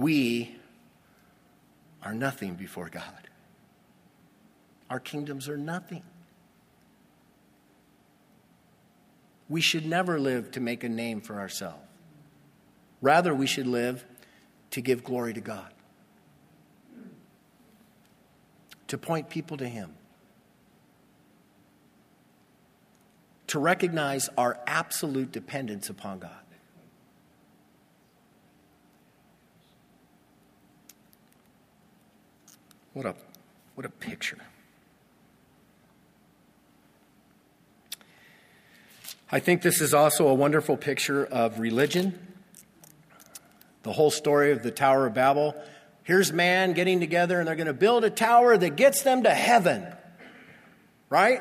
We 0.00 0.56
are 2.02 2.14
nothing 2.14 2.54
before 2.54 2.88
God. 2.88 3.28
Our 4.88 4.98
kingdoms 4.98 5.46
are 5.46 5.58
nothing. 5.58 6.02
We 9.50 9.60
should 9.60 9.84
never 9.84 10.18
live 10.18 10.52
to 10.52 10.60
make 10.60 10.84
a 10.84 10.88
name 10.88 11.20
for 11.20 11.38
ourselves. 11.38 11.84
Rather, 13.02 13.34
we 13.34 13.46
should 13.46 13.66
live 13.66 14.06
to 14.70 14.80
give 14.80 15.04
glory 15.04 15.34
to 15.34 15.42
God 15.42 15.70
to 18.86 18.96
point 18.96 19.28
people 19.28 19.58
to 19.58 19.68
Him, 19.68 19.92
to 23.48 23.58
recognize 23.58 24.30
our 24.38 24.58
absolute 24.66 25.30
dependence 25.30 25.90
upon 25.90 26.20
God. 26.20 26.39
What 32.92 33.06
a, 33.06 33.14
what 33.74 33.86
a 33.86 33.90
picture. 33.90 34.38
I 39.32 39.38
think 39.38 39.62
this 39.62 39.80
is 39.80 39.94
also 39.94 40.26
a 40.28 40.34
wonderful 40.34 40.76
picture 40.76 41.24
of 41.24 41.60
religion. 41.60 42.18
The 43.84 43.92
whole 43.92 44.10
story 44.10 44.52
of 44.52 44.62
the 44.62 44.70
Tower 44.70 45.06
of 45.06 45.14
Babel 45.14 45.54
Here's 46.10 46.32
man 46.32 46.72
getting 46.72 46.98
together 46.98 47.38
and 47.38 47.46
they're 47.46 47.54
going 47.54 47.68
to 47.68 47.72
build 47.72 48.02
a 48.02 48.10
tower 48.10 48.56
that 48.56 48.74
gets 48.74 49.02
them 49.02 49.22
to 49.22 49.30
heaven. 49.30 49.86
Right? 51.08 51.40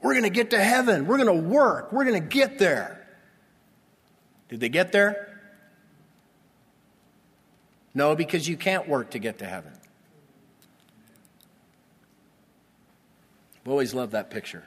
We're 0.00 0.12
going 0.12 0.24
to 0.24 0.30
get 0.30 0.50
to 0.50 0.62
heaven. 0.62 1.06
We're 1.06 1.18
going 1.18 1.42
to 1.42 1.48
work. 1.48 1.92
We're 1.92 2.06
going 2.06 2.22
to 2.22 2.26
get 2.26 2.58
there. 2.58 3.06
Did 4.48 4.60
they 4.60 4.70
get 4.70 4.92
there? 4.92 5.38
No, 7.94 8.16
because 8.16 8.48
you 8.48 8.56
can't 8.56 8.88
work 8.88 9.10
to 9.10 9.18
get 9.18 9.40
to 9.40 9.46
heaven. 9.46 9.72
I've 13.64 13.70
always 13.70 13.94
loved 13.94 14.12
that 14.12 14.30
picture. 14.30 14.64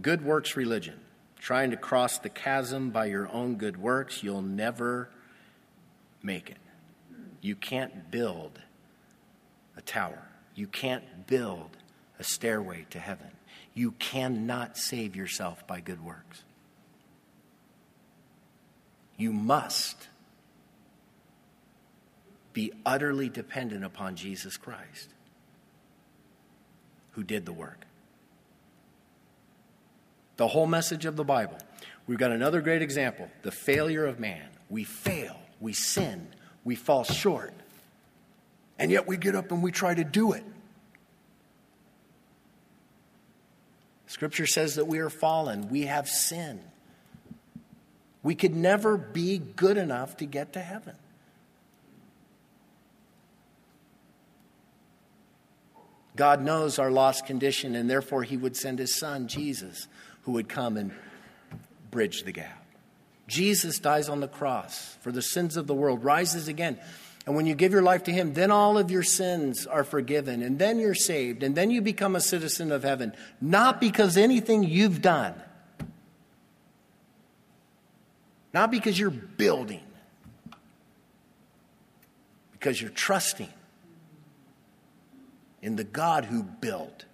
Good 0.00 0.24
works 0.24 0.56
religion. 0.56 1.00
Trying 1.40 1.70
to 1.72 1.76
cross 1.76 2.18
the 2.18 2.28
chasm 2.28 2.90
by 2.90 3.06
your 3.06 3.28
own 3.32 3.56
good 3.56 3.76
works, 3.76 4.22
you'll 4.22 4.42
never 4.42 5.10
make 6.22 6.50
it. 6.50 6.58
You 7.40 7.56
can't 7.56 8.10
build 8.10 8.60
a 9.76 9.82
tower. 9.82 10.22
You 10.54 10.66
can't 10.66 11.26
build 11.26 11.76
a 12.18 12.24
stairway 12.24 12.86
to 12.90 12.98
heaven. 12.98 13.30
You 13.74 13.92
cannot 13.92 14.76
save 14.78 15.14
yourself 15.14 15.66
by 15.66 15.80
good 15.80 16.04
works. 16.04 16.42
You 19.16 19.32
must 19.32 20.08
be 22.52 22.72
utterly 22.84 23.28
dependent 23.28 23.84
upon 23.84 24.16
Jesus 24.16 24.56
Christ, 24.56 25.10
who 27.16 27.24
did 27.24 27.44
the 27.44 27.52
work. 27.52 27.84
The 30.36 30.46
whole 30.46 30.66
message 30.66 31.04
of 31.04 31.16
the 31.16 31.24
Bible. 31.24 31.58
We've 32.06 32.18
got 32.18 32.30
another 32.30 32.60
great 32.60 32.82
example 32.82 33.28
the 33.42 33.50
failure 33.50 34.06
of 34.06 34.20
man. 34.20 34.48
We 34.70 34.84
fail 34.84 35.36
we 35.60 35.72
sin, 35.72 36.28
we 36.64 36.74
fall 36.74 37.04
short. 37.04 37.52
And 38.78 38.90
yet 38.90 39.06
we 39.06 39.16
get 39.16 39.34
up 39.34 39.52
and 39.52 39.62
we 39.62 39.72
try 39.72 39.94
to 39.94 40.04
do 40.04 40.32
it. 40.32 40.44
Scripture 44.06 44.46
says 44.46 44.76
that 44.76 44.86
we 44.86 44.98
are 44.98 45.10
fallen, 45.10 45.68
we 45.68 45.82
have 45.82 46.08
sin. 46.08 46.60
We 48.22 48.34
could 48.34 48.54
never 48.54 48.96
be 48.96 49.38
good 49.38 49.76
enough 49.76 50.16
to 50.18 50.26
get 50.26 50.54
to 50.54 50.60
heaven. 50.60 50.96
God 56.16 56.42
knows 56.42 56.78
our 56.78 56.90
lost 56.90 57.26
condition, 57.26 57.76
and 57.76 57.88
therefore 57.88 58.22
He 58.22 58.36
would 58.36 58.56
send 58.56 58.78
His 58.78 58.94
Son, 58.94 59.28
Jesus, 59.28 59.86
who 60.22 60.32
would 60.32 60.48
come 60.48 60.76
and 60.76 60.90
bridge 61.90 62.24
the 62.24 62.32
gap. 62.32 62.64
Jesus 63.28 63.78
dies 63.78 64.08
on 64.08 64.20
the 64.20 64.28
cross 64.28 64.96
for 65.02 65.12
the 65.12 65.22
sins 65.22 65.56
of 65.56 65.66
the 65.66 65.74
world, 65.74 66.02
rises 66.02 66.48
again. 66.48 66.78
And 67.26 67.34
when 67.34 67.44
you 67.44 67.54
give 67.54 67.72
your 67.72 67.82
life 67.82 68.04
to 68.04 68.12
Him, 68.12 68.32
then 68.32 68.50
all 68.50 68.78
of 68.78 68.90
your 68.90 69.02
sins 69.02 69.66
are 69.66 69.84
forgiven, 69.84 70.42
and 70.42 70.58
then 70.58 70.78
you're 70.78 70.94
saved, 70.94 71.42
and 71.42 71.54
then 71.54 71.70
you 71.70 71.82
become 71.82 72.16
a 72.16 72.20
citizen 72.20 72.72
of 72.72 72.82
heaven, 72.82 73.12
not 73.40 73.80
because 73.80 74.16
anything 74.16 74.62
you've 74.62 75.02
done, 75.02 75.34
not 78.54 78.70
because 78.70 78.98
you're 78.98 79.10
building, 79.10 79.82
because 82.52 82.80
you're 82.80 82.90
trusting 82.90 83.50
in 85.66 85.74
the 85.74 85.82
God 85.82 86.26
who 86.26 86.44
built 86.44 87.06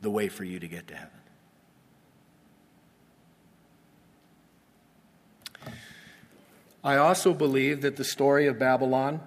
the 0.00 0.10
way 0.10 0.28
for 0.28 0.42
you 0.42 0.58
to 0.58 0.66
get 0.66 0.88
to 0.88 0.94
heaven. 0.96 1.10
I 6.82 6.96
also 6.96 7.34
believe 7.34 7.82
that 7.82 7.94
the 7.94 8.02
story 8.02 8.48
of 8.48 8.58
Babylon, 8.58 9.20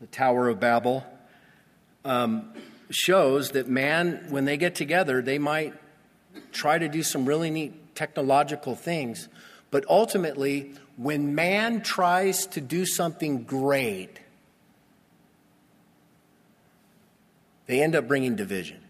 the 0.00 0.06
Tower 0.06 0.48
of 0.48 0.58
Babel, 0.58 1.04
um, 2.02 2.54
shows 2.90 3.50
that 3.50 3.68
man, 3.68 4.28
when 4.30 4.46
they 4.46 4.56
get 4.56 4.74
together, 4.74 5.20
they 5.20 5.38
might 5.38 5.74
try 6.50 6.78
to 6.78 6.88
do 6.88 7.02
some 7.02 7.26
really 7.26 7.50
neat 7.50 7.94
technological 7.94 8.74
things. 8.74 9.28
But 9.70 9.84
ultimately, 9.86 10.76
when 10.96 11.34
man 11.34 11.82
tries 11.82 12.46
to 12.46 12.62
do 12.62 12.86
something 12.86 13.42
great, 13.42 14.18
they 17.66 17.82
end 17.82 17.94
up 17.94 18.06
bringing 18.06 18.36
division. 18.36 18.80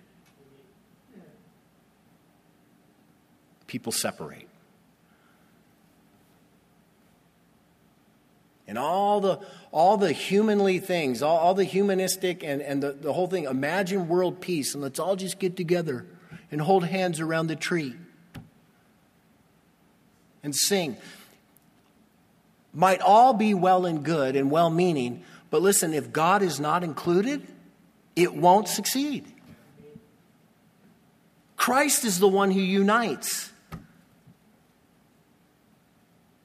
People 3.66 3.92
separate. 3.92 4.48
and 8.66 8.78
all 8.78 9.20
the 9.20 9.38
all 9.70 9.96
the 9.96 10.12
humanly 10.12 10.78
things 10.78 11.22
all, 11.22 11.36
all 11.36 11.54
the 11.54 11.64
humanistic 11.64 12.42
and, 12.42 12.62
and 12.62 12.82
the, 12.82 12.92
the 12.92 13.12
whole 13.12 13.26
thing 13.26 13.44
imagine 13.44 14.08
world 14.08 14.40
peace 14.40 14.74
and 14.74 14.82
let's 14.82 14.98
all 14.98 15.16
just 15.16 15.38
get 15.38 15.56
together 15.56 16.06
and 16.50 16.60
hold 16.60 16.84
hands 16.84 17.20
around 17.20 17.46
the 17.46 17.56
tree 17.56 17.94
and 20.42 20.54
sing 20.54 20.96
might 22.72 23.00
all 23.00 23.32
be 23.32 23.54
well 23.54 23.86
and 23.86 24.04
good 24.04 24.36
and 24.36 24.50
well 24.50 24.70
meaning 24.70 25.22
but 25.50 25.62
listen 25.62 25.92
if 25.92 26.12
god 26.12 26.42
is 26.42 26.58
not 26.58 26.82
included 26.82 27.46
it 28.16 28.34
won't 28.34 28.68
succeed 28.68 29.24
christ 31.56 32.04
is 32.04 32.18
the 32.18 32.28
one 32.28 32.50
who 32.50 32.60
unites 32.60 33.50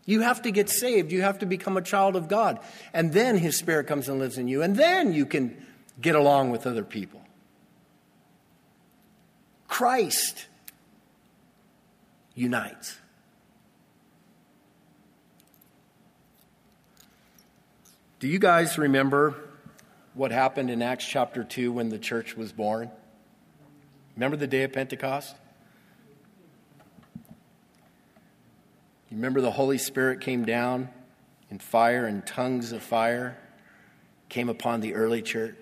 you 0.10 0.22
have 0.22 0.42
to 0.42 0.50
get 0.50 0.70
saved. 0.70 1.12
You 1.12 1.22
have 1.22 1.38
to 1.38 1.46
become 1.46 1.78
a 1.78 1.84
child 1.84 2.16
of 2.16 2.28
God. 2.28 2.60
And 2.94 3.14
then 3.14 3.38
His 3.38 3.60
Spirit 3.60 3.86
comes 3.86 4.10
and 4.10 4.18
lives 4.18 4.40
in 4.40 4.48
you. 4.48 4.64
And 4.64 4.76
then 4.76 5.14
you 5.14 5.24
can 5.24 5.56
get 6.02 6.16
along 6.16 6.50
with 6.50 6.66
other 6.66 6.84
people. 6.84 7.22
Christ 9.68 10.48
unites. 12.34 12.98
Do 18.20 18.28
you 18.28 18.40
guys 18.40 18.80
remember 18.80 19.36
what 20.20 20.32
happened 20.34 20.70
in 20.70 20.82
Acts 20.82 21.06
chapter 21.06 21.46
2 21.46 21.72
when 21.72 21.88
the 21.88 21.98
church 21.98 22.36
was 22.36 22.52
born? 22.52 22.92
Remember 24.18 24.36
the 24.36 24.48
day 24.48 24.64
of 24.64 24.74
Pentecost? 24.74 25.34
You 29.10 29.16
remember 29.16 29.40
the 29.40 29.50
Holy 29.50 29.78
Spirit 29.78 30.20
came 30.20 30.44
down 30.44 30.90
in 31.50 31.60
fire 31.60 32.06
and 32.06 32.28
tongues 32.28 32.74
of 32.74 32.84
fire 32.84 33.38
came 34.28 34.50
upon 34.50 34.82
the 34.82 34.94
early 34.94 35.22
church? 35.22 35.56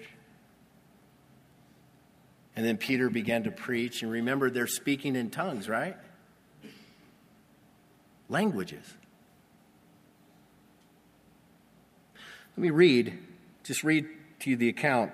And 2.56 2.66
then 2.66 2.78
Peter 2.78 3.12
began 3.12 3.44
to 3.44 3.52
preach. 3.52 4.02
And 4.02 4.12
remember, 4.12 4.50
they're 4.50 4.66
speaking 4.66 5.16
in 5.16 5.30
tongues, 5.30 5.70
right? 5.70 5.96
Languages. 8.28 8.92
Let 12.56 12.64
me 12.64 12.72
read, 12.72 13.20
just 13.64 13.84
read 13.84 14.08
to 14.40 14.50
you 14.50 14.56
the 14.56 14.70
account. 14.70 15.12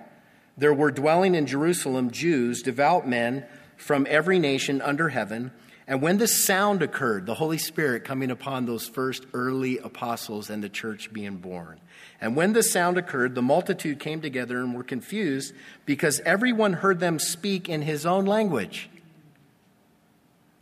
There 0.57 0.74
were 0.74 0.91
dwelling 0.91 1.36
in 1.36 1.47
Jerusalem 1.47 2.11
Jews, 2.11 2.61
devout 2.61 3.07
men 3.07 3.45
from 3.76 4.05
every 4.09 4.39
nation 4.39 4.82
under 4.82 5.09
heaven. 5.09 5.51
And 5.88 6.01
when 6.01 6.17
this 6.17 6.45
sound 6.45 6.82
occurred, 6.82 7.26
the 7.26 7.36
Holy 7.36 7.57
Spirit 7.57 8.05
coming 8.05 8.32
upon 8.32 8.65
those 8.65 8.88
first 8.88 9.26
early 9.34 9.80
apostles 9.80 10.49
and 10.49 10.63
the 10.63 10.69
church 10.69 11.11
being 11.11 11.38
born. 11.38 11.80
And 12.21 12.36
when 12.36 12.53
this 12.53 12.71
sound 12.71 12.97
occurred, 12.97 13.36
the 13.36 13.41
multitude 13.41 13.99
came 13.99 14.21
together 14.21 14.59
and 14.59 14.74
were 14.74 14.84
confused 14.84 15.53
because 15.86 16.21
everyone 16.21 16.74
heard 16.74 16.99
them 16.99 17.19
speak 17.19 17.67
in 17.67 17.82
his 17.82 18.05
own 18.05 18.26
language. 18.26 18.89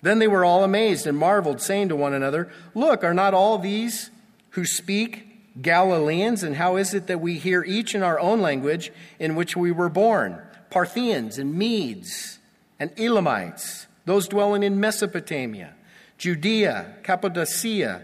Then 0.01 0.18
they 0.18 0.28
were 0.28 0.43
all 0.43 0.64
amazed 0.64 1.05
and 1.05 1.18
marveled, 1.18 1.62
saying 1.62 1.89
to 1.89 1.95
one 1.95 2.14
another, 2.14 2.49
Look, 2.74 3.03
are 3.03 3.14
not 3.14 3.36
all 3.36 3.59
these 3.59 4.09
who 4.51 4.66
speak 4.66 5.31
Galileans? 5.60 6.43
And 6.43 6.56
how 6.56 6.76
is 6.78 6.93
it 6.93 7.08
that 7.08 7.22
we 7.22 7.38
hear 7.38 7.64
each 7.64 7.95
in 7.95 8.04
our 8.04 8.20
own 8.20 8.41
language 8.41 8.91
in 9.20 9.36
which 9.36 9.58
we 9.58 9.72
were 9.72 9.89
born? 9.89 10.41
Parthians 10.70 11.38
and 11.38 11.56
Medes 11.56 12.39
and 12.80 12.91
Elamites, 12.97 13.88
those 14.06 14.28
dwelling 14.28 14.64
in 14.64 14.80
Mesopotamia, 14.80 15.74
Judea, 16.18 16.95
Cappadocia, 17.04 18.04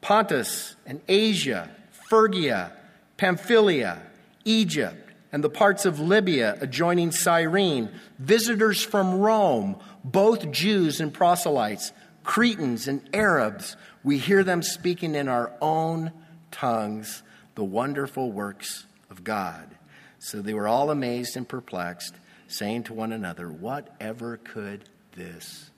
Pontus 0.00 0.74
and 0.84 1.00
Asia, 1.08 1.70
Phrygia, 2.08 2.72
Pamphylia, 3.16 4.02
Egypt, 4.44 5.12
and 5.30 5.42
the 5.42 5.48
parts 5.48 5.86
of 5.86 6.00
Libya 6.00 6.58
adjoining 6.60 7.12
Cyrene, 7.12 7.88
visitors 8.18 8.82
from 8.82 9.14
Rome, 9.14 9.76
both 10.04 10.50
Jews 10.50 11.00
and 11.00 11.14
proselytes, 11.14 11.92
Cretans 12.24 12.86
and 12.88 13.08
Arabs, 13.14 13.76
we 14.04 14.18
hear 14.18 14.44
them 14.44 14.62
speaking 14.62 15.14
in 15.14 15.28
our 15.28 15.52
own 15.60 16.12
tongues 16.52 17.22
the 17.54 17.64
wonderful 17.64 18.30
works 18.30 18.86
of 19.10 19.24
God. 19.24 19.74
So 20.18 20.40
they 20.40 20.54
were 20.54 20.68
all 20.68 20.90
amazed 20.90 21.36
and 21.36 21.48
perplexed, 21.48 22.14
saying 22.46 22.84
to 22.84 22.94
one 22.94 23.12
another, 23.12 23.48
Whatever 23.50 24.36
could 24.36 24.84
this 25.16 25.70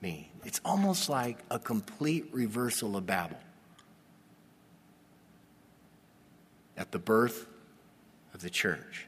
mean? 0.00 0.26
It's 0.44 0.60
almost 0.64 1.08
like 1.08 1.38
a 1.50 1.58
complete 1.58 2.28
reversal 2.32 2.96
of 2.96 3.06
Babel. 3.06 3.38
At 6.76 6.92
the 6.92 6.98
birth 6.98 7.46
of 8.32 8.40
the 8.40 8.50
church, 8.50 9.06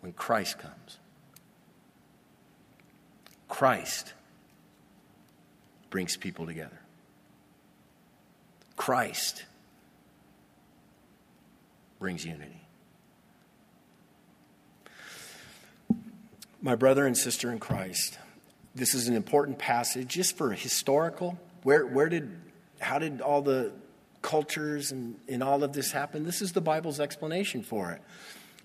when 0.00 0.12
Christ 0.12 0.58
comes. 0.58 0.98
Christ 3.48 4.14
brings 5.90 6.16
people 6.16 6.46
together. 6.46 6.80
Christ 8.76 9.44
brings 12.02 12.24
unity. 12.24 12.60
My 16.60 16.74
brother 16.74 17.06
and 17.06 17.16
sister 17.16 17.52
in 17.52 17.60
Christ, 17.60 18.18
this 18.74 18.92
is 18.92 19.06
an 19.06 19.14
important 19.14 19.60
passage 19.60 20.08
just 20.08 20.36
for 20.36 20.50
historical. 20.50 21.38
Where, 21.62 21.86
where 21.86 22.08
did, 22.08 22.40
how 22.80 22.98
did 22.98 23.20
all 23.20 23.40
the 23.40 23.70
cultures 24.20 24.90
and, 24.90 25.14
and 25.28 25.44
all 25.44 25.62
of 25.62 25.74
this 25.74 25.92
happen? 25.92 26.24
This 26.24 26.42
is 26.42 26.50
the 26.50 26.60
Bible's 26.60 26.98
explanation 26.98 27.62
for 27.62 27.92
it. 27.92 28.02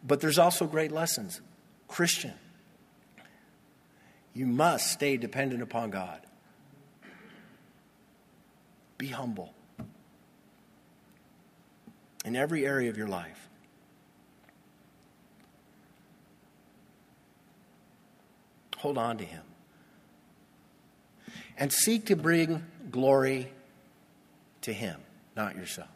But 0.03 0.19
there's 0.19 0.39
also 0.39 0.65
great 0.65 0.91
lessons. 0.91 1.39
Christian, 1.87 2.33
you 4.33 4.47
must 4.47 4.91
stay 4.91 5.15
dependent 5.17 5.61
upon 5.61 5.91
God. 5.91 6.21
Be 8.97 9.09
humble 9.09 9.53
in 12.27 12.35
every 12.35 12.65
area 12.65 12.89
of 12.89 12.97
your 12.97 13.07
life. 13.07 13.47
Hold 18.79 18.97
on 18.97 19.17
to 19.19 19.23
Him. 19.23 19.41
And 21.57 21.71
seek 21.71 22.07
to 22.07 22.17
bring 22.17 22.65
glory 22.91 23.49
to 24.61 24.73
Him, 24.73 24.99
not 25.37 25.55
yourself. 25.55 25.87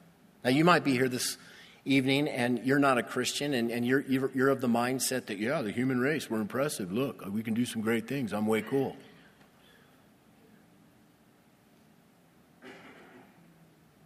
Now, 0.44 0.52
you 0.52 0.64
might 0.64 0.86
be 0.86 0.94
here 0.94 1.10
this 1.10 1.38
evening 1.84 2.30
and 2.30 2.66
you're 2.66 2.80
not 2.80 2.98
a 2.98 3.04
Christian 3.04 3.54
and, 3.54 3.70
and 3.70 3.86
you're, 3.86 4.00
you're 4.10 4.50
of 4.50 4.62
the 4.62 4.70
mindset 4.70 5.26
that, 5.26 5.38
yeah, 5.38 5.62
the 5.62 5.72
human 5.72 6.00
race, 6.00 6.30
we're 6.30 6.40
impressive. 6.40 6.94
Look, 6.94 7.26
we 7.30 7.44
can 7.44 7.54
do 7.54 7.66
some 7.66 7.82
great 7.82 8.08
things. 8.08 8.32
I'm 8.32 8.48
way 8.48 8.62
cool. 8.62 8.96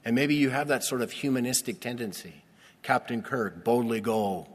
And 0.06 0.16
maybe 0.16 0.36
you 0.36 0.52
have 0.52 0.68
that 0.68 0.84
sort 0.84 1.02
of 1.02 1.12
humanistic 1.12 1.80
tendency. 1.80 2.44
Captain 2.84 3.24
Kirk, 3.24 3.64
boldly 3.64 4.00
go 4.00 4.48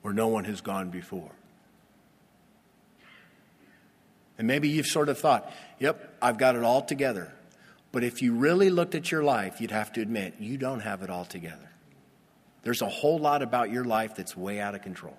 where 0.00 0.14
no 0.14 0.28
one 0.28 0.44
has 0.44 0.62
gone 0.62 0.88
before. 0.88 1.30
And 4.38 4.46
maybe 4.46 4.70
you've 4.70 4.86
sort 4.86 5.10
of 5.10 5.18
thought, 5.18 5.52
yep, 5.78 6.16
I've 6.22 6.38
got 6.38 6.56
it 6.56 6.64
all 6.64 6.80
together. 6.80 7.30
But 7.92 8.04
if 8.04 8.22
you 8.22 8.32
really 8.32 8.70
looked 8.70 8.94
at 8.94 9.12
your 9.12 9.22
life, 9.22 9.60
you'd 9.60 9.70
have 9.70 9.92
to 9.92 10.00
admit 10.00 10.36
you 10.38 10.56
don't 10.56 10.80
have 10.80 11.02
it 11.02 11.10
all 11.10 11.26
together. 11.26 11.68
There's 12.62 12.80
a 12.80 12.88
whole 12.88 13.18
lot 13.18 13.42
about 13.42 13.70
your 13.70 13.84
life 13.84 14.14
that's 14.14 14.34
way 14.34 14.58
out 14.58 14.74
of 14.74 14.80
control. 14.80 15.18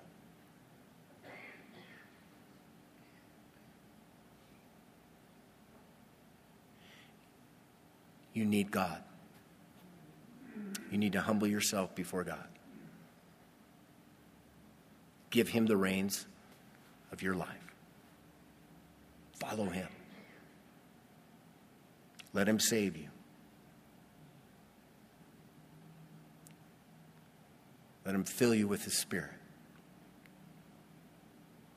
You 8.32 8.44
need 8.44 8.70
God. 8.72 9.02
You 10.92 10.98
need 10.98 11.14
to 11.14 11.22
humble 11.22 11.48
yourself 11.48 11.94
before 11.94 12.22
God. 12.22 12.46
Give 15.30 15.48
Him 15.48 15.64
the 15.64 15.76
reins 15.76 16.26
of 17.10 17.22
your 17.22 17.34
life. 17.34 17.48
Follow 19.40 19.70
Him. 19.70 19.88
Let 22.34 22.46
Him 22.46 22.60
save 22.60 22.98
you. 22.98 23.08
Let 28.04 28.14
Him 28.14 28.24
fill 28.24 28.54
you 28.54 28.68
with 28.68 28.84
His 28.84 28.94
Spirit. 28.94 29.30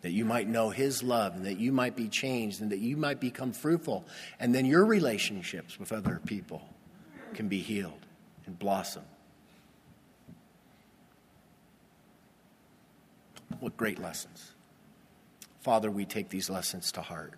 That 0.01 0.11
you 0.11 0.26
might 0.26 0.49
know 0.49 0.72
His 0.72 1.01
love 1.01 1.36
and 1.38 1.45
that 1.45 1.57
you 1.57 1.72
might 1.72 1.95
be 1.95 2.09
changed 2.09 2.61
and 2.61 2.70
that 2.74 2.80
you 2.80 2.97
might 2.97 3.22
become 3.22 3.53
fruitful. 3.53 4.05
And 4.41 4.53
then 4.53 4.66
your 4.66 4.84
relationships 4.84 5.80
with 5.80 5.93
other 5.93 6.20
people 6.26 6.68
can 7.34 7.47
be 7.47 7.59
healed 7.59 8.05
and 8.45 8.57
blossom. 8.57 9.03
What 13.59 13.77
great 13.77 13.99
lessons. 13.99 14.53
Father, 15.61 15.89
we 15.89 16.05
take 16.05 16.29
these 16.29 16.49
lessons 16.49 16.91
to 16.93 17.01
heart. 17.01 17.33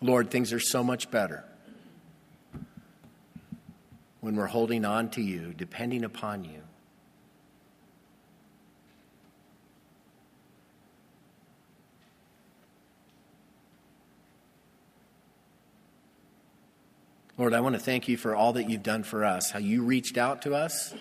Lord, 0.00 0.30
things 0.30 0.52
are 0.52 0.60
so 0.60 0.84
much 0.84 1.10
better 1.10 1.44
when 4.20 4.36
we're 4.36 4.46
holding 4.46 4.84
on 4.84 5.08
to 5.10 5.22
you, 5.22 5.54
depending 5.56 6.04
upon 6.04 6.44
you. 6.44 6.60
Lord, 17.46 17.54
I 17.54 17.60
want 17.60 17.76
to 17.76 17.80
thank 17.80 18.08
you 18.08 18.16
for 18.16 18.34
all 18.34 18.54
that 18.54 18.68
you've 18.68 18.82
done 18.82 19.04
for 19.04 19.24
us, 19.24 19.52
how 19.52 19.60
you 19.60 19.84
reached 19.84 20.18
out 20.18 20.42
to 20.42 20.56
us, 20.56 20.92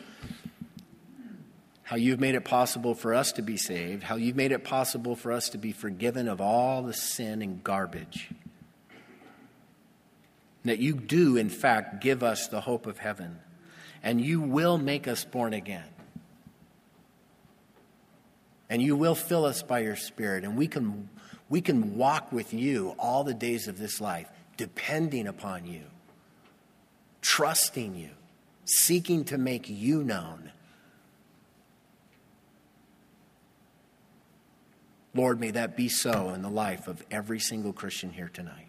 how 1.82 1.96
you've 1.96 2.20
made 2.20 2.36
it 2.36 2.46
possible 2.46 2.94
for 2.94 3.16
us 3.16 3.32
to 3.32 3.42
be 3.42 3.58
saved, 3.58 4.04
how 4.04 4.14
you've 4.14 4.36
made 4.36 4.52
it 4.52 4.64
possible 4.64 5.16
for 5.16 5.32
us 5.32 5.50
to 5.50 5.58
be 5.58 5.72
forgiven 5.72 6.28
of 6.28 6.40
all 6.40 6.84
the 6.84 6.94
sin 6.94 7.42
and 7.42 7.64
garbage. 7.64 8.30
that 10.66 10.78
you 10.78 10.94
do, 10.94 11.36
in 11.36 11.50
fact, 11.50 12.00
give 12.00 12.22
us 12.22 12.48
the 12.48 12.62
hope 12.62 12.86
of 12.86 13.00
heaven, 13.00 13.40
and 14.04 14.22
you 14.22 14.40
will 14.40 14.78
make 14.78 15.08
us 15.08 15.26
born 15.26 15.52
again. 15.52 15.90
And 18.70 18.84
you 18.84 18.96
will 18.96 19.16
fill 19.16 19.46
us 19.46 19.64
by 19.64 19.80
your 19.80 19.96
Spirit, 19.96 20.44
and 20.44 20.56
we 20.56 20.68
can, 20.68 21.10
we 21.50 21.62
can 21.62 21.98
walk 21.98 22.32
with 22.32 22.54
you 22.54 22.94
all 23.00 23.24
the 23.24 23.34
days 23.34 23.68
of 23.68 23.80
this 23.80 24.00
life, 24.00 24.30
depending 24.58 25.26
upon 25.26 25.66
you, 25.66 25.82
trusting 27.26 27.96
you, 27.96 28.12
seeking 28.66 29.26
to 29.26 29.36
make 29.36 29.68
you 29.68 30.04
known. 30.04 30.52
Lord, 35.16 35.40
may 35.40 35.50
that 35.50 35.76
be 35.76 35.90
so 35.90 36.30
in 36.30 36.44
the 36.44 36.50
life 36.50 36.88
of 36.88 37.04
every 37.10 37.40
single 37.40 37.74
Christian 37.74 38.12
here 38.12 38.30
tonight. 38.32 38.68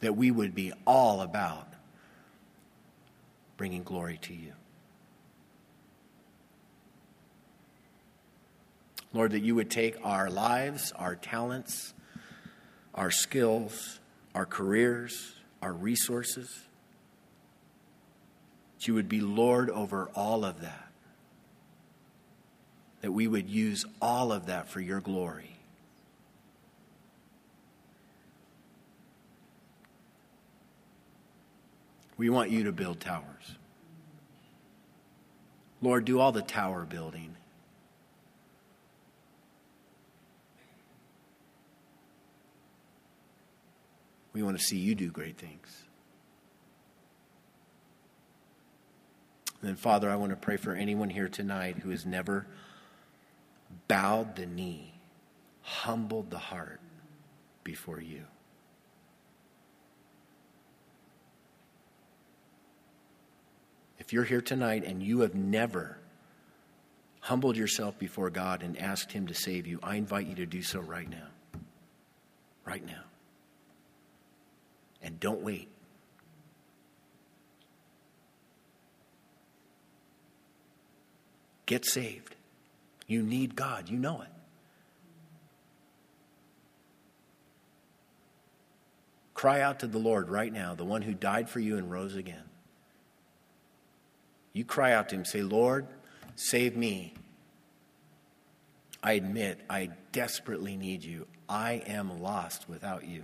That 0.00 0.14
we 0.14 0.30
would 0.30 0.54
be 0.54 0.74
all 0.86 1.22
about 1.22 1.68
bringing 3.56 3.82
glory 3.82 4.18
to 4.22 4.34
you. 4.34 4.52
Lord, 9.14 9.32
that 9.32 9.40
you 9.40 9.54
would 9.54 9.70
take 9.70 9.96
our 10.04 10.28
lives, 10.28 10.92
our 10.96 11.14
talents, 11.14 11.94
our 12.94 13.10
skills, 13.10 14.00
our 14.36 14.46
careers, 14.46 15.34
our 15.60 15.72
resources, 15.72 16.48
that 18.76 18.86
you 18.86 18.94
would 18.94 19.08
be 19.08 19.20
Lord 19.20 19.68
over 19.70 20.08
all 20.14 20.44
of 20.44 20.60
that 20.60 20.86
that 23.06 23.12
we 23.12 23.28
would 23.28 23.48
use 23.48 23.84
all 24.02 24.32
of 24.32 24.46
that 24.46 24.68
for 24.68 24.80
your 24.80 25.00
glory. 25.00 25.56
We 32.16 32.30
want 32.30 32.50
you 32.50 32.64
to 32.64 32.72
build 32.72 32.98
towers. 32.98 33.22
Lord, 35.80 36.04
do 36.04 36.18
all 36.18 36.32
the 36.32 36.42
tower 36.42 36.84
building. 36.84 37.36
We 44.36 44.42
want 44.42 44.58
to 44.58 44.62
see 44.62 44.76
you 44.76 44.94
do 44.94 45.10
great 45.10 45.38
things. 45.38 45.84
And 49.62 49.70
then, 49.70 49.76
Father, 49.76 50.10
I 50.10 50.16
want 50.16 50.28
to 50.28 50.36
pray 50.36 50.58
for 50.58 50.74
anyone 50.74 51.08
here 51.08 51.26
tonight 51.26 51.78
who 51.78 51.88
has 51.88 52.04
never 52.04 52.46
bowed 53.88 54.36
the 54.36 54.44
knee, 54.44 54.92
humbled 55.62 56.28
the 56.28 56.36
heart 56.36 56.82
before 57.64 57.98
you. 57.98 58.24
If 63.98 64.12
you're 64.12 64.24
here 64.24 64.42
tonight 64.42 64.84
and 64.84 65.02
you 65.02 65.20
have 65.20 65.34
never 65.34 65.96
humbled 67.20 67.56
yourself 67.56 67.98
before 67.98 68.28
God 68.28 68.62
and 68.62 68.76
asked 68.76 69.12
Him 69.12 69.28
to 69.28 69.34
save 69.34 69.66
you, 69.66 69.80
I 69.82 69.94
invite 69.94 70.26
you 70.26 70.34
to 70.34 70.44
do 70.44 70.60
so 70.60 70.80
right 70.80 71.08
now. 71.08 71.28
Right 72.66 72.84
now. 72.84 73.05
And 75.06 75.20
don't 75.20 75.40
wait. 75.40 75.68
Get 81.64 81.84
saved. 81.84 82.34
You 83.06 83.22
need 83.22 83.54
God. 83.54 83.88
You 83.88 83.98
know 83.98 84.22
it. 84.22 84.28
Cry 89.32 89.60
out 89.60 89.80
to 89.80 89.86
the 89.86 89.98
Lord 89.98 90.28
right 90.28 90.52
now, 90.52 90.74
the 90.74 90.84
one 90.84 91.02
who 91.02 91.14
died 91.14 91.48
for 91.48 91.60
you 91.60 91.78
and 91.78 91.88
rose 91.88 92.16
again. 92.16 92.42
You 94.54 94.64
cry 94.64 94.92
out 94.92 95.10
to 95.10 95.14
him, 95.14 95.24
say, 95.24 95.42
Lord, 95.42 95.86
save 96.34 96.76
me. 96.76 97.14
I 99.04 99.12
admit 99.12 99.60
I 99.70 99.90
desperately 100.10 100.76
need 100.76 101.04
you. 101.04 101.28
I 101.48 101.74
am 101.86 102.20
lost 102.20 102.68
without 102.68 103.06
you. 103.06 103.22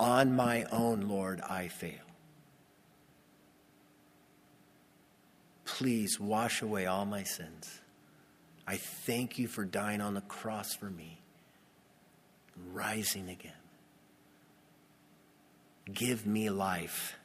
On 0.00 0.34
my 0.34 0.64
own, 0.72 1.02
Lord, 1.02 1.42
I 1.42 1.68
fail. 1.68 1.92
Please 5.66 6.18
wash 6.18 6.62
away 6.62 6.86
all 6.86 7.04
my 7.04 7.22
sins. 7.22 7.80
I 8.66 8.76
thank 8.76 9.38
you 9.38 9.46
for 9.46 9.64
dying 9.64 10.00
on 10.00 10.14
the 10.14 10.22
cross 10.22 10.74
for 10.74 10.88
me, 10.88 11.20
rising 12.72 13.28
again. 13.28 13.52
Give 15.92 16.26
me 16.26 16.48
life. 16.48 17.16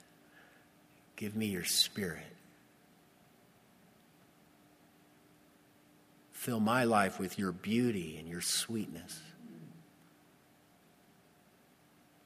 Give 1.15 1.34
me 1.34 1.45
your 1.45 1.63
spirit. 1.63 2.36
Fill 6.34 6.59
my 6.59 6.84
life 6.84 7.19
with 7.19 7.39
your 7.39 7.53
beauty 7.53 8.17
and 8.19 8.28
your 8.28 8.41
sweetness, 8.41 9.21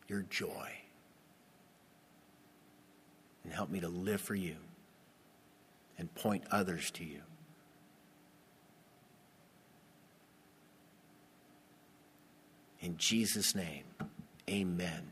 your 0.09 0.25
joy. 0.29 0.71
And 3.43 3.53
help 3.53 3.69
me 3.69 3.79
to 3.79 3.87
live 3.87 4.21
for 4.21 4.35
you 4.35 4.55
and 5.97 6.13
point 6.15 6.43
others 6.51 6.91
to 6.91 7.03
you. 7.03 7.21
In 12.81 12.97
Jesus' 12.97 13.55
name, 13.55 13.83
amen. 14.49 15.11